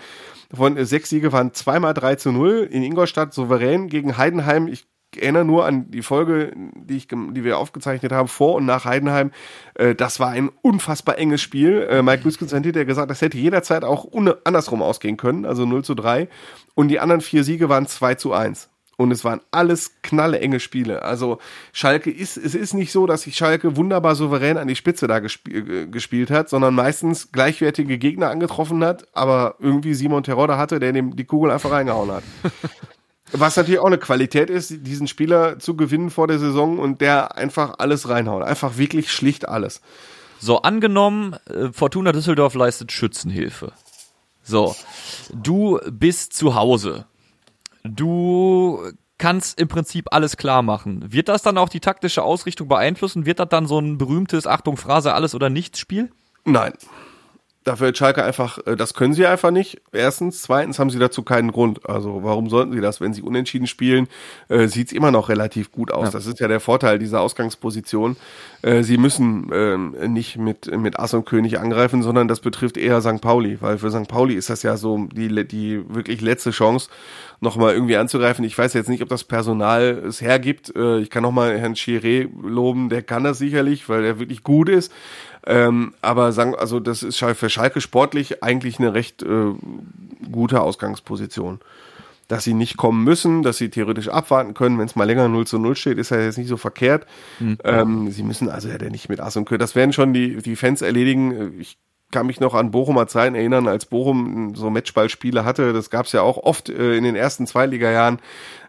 von 0.54 0.84
sechs 0.84 1.08
Siege 1.08 1.32
waren 1.32 1.54
zweimal 1.54 1.94
3 1.94 2.16
zu 2.16 2.32
0 2.32 2.68
in 2.70 2.82
Ingolstadt 2.82 3.32
souverän 3.32 3.88
gegen 3.88 4.18
Heidenheim. 4.18 4.68
Ich 4.68 4.86
erinnere 5.16 5.44
nur 5.46 5.64
an 5.64 5.90
die 5.90 6.02
Folge, 6.02 6.52
die, 6.76 6.98
ich, 6.98 7.08
die 7.08 7.44
wir 7.44 7.56
aufgezeichnet 7.56 8.12
haben, 8.12 8.28
vor 8.28 8.56
und 8.56 8.66
nach 8.66 8.84
Heidenheim. 8.84 9.30
Äh, 9.74 9.94
das 9.94 10.20
war 10.20 10.28
ein 10.28 10.50
unfassbar 10.60 11.16
enges 11.16 11.40
Spiel. 11.40 11.86
Äh, 11.88 12.02
Mike 12.02 12.24
Büskens 12.24 12.52
hat 12.52 12.62
hinterher 12.62 12.84
gesagt, 12.84 13.10
das 13.10 13.22
hätte 13.22 13.38
jederzeit 13.38 13.84
auch 13.84 14.08
andersrum 14.44 14.82
ausgehen 14.82 15.16
können, 15.16 15.46
also 15.46 15.64
0 15.64 15.82
zu 15.82 15.94
3. 15.94 16.28
Und 16.74 16.88
die 16.88 17.00
anderen 17.00 17.22
vier 17.22 17.42
Siege 17.42 17.70
waren 17.70 17.86
2 17.86 18.16
zu 18.16 18.34
1 18.34 18.68
und 19.00 19.12
es 19.12 19.24
waren 19.24 19.40
alles 19.50 20.02
knalle 20.02 20.40
enge 20.40 20.60
Spiele. 20.60 21.00
Also 21.00 21.38
Schalke 21.72 22.10
ist, 22.10 22.36
es 22.36 22.54
ist 22.54 22.74
nicht 22.74 22.92
so, 22.92 23.06
dass 23.06 23.22
sich 23.22 23.34
Schalke 23.34 23.74
wunderbar 23.78 24.14
souverän 24.14 24.58
an 24.58 24.68
die 24.68 24.76
Spitze 24.76 25.06
da 25.06 25.20
gesp 25.20 25.48
äh, 25.48 25.86
gespielt 25.86 26.30
hat, 26.30 26.50
sondern 26.50 26.74
meistens 26.74 27.32
gleichwertige 27.32 27.96
Gegner 27.96 28.28
angetroffen 28.28 28.84
hat, 28.84 29.06
aber 29.14 29.54
irgendwie 29.58 29.94
Simon 29.94 30.22
Terodde 30.22 30.58
hatte, 30.58 30.80
der 30.80 30.92
dem 30.92 31.16
die 31.16 31.24
Kugel 31.24 31.50
einfach 31.50 31.70
reingehauen 31.70 32.10
hat. 32.12 32.22
Was 33.32 33.56
natürlich 33.56 33.80
auch 33.80 33.86
eine 33.86 33.96
Qualität 33.96 34.50
ist, 34.50 34.70
diesen 34.86 35.08
Spieler 35.08 35.58
zu 35.58 35.76
gewinnen 35.76 36.10
vor 36.10 36.26
der 36.26 36.38
Saison 36.38 36.78
und 36.78 37.00
der 37.00 37.38
einfach 37.38 37.76
alles 37.78 38.06
reinhaut. 38.06 38.42
Einfach 38.42 38.76
wirklich 38.76 39.10
schlicht 39.10 39.48
alles. 39.48 39.80
So, 40.40 40.60
angenommen, 40.60 41.36
äh, 41.48 41.72
Fortuna 41.72 42.12
Düsseldorf 42.12 42.54
leistet 42.54 42.92
Schützenhilfe. 42.92 43.72
So, 44.42 44.76
du 45.32 45.80
bist 45.90 46.34
zu 46.34 46.54
Hause 46.54 47.06
du 47.84 48.92
kannst 49.18 49.60
im 49.60 49.68
Prinzip 49.68 50.06
alles 50.12 50.36
klar 50.36 50.62
machen. 50.62 51.12
Wird 51.12 51.28
das 51.28 51.42
dann 51.42 51.58
auch 51.58 51.68
die 51.68 51.80
taktische 51.80 52.22
Ausrichtung 52.22 52.68
beeinflussen? 52.68 53.26
Wird 53.26 53.38
das 53.38 53.48
dann 53.50 53.66
so 53.66 53.78
ein 53.78 53.98
berühmtes 53.98 54.46
Achtung 54.46 54.76
Phrase 54.76 55.14
alles 55.14 55.34
oder 55.34 55.50
nichts 55.50 55.78
Spiel? 55.78 56.10
Nein. 56.44 56.72
Dafür 57.62 57.88
hat 57.88 57.98
Schalke 57.98 58.24
einfach, 58.24 58.58
äh, 58.66 58.74
das 58.74 58.94
können 58.94 59.12
sie 59.12 59.26
einfach 59.26 59.50
nicht. 59.50 59.82
Erstens. 59.92 60.40
Zweitens 60.42 60.78
haben 60.78 60.88
sie 60.88 60.98
dazu 60.98 61.22
keinen 61.22 61.52
Grund. 61.52 61.88
Also 61.88 62.22
warum 62.22 62.48
sollten 62.48 62.72
sie 62.72 62.80
das? 62.80 63.02
Wenn 63.02 63.12
sie 63.12 63.20
unentschieden 63.20 63.66
spielen, 63.66 64.08
äh, 64.48 64.66
sieht 64.66 64.88
es 64.88 64.92
immer 64.94 65.10
noch 65.10 65.28
relativ 65.28 65.70
gut 65.70 65.92
aus. 65.92 66.06
Ja. 66.06 66.10
Das 66.12 66.26
ist 66.26 66.40
ja 66.40 66.48
der 66.48 66.60
Vorteil 66.60 66.98
dieser 66.98 67.20
Ausgangsposition. 67.20 68.16
Äh, 68.62 68.82
sie 68.82 68.96
müssen 68.96 69.52
äh, 69.52 69.76
nicht 70.08 70.38
mit, 70.38 70.74
mit 70.74 70.98
Ass 70.98 71.12
und 71.12 71.26
König 71.26 71.58
angreifen, 71.58 72.02
sondern 72.02 72.28
das 72.28 72.40
betrifft 72.40 72.78
eher 72.78 73.02
St. 73.02 73.20
Pauli. 73.20 73.58
Weil 73.60 73.76
für 73.76 73.90
St. 73.90 74.08
Pauli 74.08 74.34
ist 74.34 74.48
das 74.48 74.62
ja 74.62 74.78
so 74.78 75.06
die, 75.12 75.46
die 75.46 75.84
wirklich 75.88 76.22
letzte 76.22 76.52
Chance, 76.52 76.88
nochmal 77.40 77.74
irgendwie 77.74 77.96
anzugreifen. 77.96 78.44
Ich 78.44 78.56
weiß 78.56 78.74
jetzt 78.74 78.88
nicht, 78.88 79.02
ob 79.02 79.08
das 79.08 79.24
Personal 79.24 80.02
es 80.06 80.20
hergibt. 80.20 80.74
Äh, 80.76 80.98
ich 81.00 81.10
kann 81.10 81.22
nochmal 81.22 81.58
Herrn 81.58 81.74
Chiré 81.74 82.28
loben, 82.42 82.88
der 82.88 83.02
kann 83.02 83.24
das 83.24 83.38
sicherlich, 83.38 83.88
weil 83.88 84.04
er 84.04 84.18
wirklich 84.18 84.42
gut 84.42 84.68
ist. 84.68 84.92
Ähm, 85.46 85.94
aber 86.02 86.32
sagen, 86.32 86.54
also 86.54 86.80
das 86.80 87.02
ist 87.02 87.18
für 87.18 87.50
Schalke 87.50 87.80
sportlich 87.80 88.42
eigentlich 88.42 88.78
eine 88.78 88.94
recht 88.94 89.22
äh, 89.22 89.52
gute 90.30 90.60
Ausgangsposition. 90.60 91.60
Dass 92.28 92.44
sie 92.44 92.54
nicht 92.54 92.76
kommen 92.76 93.02
müssen, 93.02 93.42
dass 93.42 93.56
sie 93.56 93.70
theoretisch 93.70 94.08
abwarten 94.08 94.54
können, 94.54 94.78
wenn 94.78 94.86
es 94.86 94.94
mal 94.94 95.04
länger 95.04 95.28
0 95.28 95.46
zu 95.46 95.58
0 95.58 95.74
steht, 95.74 95.98
ist 95.98 96.10
ja 96.10 96.20
jetzt 96.20 96.38
nicht 96.38 96.48
so 96.48 96.56
verkehrt. 96.56 97.06
Mhm. 97.40 97.58
Ähm, 97.64 98.10
sie 98.12 98.22
müssen 98.22 98.48
also 98.48 98.68
ja 98.68 98.78
nicht 98.88 99.08
mit 99.08 99.20
Ass 99.20 99.36
und 99.36 99.46
Kö. 99.46 99.58
Das 99.58 99.74
werden 99.74 99.92
schon 99.92 100.12
die, 100.12 100.36
die 100.36 100.54
Fans 100.54 100.80
erledigen. 100.82 101.58
Ich 101.58 101.78
kann 102.10 102.26
mich 102.26 102.40
noch 102.40 102.54
an 102.54 102.70
Bochumer 102.70 103.06
Zeiten 103.06 103.34
erinnern, 103.34 103.68
als 103.68 103.86
Bochum 103.86 104.54
so 104.54 104.70
Matchballspiele 104.70 105.44
hatte. 105.44 105.72
Das 105.72 105.90
gab 105.90 106.06
es 106.06 106.12
ja 106.12 106.22
auch 106.22 106.38
oft 106.38 106.68
äh, 106.68 106.96
in 106.96 107.04
den 107.04 107.16
ersten 107.16 107.46
Zweitliga-Jahren. 107.46 108.18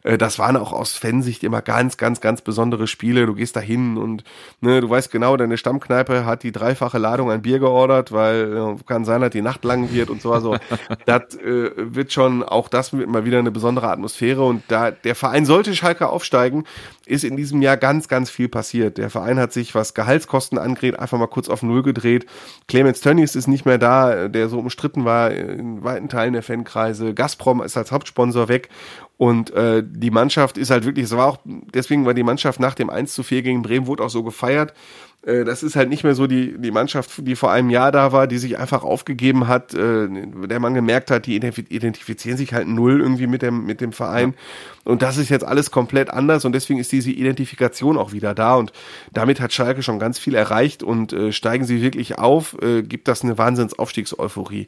Äh, 0.04 0.18
das 0.18 0.40
waren 0.40 0.58
auch 0.58 0.74
aus 0.74 0.94
Fansicht 0.94 1.44
immer 1.44 1.62
ganz, 1.62 1.98
ganz, 1.98 2.22
ganz 2.22 2.42
besondere 2.42 2.88
Spiele. 2.88 3.26
Du 3.26 3.36
gehst 3.36 3.56
da 3.56 3.60
hin 3.60 3.98
und 3.98 4.24
ne, 4.62 4.82
du 4.82 4.90
weißt 4.90 5.12
genau, 5.12 5.38
deine 5.38 5.58
Stammkneipe 5.58 6.26
hat 6.26 6.44
die 6.44 6.52
dreifache 6.52 6.98
Ladung 6.98 7.32
an 7.32 7.42
Bier 7.42 7.60
geordert, 7.60 8.12
weil 8.12 8.78
äh, 8.80 8.84
kann 8.86 9.06
sein, 9.06 9.22
dass 9.22 9.32
die 9.32 9.42
Nacht 9.42 9.64
lang 9.64 9.92
wird 9.92 10.10
und 10.10 10.22
so. 10.22 10.32
Also 10.32 10.58
das 11.06 11.36
äh, 11.36 11.72
wird 11.76 12.12
schon, 12.12 12.44
auch 12.44 12.70
das 12.70 12.94
wird 12.94 13.10
mal 13.10 13.26
wieder 13.26 13.40
eine 13.40 13.52
besondere 13.52 13.90
Atmosphäre. 13.90 14.44
Und 14.44 14.64
da 14.68 14.92
der 14.92 15.16
Verein 15.16 15.46
sollte 15.46 15.76
Schalke 15.76 16.10
aufsteigen, 16.10 16.66
ist 17.06 17.24
in 17.24 17.36
diesem 17.36 17.62
Jahr 17.62 17.78
ganz, 17.78 18.08
ganz 18.08 18.30
viel 18.30 18.48
passiert. 18.48 18.98
Der 18.98 19.10
Verein 19.10 19.40
hat 19.40 19.54
sich, 19.54 19.76
was 19.76 19.94
Gehaltskosten 19.94 20.58
angeht, 20.58 21.00
einfach 21.00 21.18
mal 21.18 21.28
kurz 21.28 21.50
auf 21.50 21.64
Null 21.64 21.84
gedreht. 21.84 22.26
Clemens 22.68 23.02
Tönnies 23.02 23.36
ist 23.36 23.48
nicht 23.48 23.66
mehr 23.66 23.78
da, 23.78 24.28
der 24.28 24.50
so 24.50 24.60
umstritten 24.60 25.06
war 25.06 25.32
in 25.32 25.84
weiten 25.84 26.10
Teilen 26.10 26.34
der 26.34 26.44
Fankreise. 26.44 27.14
Gazprom 27.14 27.62
ist 27.62 27.78
als 27.78 27.92
Hauptsponsor 27.92 28.48
weg. 28.48 28.70
Und 29.22 29.52
äh, 29.52 29.84
die 29.88 30.10
Mannschaft 30.10 30.58
ist 30.58 30.72
halt 30.72 30.84
wirklich, 30.84 31.06
es 31.06 31.16
war 31.16 31.28
auch, 31.28 31.38
deswegen 31.46 32.08
war 32.08 32.16
die 32.16 32.24
Mannschaft 32.24 32.60
nach 32.60 32.74
dem 32.74 32.90
1 32.90 33.14
zu 33.14 33.22
4 33.22 33.44
gegen 33.44 33.62
Bremen, 33.62 33.86
wurde 33.86 34.04
auch 34.04 34.10
so 34.10 34.24
gefeiert. 34.24 34.74
Äh, 35.24 35.44
das 35.44 35.62
ist 35.62 35.76
halt 35.76 35.90
nicht 35.90 36.04
mehr 36.04 36.16
so 36.16 36.26
die, 36.26 36.58
die 36.58 36.72
Mannschaft, 36.72 37.12
die 37.20 37.36
vor 37.36 37.52
einem 37.52 37.70
Jahr 37.70 37.92
da 37.92 38.14
war, 38.14 38.26
die 38.26 38.40
sich 38.40 38.58
einfach 38.58 38.84
aufgegeben 38.84 39.48
hat, 39.48 39.76
äh, 39.76 40.08
der 40.10 40.60
man 40.60 40.74
gemerkt 40.74 41.12
hat, 41.12 41.28
die 41.28 41.36
identifizieren 41.36 42.36
sich 42.36 42.52
halt 42.56 42.68
null 42.68 43.00
irgendwie 43.00 43.28
mit 43.28 43.44
dem, 43.44 43.64
mit 43.64 43.80
dem 43.80 43.92
Verein. 43.92 44.34
Ja. 44.86 44.92
Und 44.92 45.04
das 45.04 45.18
ist 45.18 45.30
jetzt 45.30 45.46
alles 45.46 45.70
komplett 45.70 46.10
anders 46.10 46.44
und 46.44 46.54
deswegen 46.54 46.80
ist 46.80 46.92
diese 46.92 47.12
Identifikation 47.12 48.00
auch 48.00 48.14
wieder 48.14 48.34
da 48.34 48.56
und 48.56 48.74
damit 49.14 49.40
hat 49.40 49.54
Schalke 49.54 49.84
schon 49.84 50.00
ganz 50.00 50.18
viel 50.18 50.34
erreicht 50.34 50.82
und 50.82 51.14
äh, 51.14 51.32
steigen 51.32 51.66
sie 51.66 51.84
wirklich 51.84 52.18
auf, 52.18 52.58
äh, 52.60 52.82
gibt 52.82 53.08
das 53.08 53.24
eine 53.24 53.38
Wahnsinnsaufstiegseuphorie. 53.38 54.66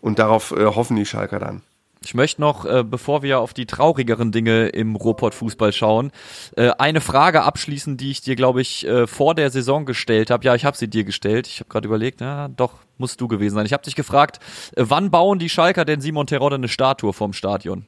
Und 0.00 0.18
darauf 0.18 0.52
äh, 0.52 0.64
hoffen 0.64 0.96
die 0.96 1.04
Schalker 1.04 1.38
dann. 1.38 1.60
Ich 2.08 2.14
möchte 2.14 2.40
noch, 2.40 2.64
äh, 2.64 2.84
bevor 2.84 3.22
wir 3.22 3.38
auf 3.38 3.52
die 3.52 3.66
traurigeren 3.66 4.32
Dinge 4.32 4.68
im 4.68 4.96
Ruhrpott-Fußball 4.96 5.74
schauen, 5.74 6.10
äh, 6.56 6.70
eine 6.78 7.02
Frage 7.02 7.42
abschließen, 7.42 7.98
die 7.98 8.10
ich 8.10 8.22
dir, 8.22 8.34
glaube 8.34 8.62
ich, 8.62 8.86
äh, 8.86 9.06
vor 9.06 9.34
der 9.34 9.50
Saison 9.50 9.84
gestellt 9.84 10.30
habe. 10.30 10.42
Ja, 10.42 10.54
ich 10.54 10.64
habe 10.64 10.74
sie 10.74 10.88
dir 10.88 11.04
gestellt. 11.04 11.46
Ich 11.46 11.60
habe 11.60 11.68
gerade 11.68 11.86
überlegt, 11.86 12.22
ja, 12.22 12.48
doch, 12.48 12.76
musst 12.96 13.20
du 13.20 13.28
gewesen 13.28 13.56
sein. 13.56 13.66
Ich 13.66 13.74
habe 13.74 13.82
dich 13.82 13.94
gefragt, 13.94 14.38
äh, 14.74 14.84
wann 14.88 15.10
bauen 15.10 15.38
die 15.38 15.50
Schalker 15.50 15.84
denn 15.84 16.00
Simon 16.00 16.26
Terodde 16.26 16.56
eine 16.56 16.68
Statue 16.68 17.12
vom 17.12 17.34
Stadion? 17.34 17.84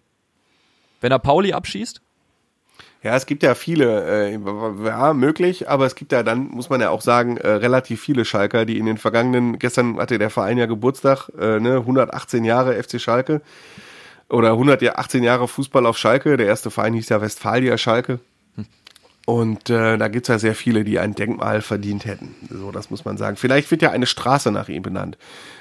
Wenn 1.01 1.13
er 1.13 1.19
Pauli 1.19 1.55
abschießt? 1.55 2.03
Ja, 3.03 3.17
es 3.17 3.25
gibt 3.25 3.43
ja 3.43 3.55
viele, 3.55 4.35
äh, 4.35 4.39
ja, 4.85 5.15
möglich, 5.15 5.71
aber 5.71 5.87
es 5.87 5.95
gibt 5.95 6.13
ja 6.13 6.23
dann, 6.23 6.49
muss 6.49 6.69
man 6.69 6.83
ja 6.83 6.91
auch 6.91 7.01
sagen, 7.01 7.39
äh, 7.39 7.49
relativ 7.49 8.03
viele 8.03 8.27
Schalker, 8.27 8.67
die 8.67 8.77
in 8.77 8.85
den 8.85 8.99
vergangenen, 8.99 9.59
gestern 9.59 9.97
hatte 9.97 10.19
der 10.19 10.29
Verein 10.29 10.59
ja 10.59 10.67
Geburtstag, 10.67 11.31
äh, 11.41 11.59
ne, 11.59 11.77
118 11.77 12.45
Jahre 12.45 12.75
FC 12.75 13.01
Schalke 13.01 13.41
oder 14.31 14.53
118 14.53 15.23
Jahre 15.23 15.49
Fußball 15.49 15.87
auf 15.87 15.99
Schalke. 15.99 16.37
Der 16.37 16.47
erste 16.47 16.71
Verein 16.71 16.95
hieß 16.95 17.09
ja 17.09 17.21
Westfalia 17.21 17.77
Schalke. 17.79 18.21
Und 19.27 19.71
äh, 19.71 19.97
da 19.97 20.09
gibt's 20.09 20.29
ja 20.29 20.39
sehr 20.39 20.55
viele, 20.55 20.83
die 20.83 20.99
ein 20.99 21.15
Denkmal 21.15 21.61
verdient 21.63 22.05
hätten. 22.05 22.35
So, 22.51 22.73
das 22.73 22.91
muss 22.91 23.05
man 23.05 23.17
sagen. 23.17 23.37
Vielleicht 23.37 23.71
wird 23.71 23.83
ja 23.83 23.91
eine 23.91 24.07
Straße 24.07 24.51
nach 24.51 24.69
ihm 24.69 24.83
benannt. 24.83 25.19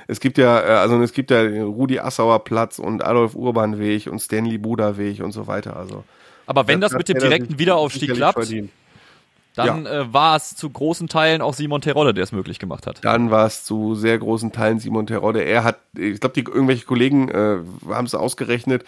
Es 0.08 0.20
gibt 0.20 0.38
ja, 0.38 0.60
äh, 0.60 0.72
also 0.78 1.00
es 1.02 1.14
gibt 1.14 1.30
ja 1.30 1.42
Rudi 1.42 2.00
Assauer 2.00 2.44
Platz 2.44 2.80
und 2.80 3.04
Adolf 3.04 3.36
Urban 3.36 3.78
Weg 3.78 4.08
und 4.08 4.20
Stanley 4.20 4.58
Buda 4.58 4.98
Weg 4.98 5.22
und 5.22 5.34
so 5.34 5.46
weiter. 5.46 5.76
Also. 5.76 6.04
Aber 6.48 6.68
wenn 6.68 6.82
das, 6.82 6.94
das 6.94 6.98
mit 6.98 7.10
dem 7.10 7.20
direkten 7.20 7.60
Wiederaufstieg 7.60 8.14
klappt, 8.14 8.40
verdient 8.40 8.72
dann 9.66 9.86
ja. 9.86 10.02
äh, 10.02 10.14
war 10.14 10.36
es 10.36 10.56
zu 10.56 10.70
großen 10.70 11.08
Teilen 11.08 11.42
auch 11.42 11.54
Simon 11.54 11.82
Terodde, 11.82 12.14
der 12.14 12.24
es 12.24 12.32
möglich 12.32 12.60
gemacht 12.60 12.88
hat. 12.88 13.04
Dann 13.04 13.32
war 13.32 13.46
es 13.46 13.64
zu 13.64 13.96
sehr 13.96 14.18
großen 14.18 14.52
Teilen 14.52 14.80
Simon 14.80 15.08
Terodde. 15.08 15.42
Er 15.44 15.64
hat, 15.64 15.80
ich 15.98 16.20
glaube, 16.20 16.34
die 16.34 16.42
irgendwelche 16.42 16.86
Kollegen 16.86 17.30
äh, 17.30 17.58
haben 17.90 18.06
es 18.06 18.16
ausgerechnet, 18.16 18.84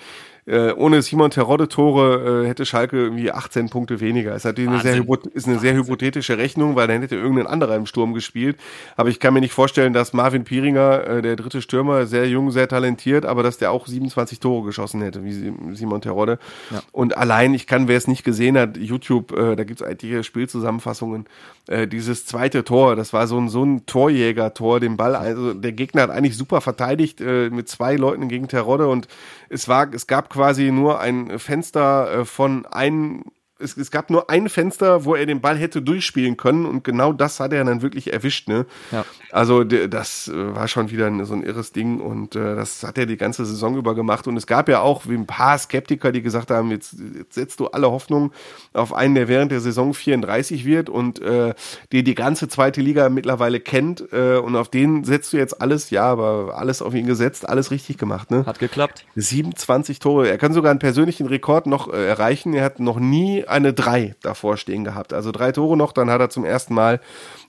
äh, 0.46 0.72
ohne 0.72 1.02
Simon 1.02 1.30
Terodde-Tore 1.30 2.44
äh, 2.44 2.48
hätte 2.48 2.66
Schalke 2.66 2.98
irgendwie 2.98 3.32
18 3.32 3.70
Punkte 3.70 4.00
weniger. 4.00 4.36
Ist 4.36 4.46
natürlich 4.46 4.70
eine 4.72 4.82
sehr, 4.82 5.04
ist 5.34 5.48
eine 5.48 5.60
sehr 5.60 5.76
hypothetische 5.76 6.38
Rechnung, 6.38 6.76
weil 6.76 6.88
dann 6.88 7.02
hätte 7.02 7.16
irgendein 7.16 7.48
anderer 7.48 7.76
im 7.76 7.86
Sturm 7.86 8.14
gespielt. 8.14 8.58
Aber 8.98 9.10
ich 9.10 9.20
kann 9.20 9.34
mir 9.34 9.42
nicht 9.42 9.54
vorstellen, 9.54 9.94
dass 9.94 10.14
Marvin 10.14 10.44
Pieringer, 10.44 11.08
äh, 11.08 11.22
der 11.22 11.36
dritte 11.36 11.62
Stürmer, 11.62 12.08
sehr 12.08 12.28
jung, 12.28 12.52
sehr 12.52 12.68
talentiert, 12.68 13.26
aber 13.26 13.44
dass 13.44 13.58
der 13.60 13.72
auch 13.72 13.86
27 13.86 14.40
Tore 14.40 14.66
geschossen 14.66 15.02
hätte, 15.02 15.24
wie 15.24 15.54
Simon 15.76 16.02
Terodde. 16.02 16.40
Ja. 16.72 16.82
Und 16.92 17.18
allein, 17.18 17.54
ich 17.54 17.68
kann, 17.68 17.88
wer 17.88 17.98
es 17.98 18.08
nicht 18.08 18.24
gesehen 18.24 18.58
hat, 18.58 18.78
YouTube, 18.78 19.32
äh, 19.34 19.56
da 19.56 19.64
gibt's 19.64 19.84
einige 19.84 20.24
Spielzusammenfassungen, 20.24 21.26
äh, 21.68 21.88
dieses 21.88 22.26
zweite 22.26 22.64
Tor, 22.64 22.96
das 22.96 23.14
war 23.14 23.28
so 23.28 23.38
ein, 23.40 23.48
so 23.48 23.64
ein 23.64 23.86
Torjäger-Tor, 23.86 24.80
den 24.80 24.98
Ball, 24.98 25.16
also 25.16 25.54
der 25.54 25.72
Gegner 25.72 26.02
hat 26.02 26.10
eigentlich 26.10 26.36
super 26.36 26.62
verteidigt 26.62 27.22
äh, 27.22 27.50
mit 27.50 27.70
zwei 27.70 27.96
Leuten 27.96 28.28
gegen 28.28 28.48
Terodde 28.48 28.88
und 28.88 29.08
es 29.52 29.68
war, 29.68 29.94
es 29.94 30.08
gab 30.08 30.30
quasi 30.30 30.72
nur 30.72 31.00
ein 31.00 31.38
Fenster 31.38 32.22
äh, 32.22 32.26
von 32.26 32.66
einem 32.66 33.26
es, 33.62 33.78
es 33.78 33.92
gab 33.92 34.10
nur 34.10 34.30
ein 34.30 34.50
Fenster, 34.50 35.06
wo 35.06 35.16
er 35.16 35.26
den 35.26 35.42
Ball 35.42 35.58
hätte 35.58 35.82
durchspielen 35.82 36.38
können 36.38 36.66
und 36.66 36.84
genau 36.84 37.14
das 37.14 37.40
hat 37.40 37.54
er 37.54 37.64
dann 37.64 37.82
wirklich 37.82 38.12
erwischt. 38.12 38.48
Ne? 38.48 38.66
Ja. 38.92 39.06
Also 39.32 39.64
das 39.64 40.28
äh, 40.28 40.56
war 40.56 40.68
schon 40.68 40.92
wieder 40.92 41.26
so 41.26 41.34
ein 41.34 41.44
irres 41.44 41.72
Ding 41.72 42.00
und 42.00 42.36
äh, 42.36 42.56
das 42.56 42.84
hat 42.84 42.98
er 42.98 43.06
die 43.06 43.18
ganze 43.18 43.46
Saison 43.46 43.78
über 43.78 43.96
gemacht 43.96 44.28
und 44.28 44.38
es 44.38 44.48
gab 44.48 44.70
ja 44.70 44.82
auch 44.82 45.06
ein 45.06 45.26
paar 45.26 45.58
Skeptiker, 45.58 46.12
die 46.12 46.22
gesagt 46.22 46.52
haben, 46.52 46.72
jetzt, 46.72 46.96
jetzt 47.18 47.34
setzt 47.34 47.60
du 47.60 47.68
alle 47.68 47.92
Hoffnung 47.92 48.32
auf 48.74 48.94
einen, 48.94 49.16
der 49.16 49.28
während 49.28 49.52
der 49.52 49.62
Saison 49.62 49.94
34 49.94 50.66
wird 50.66 50.90
und 50.90 51.22
äh, 51.22 51.54
die 51.92 52.04
die 52.04 52.16
ganze 52.16 52.48
zweite 52.48 52.82
Liga 52.82 53.10
mittlerweile 53.10 53.60
kennt 53.60 54.04
äh, 54.12 54.38
und 54.38 54.56
auf 54.56 54.70
den 54.70 55.04
setzt 55.04 55.34
du 55.34 55.38
jetzt 55.38 55.62
alles, 55.62 55.90
ja, 55.90 56.04
aber 56.04 56.58
alles 56.58 56.82
auf 56.82 56.94
ihn 56.94 57.06
gesetzt, 57.06 57.48
alles 57.48 57.72
richtig 57.72 57.98
gemacht. 57.98 58.32
Ne? 58.32 58.46
Hat 58.46 58.60
geklappt. 58.60 59.06
27 59.16 60.00
Tore. 60.00 60.30
Er 60.30 60.38
kann 60.38 60.54
sogar 60.54 60.72
einen 60.72 60.80
persönlichen 60.80 61.28
Rekord 61.28 61.68
noch 61.68 61.92
äh, 61.92 62.08
erreichen. 62.08 62.54
Er 62.54 62.64
hat 62.64 62.80
noch 62.80 63.00
nie 63.00 63.46
eine 63.52 63.74
3 63.74 64.16
davor 64.22 64.58
stehen 64.58 64.84
gehabt. 64.84 65.14
Also 65.14 65.32
drei 65.32 65.52
Tore 65.52 65.78
noch, 65.78 65.92
dann 65.92 66.10
hat 66.10 66.22
er 66.22 66.30
zum 66.30 66.46
ersten 66.46 66.74
Mal 66.74 67.00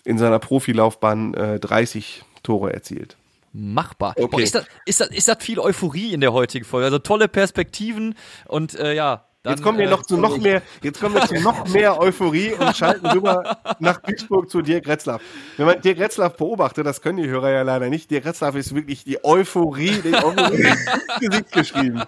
in 0.04 0.18
seiner 0.18 0.38
Profilaufbahn 0.38 1.34
äh, 1.34 1.60
30 1.60 2.24
Tore 2.42 2.72
erzielt. 2.72 3.16
Machbar. 3.52 4.14
Okay. 4.16 4.28
Boah, 4.30 4.40
ist, 4.40 4.54
das, 4.54 4.66
ist, 4.86 5.00
das, 5.00 5.08
ist 5.08 5.28
das 5.28 5.36
viel 5.40 5.60
Euphorie 5.60 6.12
in 6.12 6.20
der 6.20 6.32
heutigen 6.32 6.64
Folge? 6.64 6.86
Also 6.86 6.98
tolle 6.98 7.28
Perspektiven 7.28 8.14
und 8.46 8.74
äh, 8.74 8.94
ja, 8.94 9.26
dann, 9.42 9.54
jetzt 9.54 9.62
kommen 9.64 9.78
wir 9.78 9.90
noch 9.90 10.02
äh, 10.02 10.06
zu 10.06 10.16
noch 10.18 10.38
mehr, 10.38 10.62
jetzt 10.82 11.00
kommen 11.00 11.16
wir 11.16 11.26
zu 11.26 11.34
noch 11.40 11.66
mehr 11.68 11.98
Euphorie 12.00 12.52
und 12.52 12.76
schalten 12.76 13.06
rüber 13.06 13.58
nach 13.80 13.98
Duisburg 14.00 14.48
zu 14.48 14.62
Dirk 14.62 14.86
Retzlaff. 14.86 15.20
Wenn 15.56 15.66
man 15.66 15.80
Dirk 15.80 15.98
Retzlaff 15.98 16.36
beobachtet, 16.36 16.86
das 16.86 17.02
können 17.02 17.18
die 17.18 17.28
Hörer 17.28 17.50
ja 17.50 17.62
leider 17.62 17.88
nicht, 17.88 18.08
Dirk 18.12 18.24
Retzlaff 18.24 18.54
ist 18.54 18.72
wirklich 18.72 19.02
die 19.02 19.24
Euphorie, 19.24 20.00
die 20.00 20.14
Euphorie 20.14 20.62
ins 20.62 21.20
Gesicht 21.20 21.52
geschrieben. 21.52 22.02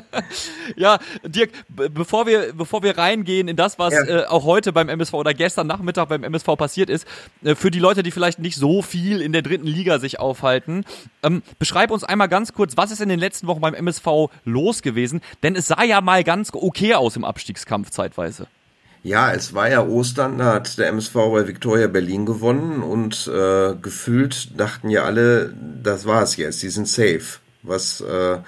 ja, 0.76 0.98
Dirk, 1.24 1.50
bevor 1.68 2.26
wir, 2.26 2.52
bevor 2.52 2.82
wir 2.82 2.96
reingehen 2.96 3.48
in 3.48 3.56
das, 3.56 3.78
was 3.78 3.94
ja. 3.94 4.04
äh, 4.04 4.24
auch 4.26 4.44
heute 4.44 4.72
beim 4.72 4.88
MSV 4.88 5.14
oder 5.14 5.34
gestern 5.34 5.66
Nachmittag 5.66 6.08
beim 6.08 6.24
MSV 6.24 6.46
passiert 6.56 6.90
ist, 6.90 7.06
äh, 7.42 7.54
für 7.54 7.70
die 7.70 7.78
Leute, 7.78 8.02
die 8.02 8.10
vielleicht 8.10 8.38
nicht 8.38 8.56
so 8.56 8.82
viel 8.82 9.20
in 9.20 9.32
der 9.32 9.42
dritten 9.42 9.66
Liga 9.66 9.98
sich 9.98 10.18
aufhalten, 10.18 10.84
ähm, 11.22 11.42
beschreib 11.58 11.90
uns 11.90 12.04
einmal 12.04 12.28
ganz 12.28 12.52
kurz, 12.52 12.76
was 12.76 12.90
ist 12.90 13.00
in 13.00 13.08
den 13.08 13.18
letzten 13.18 13.46
Wochen 13.46 13.60
beim 13.60 13.74
MSV 13.74 14.30
los 14.44 14.82
gewesen? 14.82 15.20
Denn 15.42 15.56
es 15.56 15.66
sah 15.66 15.82
ja 15.82 16.00
mal 16.00 16.24
ganz 16.24 16.50
okay 16.52 16.94
aus 16.94 17.16
im 17.16 17.24
Abstiegskampf 17.24 17.90
zeitweise. 17.90 18.46
Ja, 19.04 19.32
es 19.32 19.52
war 19.52 19.68
ja 19.68 19.84
Ostern, 19.84 20.38
da 20.38 20.54
hat 20.54 20.78
der 20.78 20.86
MSV 20.88 21.12
bei 21.14 21.48
Victoria 21.48 21.88
Berlin 21.88 22.24
gewonnen 22.24 22.84
und 22.84 23.26
äh, 23.26 23.74
gefühlt 23.74 24.58
dachten 24.58 24.90
ja 24.90 25.02
alle, 25.02 25.52
das 25.82 26.06
war's 26.06 26.36
jetzt, 26.36 26.62
die 26.62 26.68
sind 26.68 26.86
safe. 26.86 27.40
Was 27.64 28.00
äh, 28.00 28.38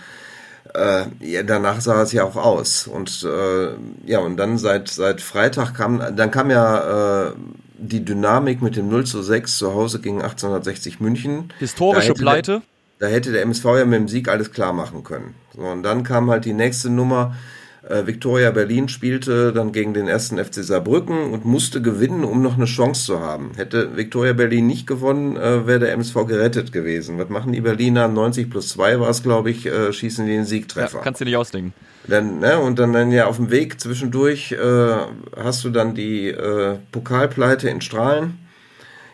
äh, 0.74 1.04
ja, 1.20 1.42
danach 1.42 1.80
sah 1.80 2.02
es 2.02 2.12
ja 2.12 2.24
auch 2.24 2.36
aus. 2.36 2.86
Und 2.86 3.22
äh, 3.24 4.10
ja, 4.10 4.18
und 4.18 4.36
dann 4.36 4.58
seit, 4.58 4.88
seit 4.88 5.20
Freitag 5.20 5.74
kam, 5.74 6.02
dann 6.16 6.30
kam 6.30 6.50
ja 6.50 7.28
äh, 7.28 7.32
die 7.78 8.04
Dynamik 8.04 8.62
mit 8.62 8.76
dem 8.76 8.88
0 8.88 9.04
zu 9.04 9.22
6 9.22 9.58
zu 9.58 9.74
Hause 9.74 10.00
gegen 10.00 10.22
1860 10.22 11.00
München. 11.00 11.52
Historische 11.58 12.08
da 12.08 12.14
Pleite. 12.14 12.62
Der, 13.00 13.08
da 13.08 13.14
hätte 13.14 13.32
der 13.32 13.42
MSV 13.42 13.64
ja 13.64 13.84
mit 13.84 14.00
dem 14.00 14.08
Sieg 14.08 14.28
alles 14.28 14.52
klar 14.52 14.72
machen 14.72 15.04
können. 15.04 15.34
So, 15.54 15.62
und 15.62 15.82
dann 15.82 16.02
kam 16.02 16.30
halt 16.30 16.44
die 16.44 16.54
nächste 16.54 16.90
Nummer 16.90 17.34
äh, 17.88 18.06
Victoria 18.06 18.50
Berlin 18.50 18.88
spielte 18.88 19.52
dann 19.52 19.72
gegen 19.72 19.94
den 19.94 20.08
ersten 20.08 20.42
FC 20.42 20.64
Saarbrücken 20.64 21.32
und 21.32 21.44
musste 21.44 21.82
gewinnen, 21.82 22.24
um 22.24 22.42
noch 22.42 22.56
eine 22.56 22.64
Chance 22.64 23.04
zu 23.04 23.20
haben. 23.20 23.52
Hätte 23.56 23.96
Victoria 23.96 24.32
Berlin 24.32 24.66
nicht 24.66 24.86
gewonnen, 24.86 25.36
äh, 25.36 25.66
wäre 25.66 25.80
der 25.80 25.92
MSV 25.92 26.26
gerettet 26.26 26.72
gewesen. 26.72 27.18
Was 27.18 27.28
machen 27.28 27.52
die 27.52 27.60
Berliner? 27.60 28.08
90 28.08 28.50
plus 28.50 28.70
2 28.70 29.00
war 29.00 29.10
es, 29.10 29.22
glaube 29.22 29.50
ich, 29.50 29.66
äh, 29.66 29.92
schießen 29.92 30.26
die 30.26 30.32
den 30.32 30.44
Siegtreffer. 30.44 30.98
Ja, 30.98 31.04
kannst 31.04 31.20
du 31.20 31.24
nicht 31.24 31.36
ausdenken. 31.36 31.74
Dann, 32.06 32.38
ne, 32.38 32.58
und 32.58 32.78
dann, 32.78 32.92
dann 32.92 33.12
ja 33.12 33.26
auf 33.26 33.36
dem 33.36 33.50
Weg 33.50 33.80
zwischendurch 33.80 34.52
äh, 34.52 34.96
hast 35.36 35.64
du 35.64 35.70
dann 35.70 35.94
die 35.94 36.28
äh, 36.28 36.76
Pokalpleite 36.92 37.68
in 37.68 37.80
Strahlen. 37.80 38.38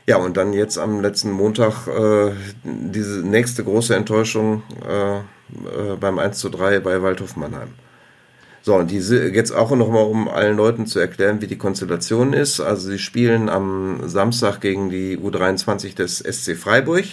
Ja, 0.07 0.17
und 0.17 0.37
dann 0.37 0.53
jetzt 0.53 0.77
am 0.77 1.01
letzten 1.01 1.31
Montag 1.31 1.87
äh, 1.87 2.33
diese 2.65 3.21
nächste 3.21 3.63
große 3.63 3.95
Enttäuschung 3.95 4.63
äh, 4.89 5.19
äh, 5.19 5.97
beim 6.01 6.19
1 6.19 6.39
zu 6.39 6.49
3 6.49 6.81
bei 6.81 7.01
Waldhof 7.03 7.37
Mannheim. 7.37 7.69
So, 8.63 8.77
und 8.77 8.91
diese 8.91 9.29
jetzt 9.29 9.53
auch 9.53 9.71
nochmal, 9.71 10.05
um 10.05 10.29
allen 10.29 10.57
Leuten 10.57 10.87
zu 10.87 10.99
erklären, 10.99 11.41
wie 11.41 11.47
die 11.47 11.57
Konstellation 11.57 12.35
ist. 12.35 12.61
Also 12.61 12.91
sie 12.91 12.99
spielen 12.99 13.49
am 13.49 14.01
Samstag 14.07 14.61
gegen 14.61 14.91
die 14.91 15.17
U23 15.17 15.95
des 15.95 16.19
SC 16.19 16.57
Freiburg. 16.57 17.05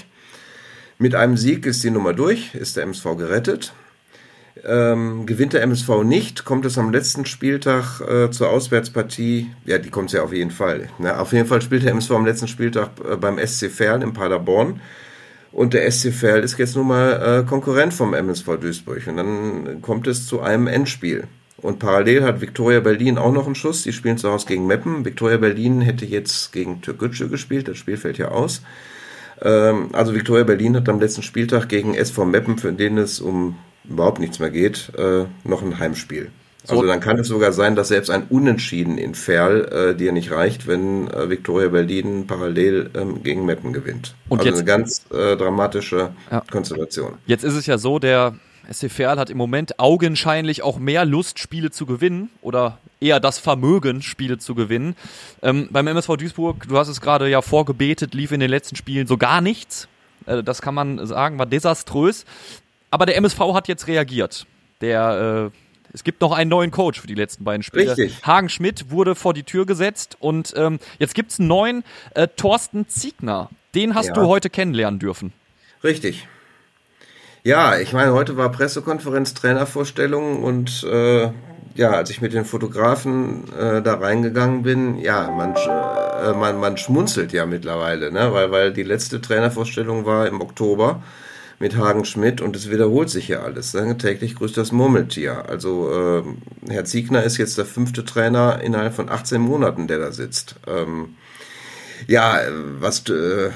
Mit 1.00 1.16
einem 1.16 1.38
Sieg 1.38 1.66
ist 1.66 1.84
die 1.84 1.92
Nummer 1.92 2.14
durch, 2.14 2.56
ist 2.56 2.76
der 2.76 2.84
MSV 2.84 3.04
gerettet. 3.18 3.74
Ähm, 4.66 5.26
gewinnt 5.26 5.54
der 5.54 5.62
MSV 5.62 6.04
nicht, 6.04 6.44
kommt 6.44 6.66
es 6.66 6.78
am 6.78 6.92
letzten 6.92 7.26
Spieltag 7.26 8.02
äh, 8.02 8.32
zur 8.32 8.50
Auswärtspartie. 8.50 9.52
Ja, 9.66 9.78
die 9.78 9.90
kommt 9.90 10.12
ja 10.12 10.24
auf 10.24 10.34
jeden 10.34 10.52
Fall. 10.52 10.90
Ne? 10.98 11.18
Auf 11.18 11.32
jeden 11.32 11.48
Fall 11.48 11.62
spielt 11.62 11.84
der 11.84 11.92
MSV 11.92 12.12
am 12.12 12.26
letzten 12.26 12.48
Spieltag 12.48 12.90
äh, 13.10 13.16
beim 13.16 13.38
SC 13.38 13.70
Verl 13.70 14.02
in 14.02 14.14
Paderborn. 14.14 14.82
Und 15.52 15.74
der 15.74 15.90
SC 15.90 16.12
Verl 16.12 16.42
ist 16.44 16.58
jetzt 16.58 16.76
nun 16.76 16.88
mal 16.88 17.42
äh, 17.42 17.48
Konkurrent 17.48 17.94
vom 17.94 18.14
MSV 18.14 18.58
Duisburg. 18.60 19.08
Und 19.08 19.18
dann 19.18 19.82
kommt 19.82 20.08
es 20.08 20.28
zu 20.28 20.42
einem 20.42 20.68
Endspiel. 20.68 21.28
Und 21.58 21.80
parallel 21.80 22.24
hat 22.24 22.40
Viktoria 22.42 22.80
Berlin 22.82 23.18
auch 23.18 23.32
noch 23.32 23.46
einen 23.48 23.56
Schuss. 23.56 23.82
Die 23.84 23.92
spielen 23.94 24.18
zu 24.18 24.32
Hause 24.32 24.46
gegen 24.48 24.68
Meppen. 24.68 25.06
Viktoria 25.06 25.38
Berlin 25.38 25.82
hätte 25.82 26.06
jetzt 26.06 26.52
gegen 26.54 26.82
Türkgücü 26.82 27.30
gespielt. 27.30 27.68
Das 27.68 27.78
Spiel 27.78 27.98
fällt 27.98 28.18
ja 28.20 28.28
aus. 28.30 28.62
Ähm, 29.42 29.90
also 29.94 30.14
Viktoria 30.14 30.44
Berlin 30.44 30.76
hat 30.76 30.88
am 30.90 31.00
letzten 31.00 31.24
Spieltag 31.24 31.68
gegen 31.70 31.94
SV 31.96 32.26
Meppen, 32.26 32.58
für 32.58 32.72
den 32.74 32.98
es 32.98 33.20
um 33.20 33.58
überhaupt 33.90 34.20
nichts 34.20 34.40
mehr 34.40 34.50
geht, 34.50 34.92
äh, 34.98 35.26
noch 35.44 35.62
ein 35.64 35.80
Heimspiel. 35.80 36.30
Also 36.70 36.86
dann 36.86 37.00
kann 37.00 37.18
es 37.18 37.30
sogar 37.30 37.54
sein, 37.54 37.78
dass 37.78 37.88
selbst 37.88 38.10
ein 38.10 38.24
Unentschieden 38.30 38.98
in 38.98 39.16
Ferl 39.16 39.66
äh, 39.72 39.96
dir 39.96 40.12
nicht 40.12 40.32
reicht, 40.32 40.68
wenn 40.68 41.08
äh, 41.10 41.30
Viktoria 41.30 41.70
Berlin 41.70 42.28
parallel 42.28 42.90
ähm, 42.94 43.24
gegen 43.24 43.46
Meppen 43.46 43.72
gewinnt. 43.72 44.16
Und 44.28 44.40
also 44.40 44.50
jetzt- 44.50 44.58
eine 44.58 44.66
ganz 44.66 45.06
äh, 45.14 45.38
dramatische 45.38 46.10
Ja. 46.30 46.44
Konstellation. 46.52 47.14
Jetzt 47.26 47.46
ist 47.46 47.54
es 47.56 47.68
ja 47.68 47.78
so, 47.78 48.00
der 48.00 48.34
SC 48.72 48.90
Verl 48.92 49.18
hat 49.20 49.30
im 49.30 49.38
Moment 49.38 49.80
augenscheinlich 49.80 50.62
auch 50.62 50.78
mehr 50.78 51.06
Lust, 51.06 51.40
Spiele 51.40 51.72
zu 51.72 51.86
gewinnen 51.86 52.30
oder 52.42 52.78
eher 53.00 53.20
das 53.20 53.40
Vermögen, 53.40 54.02
Spiele 54.02 54.38
zu 54.38 54.56
gewinnen. 54.56 54.96
Ähm, 55.42 55.70
beim 55.72 55.88
MSV 55.88 56.18
Duisburg, 56.18 56.68
du 56.68 56.78
hast 56.78 56.88
es 56.88 57.00
gerade 57.02 57.30
ja 57.30 57.42
vorgebetet, 57.42 58.14
lief 58.14 58.32
in 58.32 58.40
den 58.40 58.50
letzten 58.50 58.76
Spielen 58.76 59.08
so 59.08 59.18
gar 59.18 59.42
nichts. 59.42 59.88
Äh, 60.26 60.44
das 60.44 60.62
kann 60.62 60.74
man 60.76 61.06
sagen, 61.06 61.40
war 61.40 61.46
desaströs. 61.46 62.26
Aber 62.92 63.06
der 63.06 63.18
MSV 63.18 63.40
hat 63.54 63.68
jetzt 63.68 63.88
reagiert. 63.88 64.46
Der, 64.82 65.52
äh, 65.54 65.58
es 65.94 66.04
gibt 66.04 66.22
noch 66.22 66.32
einen 66.32 66.50
neuen 66.50 66.72
Coach 66.72 67.00
für 67.00 67.08
die 67.08 67.16
letzten 67.16 67.44
beiden 67.44 67.64
Spiele. 67.64 67.92
Richtig. 67.98 68.26
Hagen 68.26 68.50
Schmidt 68.50 68.92
wurde 68.92 69.16
vor 69.16 69.34
die 69.34 69.44
Tür 69.44 69.66
gesetzt 69.66 70.18
und 70.20 70.54
ähm, 70.58 70.80
jetzt 71.00 71.16
gibt's 71.16 71.40
einen 71.40 71.48
neuen, 71.48 71.84
äh, 72.16 72.28
Thorsten 72.28 72.88
Ziegner. 72.88 73.50
Den 73.76 73.96
hast 73.96 74.08
Ja. 74.08 74.14
du 74.14 74.28
heute 74.28 74.50
kennenlernen 74.50 75.00
dürfen. 75.00 75.34
Richtig. 75.84 76.28
Ja, 77.48 77.80
ich 77.80 77.94
meine, 77.94 78.12
heute 78.12 78.36
war 78.36 78.52
Pressekonferenz, 78.52 79.34
Trainervorstellung 79.34 80.44
und 80.44 80.84
äh, 80.84 81.30
ja, 81.76 81.92
als 81.92 82.10
ich 82.10 82.20
mit 82.20 82.34
den 82.34 82.44
Fotografen 82.44 83.46
äh, 83.58 83.82
da 83.82 83.94
reingegangen 83.94 84.64
bin, 84.64 84.98
ja, 84.98 85.32
man, 85.32 85.56
äh, 85.56 86.34
man, 86.38 86.60
man 86.60 86.76
schmunzelt 86.76 87.32
ja 87.32 87.46
mittlerweile, 87.46 88.12
ne? 88.12 88.34
weil, 88.34 88.52
weil 88.52 88.74
die 88.74 88.84
letzte 88.84 89.22
Trainervorstellung 89.22 90.06
war 90.06 90.28
im 90.28 90.42
Oktober 90.42 91.02
mit 91.58 91.78
Hagen 91.78 92.04
Schmidt 92.04 92.42
und 92.42 92.54
es 92.58 92.70
wiederholt 92.70 93.10
sich 93.10 93.30
ja 93.30 93.44
alles. 93.44 93.74
Ne? 93.74 93.98
Täglich 93.98 94.36
grüßt 94.36 94.58
das 94.58 94.74
Murmeltier. 94.74 95.48
Also 95.48 95.90
äh, 95.90 96.70
Herr 96.70 96.84
Ziegner 96.84 97.24
ist 97.24 97.38
jetzt 97.38 97.58
der 97.58 97.66
fünfte 97.66 98.04
Trainer 98.04 98.60
innerhalb 98.62 98.94
von 98.94 99.08
18 99.08 99.40
Monaten, 99.40 99.88
der 99.88 100.00
da 100.00 100.12
sitzt. 100.12 100.56
Ähm, 100.68 101.16
ja, 102.08 102.42
was 102.80 103.08
äh, 103.08 103.52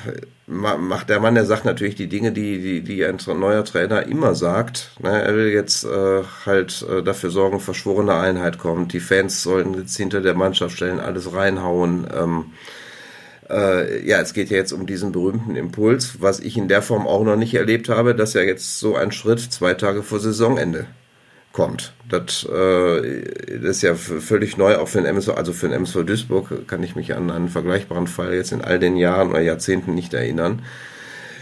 macht 0.51 1.09
der 1.09 1.19
Mann? 1.19 1.35
Der 1.35 1.45
sagt 1.45 1.65
natürlich 1.65 1.95
die 1.95 2.07
Dinge, 2.07 2.31
die, 2.31 2.61
die, 2.61 2.81
die 2.81 3.05
ein 3.05 3.17
neuer 3.39 3.63
Trainer 3.63 4.05
immer 4.05 4.35
sagt. 4.35 4.91
Ne? 4.99 5.09
Er 5.09 5.35
will 5.35 5.47
jetzt 5.47 5.85
äh, 5.85 6.23
halt 6.45 6.85
äh, 6.89 7.01
dafür 7.01 7.29
sorgen, 7.29 7.59
verschworene 7.59 8.15
Einheit 8.15 8.57
kommt. 8.57 8.93
Die 8.93 8.99
Fans 8.99 9.43
sollten 9.43 9.75
jetzt 9.75 9.95
hinter 9.95 10.21
der 10.21 10.33
Mannschaft 10.33 10.75
stellen, 10.75 10.99
alles 10.99 11.33
reinhauen. 11.33 12.05
Ähm, 12.13 12.45
äh, 13.49 14.05
ja, 14.05 14.19
es 14.19 14.33
geht 14.33 14.49
ja 14.49 14.57
jetzt 14.57 14.73
um 14.73 14.85
diesen 14.85 15.11
berühmten 15.11 15.55
Impuls, 15.55 16.17
was 16.19 16.39
ich 16.39 16.57
in 16.57 16.67
der 16.67 16.81
Form 16.81 17.07
auch 17.07 17.23
noch 17.23 17.37
nicht 17.37 17.53
erlebt 17.53 17.89
habe, 17.89 18.13
dass 18.13 18.33
ja 18.33 18.41
jetzt 18.41 18.79
so 18.79 18.95
ein 18.95 19.11
Schritt 19.11 19.39
zwei 19.39 19.73
Tage 19.73 20.03
vor 20.03 20.19
Saisonende 20.19 20.85
kommt. 21.53 21.93
Das, 22.09 22.43
äh, 22.45 23.59
das 23.59 23.77
ist 23.77 23.81
ja 23.81 23.95
völlig 23.95 24.57
neu, 24.57 24.77
auch 24.77 24.87
für 24.87 24.99
den 24.99 25.07
MSV, 25.07 25.29
also 25.29 25.53
für 25.53 25.67
den 25.67 25.75
MSV 25.75 26.03
Duisburg 26.05 26.67
kann 26.67 26.83
ich 26.83 26.95
mich 26.95 27.15
an 27.15 27.29
einen 27.29 27.49
vergleichbaren 27.49 28.07
Fall 28.07 28.33
jetzt 28.33 28.51
in 28.51 28.61
all 28.61 28.79
den 28.79 28.97
Jahren 28.97 29.29
oder 29.29 29.41
Jahrzehnten 29.41 29.93
nicht 29.95 30.13
erinnern. 30.13 30.61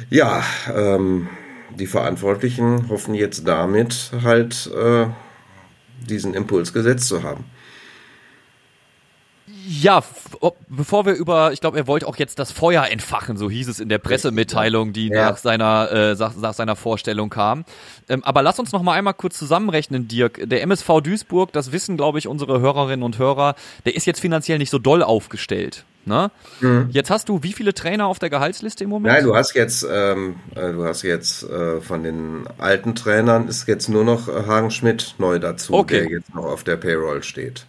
Ja, 0.10 0.43
ähm, 0.76 1.30
die 1.78 1.88
Verantwortlichen 1.88 2.89
hoffen 2.89 3.14
jetzt 3.14 3.47
damit 3.47 4.12
halt 4.24 4.72
äh, 4.76 5.07
diesen 6.07 6.34
Impuls 6.34 6.74
gesetzt 6.74 7.07
zu 7.07 7.24
haben. 7.24 7.45
Ja, 9.72 10.03
bevor 10.67 11.05
wir 11.05 11.13
über, 11.13 11.53
ich 11.53 11.61
glaube, 11.61 11.78
er 11.78 11.86
wollte 11.86 12.07
auch 12.07 12.15
jetzt 12.17 12.39
das 12.39 12.51
Feuer 12.51 12.86
entfachen, 12.88 13.38
so 13.38 13.51
hieß 13.51 13.67
es 13.67 13.80
in 13.80 13.88
der 13.88 13.99
Pressemitteilung, 13.99 14.93
die 14.93 15.09
Ja. 15.09 15.30
nach 15.30 15.38
seiner 15.38 15.91
äh, 15.91 16.15
nach, 16.15 16.36
nach 16.36 16.53
seiner 16.55 16.76
Vorstellung 16.76 17.30
kam. 17.30 17.65
Ähm, 18.07 18.24
aber 18.24 18.41
lass 18.41 18.57
uns 18.57 18.72
noch 18.72 18.82
mal 18.82 18.93
einmal 18.93 19.13
kurz 19.13 19.38
zusammenrechnen, 19.38 20.07
Dirk. 20.07 20.41
Der 20.49 20.63
MSV 20.63 21.01
Duisburg, 21.03 21.51
das 21.53 21.72
wissen, 21.72 21.97
glaube 21.97 22.17
ich, 22.17 22.28
unsere 22.28 22.59
Hörerinnen 22.61 23.03
und 23.03 23.20
Hörer, 23.20 23.53
der 23.86 23.95
ist 23.95 24.05
jetzt 24.07 24.20
finanziell 24.22 24.57
nicht 24.57 24.72
so 24.72 24.80
doll 24.80 25.03
aufgestellt. 25.03 25.86
Ne? 26.05 26.32
Jetzt 26.89 27.11
hast 27.11 27.30
du 27.30 27.43
wie 27.43 27.53
viele 27.53 27.76
Trainer 27.76 28.07
auf 28.07 28.17
der 28.17 28.32
Gehaltsliste 28.32 28.86
im 28.86 28.89
Moment? 28.89 29.13
Nein, 29.13 29.26
du 29.26 29.36
hast 29.36 29.53
jetzt, 29.53 29.86
ähm, 29.88 30.38
äh, 30.55 30.72
du 30.72 30.84
hast 30.86 31.03
jetzt 31.03 31.43
äh, 31.43 31.82
von 31.82 32.01
den 32.03 32.45
alten 32.57 32.95
Trainern 32.95 33.47
ist 33.47 33.67
jetzt 33.67 33.89
nur 33.89 34.03
noch 34.03 34.28
äh, 34.28 34.47
Hagen 34.47 34.72
Schmidt 34.72 35.13
neu 35.20 35.38
dazu, 35.38 35.74
Okay. 35.74 36.01
der 36.01 36.09
jetzt 36.09 36.34
noch 36.34 36.45
auf 36.45 36.63
der 36.63 36.78
Payroll 36.78 37.22
steht. 37.22 37.67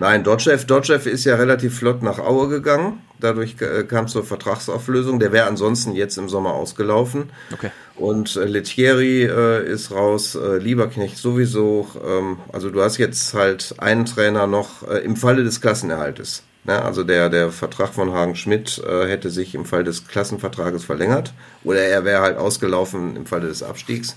Nein, 0.00 0.24
Dotchev, 0.24 0.64
Dotchev 0.64 1.06
ist 1.06 1.26
ja 1.26 1.36
relativ 1.36 1.78
flott 1.78 2.02
nach 2.02 2.18
Aue 2.18 2.48
gegangen. 2.48 3.02
Dadurch 3.20 3.56
äh, 3.60 3.84
kam 3.84 4.06
es 4.06 4.12
zur 4.12 4.24
Vertragsauflösung. 4.24 5.20
Der 5.20 5.30
wäre 5.30 5.46
ansonsten 5.46 5.92
jetzt 5.92 6.16
im 6.16 6.30
Sommer 6.30 6.54
ausgelaufen. 6.54 7.28
Okay. 7.52 7.70
Und 7.96 8.34
äh, 8.36 8.46
Lettieri 8.46 9.24
äh, 9.24 9.70
ist 9.70 9.90
raus, 9.90 10.36
äh, 10.36 10.56
Lieberknecht 10.56 11.18
sowieso. 11.18 11.86
Ähm, 12.02 12.38
also 12.50 12.70
du 12.70 12.80
hast 12.80 12.96
jetzt 12.96 13.34
halt 13.34 13.74
einen 13.76 14.06
Trainer 14.06 14.46
noch 14.46 14.88
äh, 14.88 15.04
im 15.04 15.16
Falle 15.16 15.44
des 15.44 15.60
Klassenerhaltes. 15.60 16.44
Ne? 16.64 16.82
Also 16.82 17.04
der, 17.04 17.28
der 17.28 17.50
Vertrag 17.50 17.92
von 17.92 18.14
Hagen 18.14 18.36
Schmidt 18.36 18.82
äh, 18.82 19.06
hätte 19.06 19.28
sich 19.28 19.54
im 19.54 19.66
Fall 19.66 19.84
des 19.84 20.08
Klassenvertrages 20.08 20.82
verlängert. 20.82 21.34
Oder 21.62 21.82
er 21.82 22.06
wäre 22.06 22.22
halt 22.22 22.38
ausgelaufen 22.38 23.16
im 23.16 23.26
Falle 23.26 23.48
des 23.48 23.62
Abstiegs. 23.62 24.16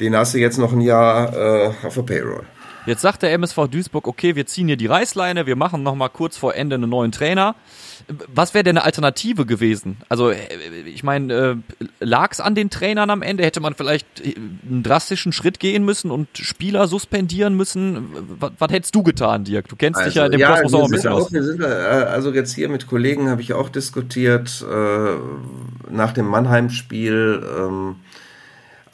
Den 0.00 0.14
hast 0.14 0.34
du 0.34 0.38
jetzt 0.38 0.58
noch 0.58 0.74
ein 0.74 0.82
Jahr 0.82 1.32
äh, 1.34 1.86
auf 1.86 1.94
der 1.94 2.02
Payroll. 2.02 2.44
Jetzt 2.86 3.00
sagt 3.00 3.22
der 3.22 3.32
MSV 3.32 3.68
Duisburg, 3.70 4.06
okay, 4.06 4.36
wir 4.36 4.46
ziehen 4.46 4.66
hier 4.66 4.76
die 4.76 4.86
Reißleine, 4.86 5.46
wir 5.46 5.56
machen 5.56 5.82
noch 5.82 5.94
mal 5.94 6.08
kurz 6.08 6.36
vor 6.36 6.54
Ende 6.54 6.74
einen 6.74 6.90
neuen 6.90 7.12
Trainer. 7.12 7.54
Was 8.32 8.52
wäre 8.52 8.64
denn 8.64 8.76
eine 8.76 8.84
Alternative 8.84 9.46
gewesen? 9.46 9.96
Also, 10.10 10.30
äh, 10.30 10.36
ich 10.84 11.02
meine, 11.02 11.32
äh, 11.32 11.56
lag 12.00 12.32
es 12.32 12.40
an 12.40 12.54
den 12.54 12.68
Trainern 12.68 13.08
am 13.08 13.22
Ende? 13.22 13.44
Hätte 13.44 13.60
man 13.60 13.74
vielleicht 13.74 14.20
äh, 14.20 14.34
einen 14.36 14.82
drastischen 14.82 15.32
Schritt 15.32 15.60
gehen 15.60 15.84
müssen 15.84 16.10
und 16.10 16.28
Spieler 16.34 16.86
suspendieren 16.86 17.56
müssen? 17.56 18.08
Was, 18.38 18.52
was 18.58 18.70
hättest 18.70 18.94
du 18.94 19.02
getan, 19.02 19.44
Dirk? 19.44 19.68
Du 19.68 19.76
kennst 19.76 20.04
dich 20.04 20.16
ja 20.16 20.26
in 20.26 20.32
dem 20.32 20.42
Kosmos 20.42 20.72
wir 20.72 20.78
auch 20.78 20.84
ein 20.84 20.90
bisschen 20.90 21.12
auch, 21.12 21.20
aus. 21.22 21.32
wir 21.32 21.42
sind, 21.42 21.62
äh, 21.62 21.64
also 21.64 22.32
jetzt 22.32 22.54
hier 22.54 22.68
mit 22.68 22.86
Kollegen 22.86 23.30
habe 23.30 23.40
ich 23.40 23.54
auch 23.54 23.70
diskutiert 23.70 24.62
äh, 24.70 25.14
nach 25.90 26.12
dem 26.12 26.26
Mannheim-Spiel. 26.26 27.42
Ähm, 27.58 27.96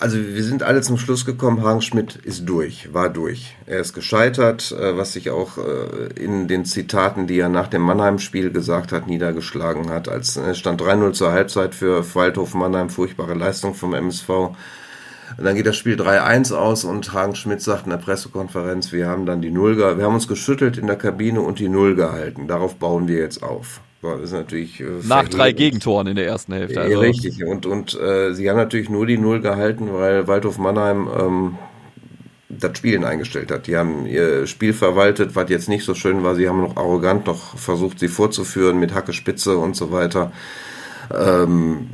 also 0.00 0.16
wir 0.16 0.42
sind 0.42 0.62
alle 0.62 0.80
zum 0.80 0.96
Schluss 0.96 1.26
gekommen, 1.26 1.62
Hagen 1.62 1.82
Schmidt 1.82 2.16
ist 2.16 2.48
durch, 2.48 2.92
war 2.94 3.10
durch. 3.10 3.56
Er 3.66 3.80
ist 3.80 3.92
gescheitert, 3.92 4.72
äh, 4.72 4.96
was 4.96 5.12
sich 5.12 5.30
auch 5.30 5.58
äh, 5.58 6.12
in 6.18 6.48
den 6.48 6.64
Zitaten, 6.64 7.26
die 7.26 7.38
er 7.38 7.50
nach 7.50 7.68
dem 7.68 7.82
Mannheim-Spiel 7.82 8.50
gesagt 8.50 8.92
hat, 8.92 9.06
niedergeschlagen 9.06 9.90
hat. 9.90 10.08
Als 10.08 10.36
es 10.36 10.58
stand 10.58 10.80
3-0 10.80 11.12
zur 11.12 11.32
Halbzeit 11.32 11.74
für 11.74 12.02
Waldhof 12.14 12.54
Mannheim, 12.54 12.88
furchtbare 12.88 13.34
Leistung 13.34 13.74
vom 13.74 13.92
MSV. 13.92 14.28
Und 14.30 15.44
dann 15.44 15.54
geht 15.54 15.66
das 15.66 15.76
Spiel 15.76 16.00
3-1 16.00 16.54
aus 16.54 16.84
und 16.84 17.12
Hagen 17.12 17.36
Schmidt 17.36 17.60
sagt 17.60 17.84
in 17.84 17.90
der 17.90 17.98
Pressekonferenz, 17.98 18.92
wir 18.92 19.06
haben 19.06 19.26
dann 19.26 19.42
die 19.42 19.50
Null, 19.50 19.76
wir 19.76 20.04
haben 20.04 20.14
uns 20.14 20.28
geschüttelt 20.28 20.78
in 20.78 20.86
der 20.86 20.96
Kabine 20.96 21.42
und 21.42 21.58
die 21.58 21.68
Null 21.68 21.94
gehalten. 21.94 22.48
Darauf 22.48 22.76
bauen 22.76 23.06
wir 23.06 23.18
jetzt 23.18 23.42
auf. 23.42 23.80
So, 24.02 24.16
Das 24.16 24.32
natürlich 24.32 24.80
äh, 24.80 25.02
Nach 25.02 25.28
drei 25.28 25.52
verheerend. 25.52 25.56
Gegentoren 25.56 26.06
in 26.06 26.16
der 26.16 26.26
ersten 26.26 26.52
Hälfte. 26.54 26.80
Ja, 26.80 26.82
Also, 26.82 26.98
richtig. 26.98 27.44
Und, 27.44 27.66
und 27.66 27.94
äh, 28.00 28.32
sie 28.34 28.48
haben 28.48 28.56
natürlich 28.56 28.88
nur 28.88 29.06
die 29.06 29.18
Null 29.18 29.40
gehalten, 29.40 29.92
weil 29.92 30.26
Waldhof 30.26 30.58
Mannheim 30.58 31.08
ähm, 31.14 31.58
das 32.48 32.76
Spielen 32.78 33.04
eingestellt 33.04 33.50
hat. 33.50 33.66
Die 33.66 33.76
haben 33.76 34.06
ihr 34.06 34.46
Spiel 34.46 34.72
verwaltet, 34.72 35.36
was 35.36 35.50
jetzt 35.50 35.68
nicht 35.68 35.84
so 35.84 35.94
schön 35.94 36.22
war. 36.24 36.34
Sie 36.34 36.48
haben 36.48 36.60
noch 36.60 36.76
arrogant 36.76 37.26
noch 37.26 37.56
versucht, 37.58 37.98
sie 38.00 38.08
vorzuführen 38.08 38.78
mit 38.80 38.94
Hacke 38.94 39.12
Spitze 39.12 39.58
und 39.58 39.76
so 39.76 39.92
weiter. 39.92 40.32
Ähm, 41.14 41.90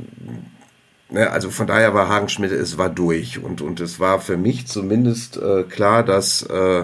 ne, 1.09 1.29
also 1.31 1.49
von 1.51 1.67
daher 1.67 1.93
war 1.93 2.09
Hagen 2.09 2.29
Schmidt, 2.29 2.51
es 2.51 2.77
war 2.77 2.89
durch. 2.89 3.43
Und, 3.43 3.61
und 3.61 3.79
es 3.81 3.99
war 3.99 4.19
für 4.21 4.37
mich 4.37 4.67
zumindest 4.67 5.37
äh, 5.37 5.63
klar, 5.63 6.03
dass 6.03 6.43
äh, 6.43 6.83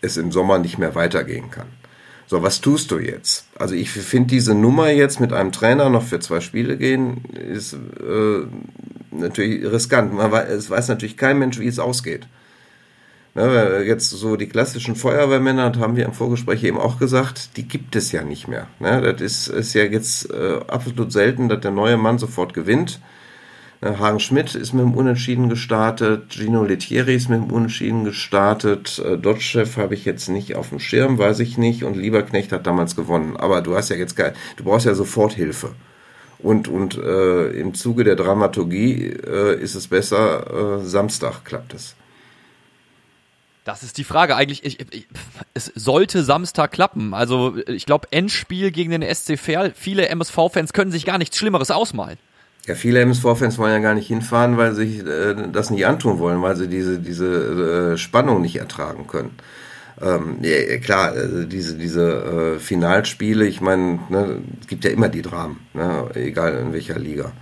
es 0.00 0.16
im 0.16 0.32
Sommer 0.32 0.58
nicht 0.58 0.78
mehr 0.78 0.94
weitergehen 0.94 1.50
kann. 1.50 1.66
So, 2.26 2.42
was 2.42 2.60
tust 2.60 2.90
du 2.90 2.98
jetzt? 2.98 3.46
Also 3.58 3.74
ich 3.74 3.90
finde 3.90 4.28
diese 4.28 4.54
Nummer 4.54 4.90
jetzt 4.90 5.20
mit 5.20 5.32
einem 5.32 5.52
Trainer 5.52 5.90
noch 5.90 6.02
für 6.02 6.20
zwei 6.20 6.40
Spiele 6.40 6.76
gehen, 6.76 7.24
ist 7.34 7.74
äh, 7.74 8.46
natürlich 9.10 9.70
riskant. 9.70 10.14
Man 10.14 10.32
weiß, 10.32 10.48
es 10.48 10.70
weiß 10.70 10.88
natürlich 10.88 11.16
kein 11.16 11.38
Mensch, 11.38 11.58
wie 11.58 11.66
es 11.66 11.78
ausgeht. 11.78 12.26
Ne, 13.36 13.82
jetzt 13.84 14.10
so 14.10 14.36
die 14.36 14.46
klassischen 14.46 14.94
Feuerwehrmänner, 14.94 15.70
das 15.70 15.82
haben 15.82 15.96
wir 15.96 16.04
im 16.04 16.12
Vorgespräch 16.12 16.62
eben 16.62 16.78
auch 16.78 17.00
gesagt, 17.00 17.56
die 17.56 17.66
gibt 17.66 17.96
es 17.96 18.12
ja 18.12 18.22
nicht 18.22 18.46
mehr. 18.46 18.68
Ne, 18.78 19.02
das 19.02 19.20
ist, 19.20 19.48
ist 19.48 19.74
ja 19.74 19.82
jetzt 19.82 20.30
äh, 20.30 20.60
absolut 20.68 21.10
selten, 21.10 21.48
dass 21.48 21.60
der 21.60 21.72
neue 21.72 21.96
Mann 21.96 22.18
sofort 22.18 22.54
gewinnt. 22.54 23.00
Äh, 23.80 23.94
Hagen 23.96 24.20
Schmidt 24.20 24.54
ist 24.54 24.72
mit 24.72 24.82
dem 24.82 24.94
Unentschieden 24.94 25.48
gestartet, 25.48 26.32
Gino 26.32 26.64
Lettieri 26.64 27.14
ist 27.14 27.28
mit 27.28 27.40
dem 27.40 27.50
Unentschieden 27.50 28.04
gestartet, 28.04 29.02
äh, 29.04 29.18
habe 29.76 29.94
ich 29.94 30.04
jetzt 30.04 30.28
nicht 30.28 30.56
auf 30.56 30.70
dem 30.70 30.80
Schirm, 30.80 31.18
weiß 31.18 31.40
ich 31.40 31.58
nicht, 31.58 31.84
und 31.84 31.96
Lieberknecht 31.96 32.52
hat 32.52 32.66
damals 32.66 32.96
gewonnen. 32.96 33.36
Aber 33.36 33.62
du 33.62 33.76
hast 33.76 33.90
ja 33.90 33.96
jetzt 33.96 34.16
geil, 34.16 34.34
du 34.56 34.64
brauchst 34.64 34.86
ja 34.86 34.94
sofort 34.94 35.32
Hilfe. 35.32 35.72
Und, 36.38 36.68
und 36.68 36.96
äh, 36.98 37.48
im 37.52 37.74
Zuge 37.74 38.04
der 38.04 38.16
Dramaturgie 38.16 39.06
äh, 39.06 39.58
ist 39.58 39.74
es 39.74 39.88
besser, 39.88 40.80
äh, 40.80 40.84
Samstag 40.84 41.44
klappt 41.44 41.72
es. 41.72 41.96
Das 43.64 43.82
ist 43.82 43.96
die 43.96 44.04
Frage. 44.04 44.36
Eigentlich, 44.36 44.62
ich, 44.62 44.78
ich, 44.92 45.08
es 45.54 45.72
sollte 45.74 46.22
Samstag 46.22 46.70
klappen. 46.70 47.14
Also, 47.14 47.56
ich 47.66 47.86
glaube, 47.86 48.08
Endspiel 48.10 48.70
gegen 48.70 48.90
den 48.90 49.02
SC 49.02 49.38
Verl. 49.38 49.72
Viele 49.74 50.08
MSV-Fans 50.08 50.74
können 50.74 50.92
sich 50.92 51.06
gar 51.06 51.16
nichts 51.16 51.38
Schlimmeres 51.38 51.70
ausmalen. 51.70 52.18
Ja, 52.66 52.74
viele 52.74 53.00
MSV-Fans 53.00 53.58
wollen 53.58 53.72
ja 53.72 53.78
gar 53.78 53.94
nicht 53.94 54.06
hinfahren, 54.06 54.56
weil 54.56 54.74
sie 54.74 54.86
sich 54.86 55.06
äh, 55.06 55.34
das 55.52 55.70
nicht 55.70 55.86
antun 55.86 56.18
wollen, 56.18 56.40
weil 56.40 56.56
sie 56.56 56.68
diese, 56.68 56.98
diese 56.98 57.92
äh, 57.92 57.98
Spannung 57.98 58.40
nicht 58.40 58.56
ertragen 58.56 59.06
können. 59.06 59.32
Ähm, 60.00 60.38
ja, 60.40 60.78
klar, 60.78 61.12
also 61.12 61.44
diese, 61.44 61.76
diese 61.76 62.56
äh, 62.56 62.58
Finalspiele, 62.58 63.46
ich 63.46 63.60
meine, 63.60 64.00
ne, 64.08 64.38
gibt 64.66 64.84
ja 64.84 64.90
immer 64.90 65.08
die 65.08 65.22
Dramen, 65.22 65.60
ne, 65.74 66.10
egal 66.14 66.54
in 66.58 66.72
welcher 66.72 66.98
Liga. 66.98 67.32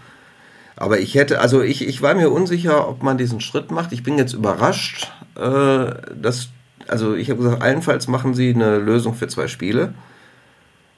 Aber 0.77 0.99
ich 0.99 1.14
hätte, 1.14 1.41
also 1.41 1.62
ich, 1.62 1.87
ich 1.87 2.03
war 2.03 2.14
mir 2.14 2.31
unsicher, 2.31 2.89
ob 2.89 3.03
man 3.03 3.16
diesen 3.16 3.41
Schritt 3.41 3.70
macht. 3.70 3.93
Ich 3.93 4.03
bin 4.03 4.18
jetzt 4.18 4.33
überrascht, 4.33 5.12
äh, 5.37 5.93
dass, 6.20 6.49
also 6.89 7.14
ich 7.14 7.31
habe 7.31 7.43
gesagt, 7.43 7.62
allenfalls 7.62 8.09
machen 8.09 8.35
sie 8.35 8.53
eine 8.53 8.79
Lösung 8.79 9.14
für 9.14 9.29
zwei 9.29 9.47
Spiele. 9.47 9.95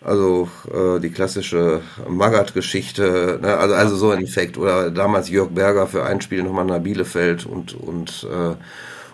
Also 0.05 0.49
äh, 0.71 1.01
die 1.01 1.11
klassische 1.11 1.81
Magath-Geschichte, 2.07 3.39
ne? 3.41 3.57
also, 3.57 3.75
also 3.75 3.97
so 3.97 4.11
ein 4.11 4.23
Effekt. 4.23 4.59
Oder 4.59 4.91
damals 4.91 5.31
Jörg 5.31 5.49
Berger 5.51 5.87
für 5.87 6.05
ein 6.05 6.21
Spiel 6.21 6.43
nochmal 6.43 6.67
nach 6.67 6.79
Bielefeld 6.81 7.47
und, 7.47 7.73
und 7.75 8.27
äh, 8.31 8.55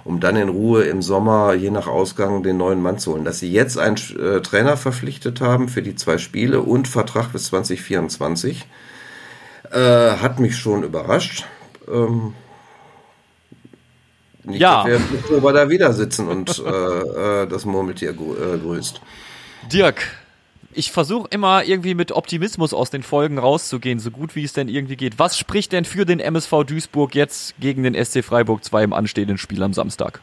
um 0.03 0.18
dann 0.18 0.34
in 0.36 0.49
Ruhe 0.49 0.84
im 0.84 1.01
Sommer, 1.03 1.55
je 1.55 1.70
nach 1.70 1.86
Ausgang, 1.86 2.43
den 2.43 2.57
neuen 2.57 2.82
Mann 2.82 2.99
zu 2.99 3.12
holen. 3.12 3.24
Dass 3.24 3.38
sie 3.38 3.53
jetzt 3.53 3.78
einen 3.78 3.97
äh, 4.18 4.41
Trainer 4.41 4.76
verpflichtet 4.76 5.41
haben 5.41 5.68
für 5.68 5.82
die 5.82 5.95
zwei 5.95 6.18
Spiele 6.18 6.61
und 6.61 6.88
Vertrag 6.88 7.32
bis 7.32 7.45
2024, 7.47 8.66
äh, 9.70 9.78
hat 9.78 10.41
mich 10.41 10.57
schon 10.57 10.82
überrascht. 10.82 11.47
Ähm, 11.88 12.34
nicht, 14.43 14.61
Ja. 14.61 14.78
dass 14.78 14.86
wir 14.86 14.97
im 14.97 15.18
Oktober 15.20 15.53
da 15.53 15.68
wieder 15.68 15.93
sitzen 15.93 16.26
und 16.26 16.59
äh, 16.66 17.43
äh, 17.43 17.47
das 17.47 17.64
Murmeltier 17.64 18.11
äh, 18.11 18.59
grüßt. 18.59 19.01
Dirk, 19.70 20.03
ich 20.73 20.93
versuche 20.93 21.29
immer 21.31 21.64
irgendwie 21.64 21.95
mit 21.95 22.12
Optimismus 22.12 22.73
aus 22.73 22.91
den 22.91 23.03
Folgen 23.03 23.39
rauszugehen, 23.39 23.99
so 23.99 24.11
gut 24.11 24.37
wie 24.37 24.45
es 24.45 24.53
denn 24.53 24.68
irgendwie 24.68 24.97
geht. 24.97 25.18
Was 25.18 25.37
spricht 25.37 25.73
denn 25.73 25.85
für 25.85 26.05
den 26.05 26.21
MSV 26.21 26.64
Duisburg 26.66 27.14
jetzt 27.14 27.55
gegen 27.61 27.83
den 27.83 27.95
SC 27.95 28.25
Freiburg 28.25 28.64
2 28.64 28.85
im 28.85 28.93
anstehenden 28.93 29.39
Spiel 29.39 29.62
am 29.62 29.73
Samstag? 29.73 30.21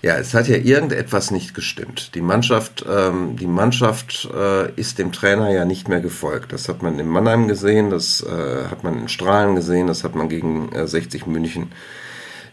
Ja, 0.00 0.16
es 0.16 0.32
hat 0.32 0.46
ja 0.46 0.56
irgendetwas 0.56 1.32
nicht 1.32 1.54
gestimmt. 1.54 2.14
Die 2.14 2.20
Mannschaft, 2.20 2.84
ähm, 2.88 3.36
die 3.36 3.48
Mannschaft 3.48 4.28
äh, 4.32 4.70
ist 4.72 4.98
dem 4.98 5.10
Trainer 5.10 5.50
ja 5.50 5.64
nicht 5.64 5.88
mehr 5.88 6.00
gefolgt. 6.00 6.52
Das 6.52 6.68
hat 6.68 6.82
man 6.82 6.98
in 7.00 7.08
Mannheim 7.08 7.48
gesehen, 7.48 7.90
das 7.90 8.22
äh, 8.22 8.66
hat 8.70 8.84
man 8.84 8.96
in 9.00 9.08
Strahlen 9.08 9.56
gesehen, 9.56 9.88
das 9.88 10.04
hat 10.04 10.14
man 10.14 10.28
gegen 10.28 10.72
äh, 10.72 10.86
60 10.86 11.26
München 11.26 11.64
gesehen. 11.64 12.07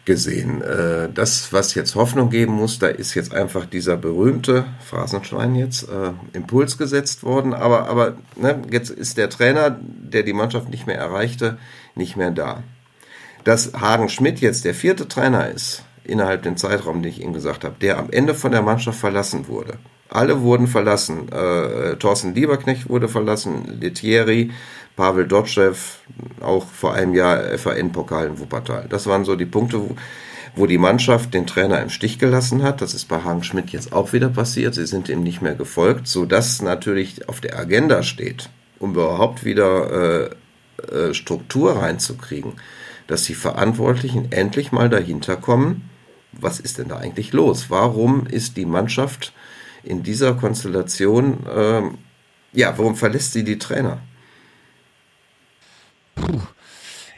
Äh, 0.07 1.09
das, 1.13 1.51
was 1.51 1.73
jetzt 1.73 1.95
Hoffnung 1.95 2.29
geben 2.29 2.53
muss, 2.53 2.77
da 2.77 2.87
ist 2.87 3.15
jetzt 3.15 3.33
einfach 3.33 3.65
dieser 3.65 3.97
berühmte 3.97 4.65
Phrasenschwein 4.85 5.55
jetzt 5.55 5.83
äh, 5.83 6.11
Impuls 6.33 6.77
gesetzt 6.77 7.23
worden. 7.23 7.53
Aber, 7.53 7.87
aber 7.89 8.15
ne, 8.35 8.61
jetzt 8.71 8.91
ist 8.91 9.17
der 9.17 9.29
Trainer, 9.29 9.75
der 9.81 10.23
die 10.23 10.33
Mannschaft 10.33 10.69
nicht 10.69 10.85
mehr 10.85 10.97
erreichte, 10.97 11.57
nicht 11.95 12.17
mehr 12.17 12.31
da. 12.31 12.63
Dass 13.43 13.73
Hagen 13.73 14.09
Schmidt 14.09 14.39
jetzt 14.39 14.65
der 14.65 14.75
vierte 14.75 15.07
Trainer 15.07 15.49
ist, 15.49 15.83
innerhalb 16.03 16.43
den 16.43 16.57
Zeitraum, 16.57 17.01
den 17.01 17.11
ich 17.11 17.21
Ihnen 17.21 17.33
gesagt 17.33 17.63
habe, 17.63 17.75
der 17.81 17.97
am 17.97 18.11
Ende 18.11 18.35
von 18.35 18.51
der 18.51 18.61
Mannschaft 18.61 18.99
verlassen 18.99 19.47
wurde. 19.47 19.77
Alle 20.09 20.41
wurden 20.41 20.67
verlassen. 20.67 21.31
Äh, 21.31 21.95
Thorsten 21.95 22.35
Lieberknecht 22.35 22.89
wurde 22.89 23.07
verlassen, 23.07 23.79
Letieri, 23.79 24.51
Pavel 24.95 25.27
Dotschew, 25.27 25.73
auch 26.41 26.65
vor 26.65 26.93
einem 26.93 27.13
Jahr 27.13 27.57
FAN-Pokal 27.57 28.27
in 28.27 28.39
Wuppertal. 28.39 28.87
Das 28.89 29.07
waren 29.07 29.25
so 29.25 29.35
die 29.35 29.45
Punkte, 29.45 29.81
wo, 29.81 29.95
wo 30.55 30.65
die 30.67 30.77
Mannschaft 30.77 31.33
den 31.33 31.47
Trainer 31.47 31.81
im 31.81 31.89
Stich 31.89 32.17
gelassen 32.17 32.63
hat. 32.63 32.81
Das 32.81 32.93
ist 32.93 33.05
bei 33.07 33.21
Hagen 33.21 33.43
Schmidt 33.43 33.71
jetzt 33.71 33.91
auch 33.93 34.13
wieder 34.13 34.29
passiert. 34.29 34.75
Sie 34.75 34.85
sind 34.85 35.09
ihm 35.09 35.23
nicht 35.23 35.41
mehr 35.41 35.55
gefolgt, 35.55 36.07
sodass 36.07 36.61
natürlich 36.61 37.27
auf 37.27 37.41
der 37.41 37.59
Agenda 37.59 38.03
steht, 38.03 38.49
um 38.79 38.91
überhaupt 38.91 39.43
wieder 39.43 40.29
äh, 40.29 40.29
äh, 40.91 41.13
Struktur 41.13 41.77
reinzukriegen, 41.77 42.53
dass 43.07 43.23
die 43.23 43.35
Verantwortlichen 43.35 44.31
endlich 44.31 44.71
mal 44.71 44.89
dahinter 44.89 45.35
kommen, 45.35 45.89
was 46.31 46.59
ist 46.59 46.77
denn 46.77 46.89
da 46.89 46.97
eigentlich 46.97 47.33
los? 47.33 47.69
Warum 47.69 48.27
ist 48.27 48.57
die 48.57 48.65
Mannschaft 48.65 49.33
in 49.83 50.03
dieser 50.03 50.33
Konstellation, 50.33 51.45
ähm, 51.53 51.97
ja, 52.51 52.77
warum 52.77 52.95
verlässt 52.95 53.33
sie 53.33 53.43
die 53.43 53.59
Trainer? 53.59 53.99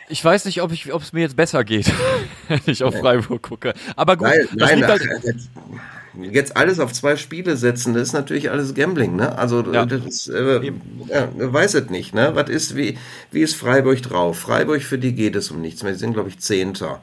Ich 0.09 0.23
weiß 0.23 0.45
nicht, 0.45 0.61
ob 0.61 0.71
ich, 0.71 0.93
ob 0.93 1.01
es 1.01 1.11
mir 1.11 1.21
jetzt 1.21 1.35
besser 1.35 1.63
geht, 1.63 1.91
wenn 2.47 2.61
ich 2.65 2.83
auf 2.83 2.95
Freiburg 2.95 3.41
gucke. 3.41 3.73
Aber 3.95 4.15
gut, 4.15 4.27
Nein, 4.27 4.47
nein, 4.55 4.87
halt, 4.87 5.01
ach, 5.05 6.21
jetzt, 6.31 6.55
alles 6.55 6.79
auf 6.79 6.93
zwei 6.93 7.17
Spiele 7.17 7.57
setzen, 7.57 7.93
das 7.93 8.03
ist 8.03 8.13
natürlich 8.13 8.49
alles 8.49 8.73
Gambling, 8.73 9.17
ne? 9.17 9.37
Also 9.37 9.61
Ja. 9.71 9.85
das 9.85 10.29
äh, 10.29 10.71
ja, 11.09 11.29
weiß 11.35 11.73
es 11.73 11.89
nicht, 11.89 12.15
ne? 12.15 12.31
Was 12.35 12.49
ist, 12.49 12.75
wie, 12.77 12.97
wie 13.31 13.41
ist 13.41 13.55
Freiburg 13.55 14.01
drauf? 14.01 14.39
Freiburg, 14.39 14.81
für 14.81 14.97
die 14.97 15.13
geht 15.13 15.35
es 15.35 15.51
um 15.51 15.61
nichts 15.61 15.83
mehr. 15.83 15.91
Die 15.91 15.99
sind, 15.99 16.13
glaube 16.13 16.29
ich, 16.29 16.39
Zehnter. 16.39 17.01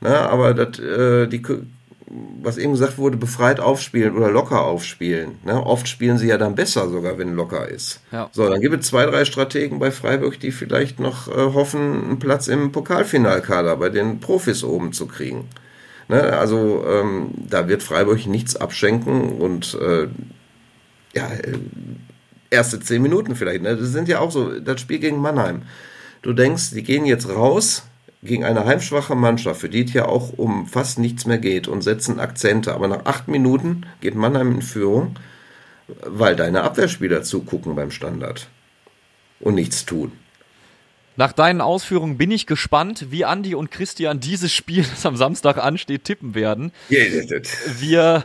Ne? 0.00 0.16
Aber 0.16 0.54
das, 0.54 0.78
äh, 0.78 1.26
die, 1.26 1.42
was 2.42 2.56
eben 2.56 2.72
gesagt 2.72 2.98
wurde, 2.98 3.16
befreit 3.16 3.60
aufspielen 3.60 4.16
oder 4.16 4.30
locker 4.30 4.64
aufspielen. 4.64 5.38
Ne? 5.44 5.62
Oft 5.64 5.88
spielen 5.88 6.16
sie 6.18 6.28
ja 6.28 6.38
dann 6.38 6.54
besser 6.54 6.88
sogar, 6.88 7.18
wenn 7.18 7.34
locker 7.34 7.68
ist. 7.68 8.00
Ja. 8.12 8.30
So, 8.32 8.48
dann 8.48 8.60
gibt 8.60 8.80
es 8.80 8.88
zwei, 8.88 9.04
drei 9.06 9.24
Strategen 9.24 9.78
bei 9.78 9.90
Freiburg, 9.90 10.40
die 10.40 10.50
vielleicht 10.50 11.00
noch 11.00 11.28
äh, 11.28 11.52
hoffen, 11.52 12.04
einen 12.04 12.18
Platz 12.18 12.48
im 12.48 12.72
Pokalfinalkader 12.72 13.76
bei 13.76 13.90
den 13.90 14.20
Profis 14.20 14.64
oben 14.64 14.92
zu 14.92 15.06
kriegen. 15.06 15.48
Ne? 16.08 16.22
Also 16.22 16.84
ähm, 16.88 17.30
da 17.36 17.68
wird 17.68 17.82
Freiburg 17.82 18.26
nichts 18.26 18.56
abschenken 18.56 19.32
und 19.32 19.76
äh, 19.80 20.08
ja, 21.14 21.26
äh, 21.26 21.58
erste 22.50 22.80
zehn 22.80 23.02
Minuten 23.02 23.36
vielleicht. 23.36 23.62
Ne? 23.62 23.76
Das 23.76 23.88
sind 23.90 24.08
ja 24.08 24.20
auch 24.20 24.30
so, 24.30 24.58
das 24.60 24.80
Spiel 24.80 24.98
gegen 24.98 25.20
Mannheim. 25.20 25.62
Du 26.22 26.32
denkst, 26.32 26.70
die 26.70 26.82
gehen 26.82 27.04
jetzt 27.04 27.28
raus 27.28 27.84
gegen 28.22 28.44
eine 28.44 28.64
heimschwache 28.64 29.14
Mannschaft, 29.14 29.60
für 29.60 29.68
die 29.68 29.84
es 29.84 29.92
ja 29.92 30.06
auch 30.06 30.32
um 30.36 30.66
fast 30.66 30.98
nichts 30.98 31.26
mehr 31.26 31.38
geht 31.38 31.68
und 31.68 31.82
setzen 31.82 32.18
Akzente. 32.18 32.74
Aber 32.74 32.88
nach 32.88 33.04
acht 33.04 33.28
Minuten 33.28 33.86
geht 34.00 34.14
Mannheim 34.14 34.52
in 34.52 34.62
Führung, 34.62 35.16
weil 36.04 36.36
deine 36.36 36.62
Abwehrspieler 36.62 37.22
zugucken 37.22 37.74
beim 37.76 37.90
Standard 37.90 38.48
und 39.40 39.54
nichts 39.54 39.86
tun. 39.86 40.12
nach 41.16 41.32
deinen 41.32 41.60
Ausführungen 41.60 42.16
bin 42.16 42.30
ich 42.30 42.46
gespannt, 42.46 43.06
wie 43.10 43.24
Andi 43.24 43.54
und 43.54 43.70
Christian 43.70 44.20
dieses 44.20 44.52
Spiel, 44.52 44.84
das 44.90 45.06
am 45.06 45.16
Samstag 45.16 45.58
ansteht, 45.58 46.04
tippen 46.04 46.34
werden. 46.34 46.72
Wir 47.78 48.24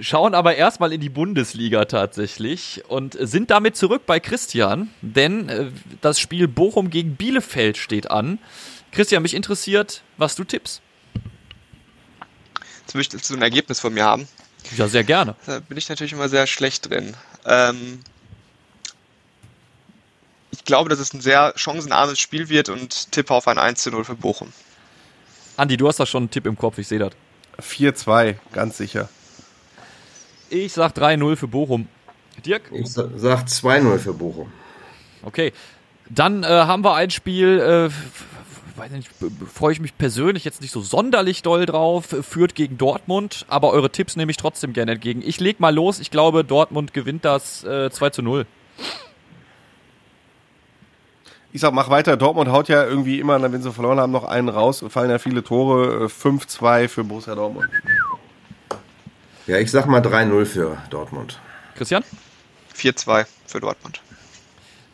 schauen 0.00 0.34
aber 0.34 0.56
erstmal 0.56 0.92
in 0.92 1.00
die 1.00 1.08
Bundesliga 1.08 1.84
tatsächlich 1.86 2.82
und 2.88 3.16
sind 3.18 3.50
damit 3.50 3.76
zurück 3.76 4.02
bei 4.06 4.20
Christian, 4.20 4.90
denn 5.00 5.48
äh, 5.48 5.66
das 6.00 6.20
Spiel 6.20 6.48
Bochum 6.48 6.90
gegen 6.90 7.16
Bielefeld 7.16 7.76
steht 7.76 8.10
an. 8.10 8.38
Christian, 8.92 9.22
mich 9.22 9.34
interessiert, 9.34 10.02
was 10.16 10.34
du 10.34 10.44
tippst. 10.44 10.80
Jetzt 12.80 12.94
möchtest 12.94 13.28
du 13.30 13.34
ein 13.34 13.42
Ergebnis 13.42 13.80
von 13.80 13.92
mir 13.92 14.04
haben. 14.04 14.26
Ja, 14.76 14.88
sehr 14.88 15.04
gerne. 15.04 15.36
Da 15.46 15.60
bin 15.60 15.76
ich 15.78 15.88
natürlich 15.88 16.12
immer 16.12 16.28
sehr 16.28 16.46
schlecht 16.46 16.88
drin. 16.90 17.14
Ähm, 17.44 18.00
ich 20.50 20.64
glaube, 20.64 20.88
dass 20.88 20.98
es 20.98 21.12
ein 21.12 21.20
sehr 21.20 21.52
chancenarmes 21.56 22.18
Spiel 22.18 22.48
wird 22.48 22.68
und 22.68 23.12
tippe 23.12 23.32
auf 23.34 23.46
ein 23.48 23.58
1 23.58 23.82
zu 23.82 23.90
0 23.90 24.04
für 24.04 24.14
Bochum. 24.14 24.52
Andi, 25.56 25.76
du 25.76 25.86
hast 25.88 26.00
da 26.00 26.06
schon 26.06 26.24
einen 26.24 26.30
Tipp 26.30 26.46
im 26.46 26.56
Kopf, 26.56 26.78
ich 26.78 26.88
sehe 26.88 26.98
das. 26.98 27.12
4-2, 27.60 28.36
ganz 28.52 28.76
sicher. 28.78 29.08
Ich 30.50 30.72
sag 30.72 30.92
3-0 30.96 31.36
für 31.36 31.48
Bochum. 31.48 31.88
Dirk? 32.44 32.70
Ich 32.72 32.90
sa- 32.92 33.08
sag 33.16 33.46
2-0 33.48 33.98
für 33.98 34.14
Bochum. 34.14 34.50
Okay. 35.22 35.52
Dann 36.08 36.42
äh, 36.42 36.46
haben 36.46 36.84
wir 36.84 36.94
ein 36.94 37.10
Spiel, 37.10 37.58
äh, 37.90 38.47
weiß 38.78 38.90
nicht, 38.92 39.10
freue 39.52 39.72
ich 39.72 39.80
mich 39.80 39.96
persönlich 39.98 40.44
jetzt 40.44 40.60
nicht 40.60 40.72
so 40.72 40.80
sonderlich 40.80 41.42
doll 41.42 41.66
drauf, 41.66 42.12
äh, 42.12 42.22
führt 42.22 42.54
gegen 42.54 42.78
Dortmund, 42.78 43.44
aber 43.48 43.70
eure 43.70 43.90
Tipps 43.90 44.16
nehme 44.16 44.30
ich 44.30 44.36
trotzdem 44.36 44.72
gerne 44.72 44.92
entgegen. 44.92 45.22
Ich 45.24 45.40
leg 45.40 45.60
mal 45.60 45.74
los, 45.74 46.00
ich 46.00 46.10
glaube, 46.10 46.44
Dortmund 46.44 46.94
gewinnt 46.94 47.24
das 47.24 47.64
äh, 47.64 47.90
2 47.90 48.10
zu 48.10 48.22
0. 48.22 48.46
Ich 51.50 51.62
sag, 51.62 51.72
mach 51.72 51.88
weiter. 51.88 52.16
Dortmund 52.16 52.50
haut 52.50 52.68
ja 52.68 52.84
irgendwie 52.84 53.20
immer, 53.20 53.40
wenn 53.40 53.62
sie 53.62 53.72
verloren 53.72 53.98
haben, 53.98 54.12
noch 54.12 54.24
einen 54.24 54.50
raus. 54.50 54.84
Fallen 54.88 55.10
ja 55.10 55.18
viele 55.18 55.42
Tore. 55.42 56.04
Äh, 56.04 56.06
5-2 56.06 56.88
für 56.88 57.04
Borussia 57.04 57.34
Dortmund. 57.34 57.68
Ja, 59.46 59.56
ich 59.56 59.70
sag 59.70 59.86
mal 59.86 60.02
3-0 60.02 60.44
für 60.44 60.76
Dortmund. 60.90 61.40
Christian? 61.74 62.04
4-2 62.76 63.26
für 63.46 63.60
Dortmund. 63.60 64.02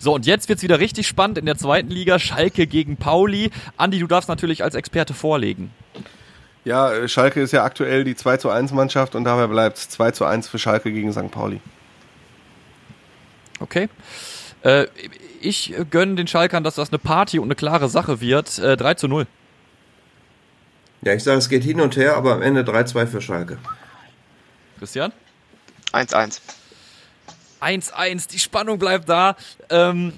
So, 0.05 0.15
und 0.15 0.27
jetzt 0.27 0.51
wird's 0.51 0.63
wieder 0.63 0.81
richtig 0.81 1.07
spannend 1.09 1.39
in 1.39 1.47
der 1.47 1.57
zweiten 1.57 1.89
Liga. 1.89 2.19
Schalke 2.19 2.67
gegen 2.67 2.99
Pauli. 2.99 3.51
Andi, 3.79 3.99
du 3.99 4.07
darfst 4.07 4.29
natürlich 4.29 4.63
als 4.63 4.75
Experte 4.75 5.15
vorlegen. 5.15 5.71
Ja, 6.67 7.09
Schalke 7.09 7.41
ist 7.41 7.53
ja 7.53 7.65
aktuell 7.65 8.05
die 8.05 8.15
2 8.15 8.37
zu 8.37 8.51
1 8.51 8.73
Mannschaft 8.73 9.15
und 9.15 9.25
dabei 9.25 9.47
bleibt 9.47 9.79
es 9.79 9.89
2 9.89 10.11
zu 10.11 10.27
1 10.27 10.47
für 10.47 10.59
Schalke 10.59 10.93
gegen 10.93 11.11
St. 11.11 11.31
Pauli. 11.31 11.59
Okay. 13.61 13.89
Äh, 14.63 14.89
ich 15.41 15.73
gönne 15.91 16.17
den 16.17 16.27
Schalkern, 16.27 16.65
dass 16.65 16.75
das 16.75 16.91
eine 16.91 16.99
Party 16.99 17.39
und 17.39 17.47
eine 17.47 17.55
klare 17.55 17.89
Sache 17.89 18.21
wird. 18.21 18.59
Äh, 18.59 18.77
3 18.77 18.95
zu 18.95 19.09
0. 19.09 19.27
Ja, 21.01 21.15
ich 21.15 21.25
sage, 21.25 21.39
es 21.39 21.49
geht 21.49 21.63
hin 21.63 21.81
und 21.81 21.97
her, 21.97 22.15
aber 22.19 22.35
am 22.35 22.43
Ende 22.43 22.61
3-2 22.61 23.07
für 23.07 23.23
Schalke. 23.23 23.57
Christian? 24.79 25.13
1-1. 25.95 26.41
1-1, 27.65 28.29
die 28.29 28.39
Spannung 28.39 28.79
bleibt 28.79 29.09
da. 29.09 29.37
Ähm, 29.71 30.12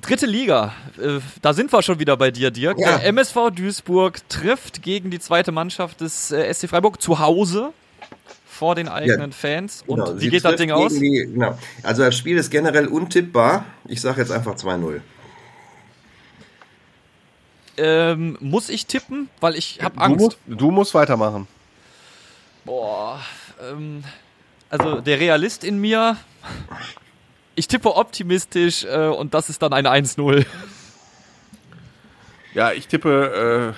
dritte 0.00 0.26
Liga, 0.26 0.72
äh, 1.00 1.18
da 1.42 1.52
sind 1.52 1.72
wir 1.72 1.82
schon 1.82 1.98
wieder 1.98 2.16
bei 2.16 2.30
dir, 2.30 2.50
Dirk. 2.50 2.78
Ja. 2.78 2.98
Der 2.98 3.06
MSV 3.08 3.50
Duisburg 3.54 4.26
trifft 4.28 4.82
gegen 4.82 5.10
die 5.10 5.18
zweite 5.18 5.52
Mannschaft 5.52 6.00
des 6.00 6.30
äh, 6.32 6.52
SC 6.52 6.68
Freiburg 6.68 7.00
zu 7.02 7.18
Hause. 7.18 7.72
vor 8.46 8.74
den 8.76 8.86
eigenen 8.88 9.30
Ja, 9.30 9.36
Fans. 9.36 9.82
Und 9.86 9.98
Genau, 10.04 10.16
wie 10.16 10.20
sie 10.24 10.30
geht 10.30 10.44
das 10.44 10.56
Ding 10.56 10.70
aus? 10.70 10.92
Die, 10.94 11.28
genau. 11.32 11.58
Also 11.82 12.02
das 12.04 12.16
Spiel 12.16 12.36
ist 12.36 12.50
generell 12.50 12.86
untippbar. 12.86 13.64
Ich 13.88 14.00
sage 14.00 14.20
jetzt 14.20 14.30
einfach 14.30 14.54
2-0. 14.54 15.00
Ähm, 17.78 18.36
muss 18.40 18.68
ich 18.68 18.86
tippen? 18.86 19.28
Weil 19.40 19.56
ich 19.56 19.80
habe 19.82 19.96
Du 19.96 20.02
Angst. 20.02 20.20
musst, 20.20 20.38
du 20.46 20.70
musst 20.70 20.94
weitermachen. 20.94 21.48
Boah, 22.64 23.20
ähm, 23.70 24.04
also 24.68 25.00
der 25.00 25.18
Realist 25.18 25.64
in 25.64 25.80
mir, 25.80 26.16
ich 27.54 27.68
tippe 27.68 27.94
optimistisch 27.94 28.84
äh, 28.84 29.08
und 29.08 29.34
das 29.34 29.48
ist 29.48 29.62
dann 29.62 29.72
ein 29.72 29.86
1-0. 29.86 30.46
Ja, 32.54 32.72
ich 32.72 32.86
tippe 32.86 33.74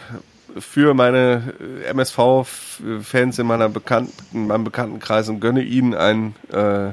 äh, 0.56 0.60
für 0.60 0.94
meine 0.94 1.54
MSV-Fans 1.86 3.38
in 3.38 3.46
meiner 3.46 3.68
Bekannten, 3.68 4.12
in 4.32 4.46
meinem 4.46 4.64
Bekanntenkreis 4.64 5.28
und 5.28 5.40
gönne 5.40 5.62
ihnen 5.62 5.94
ein 5.94 6.34
äh, 6.52 6.92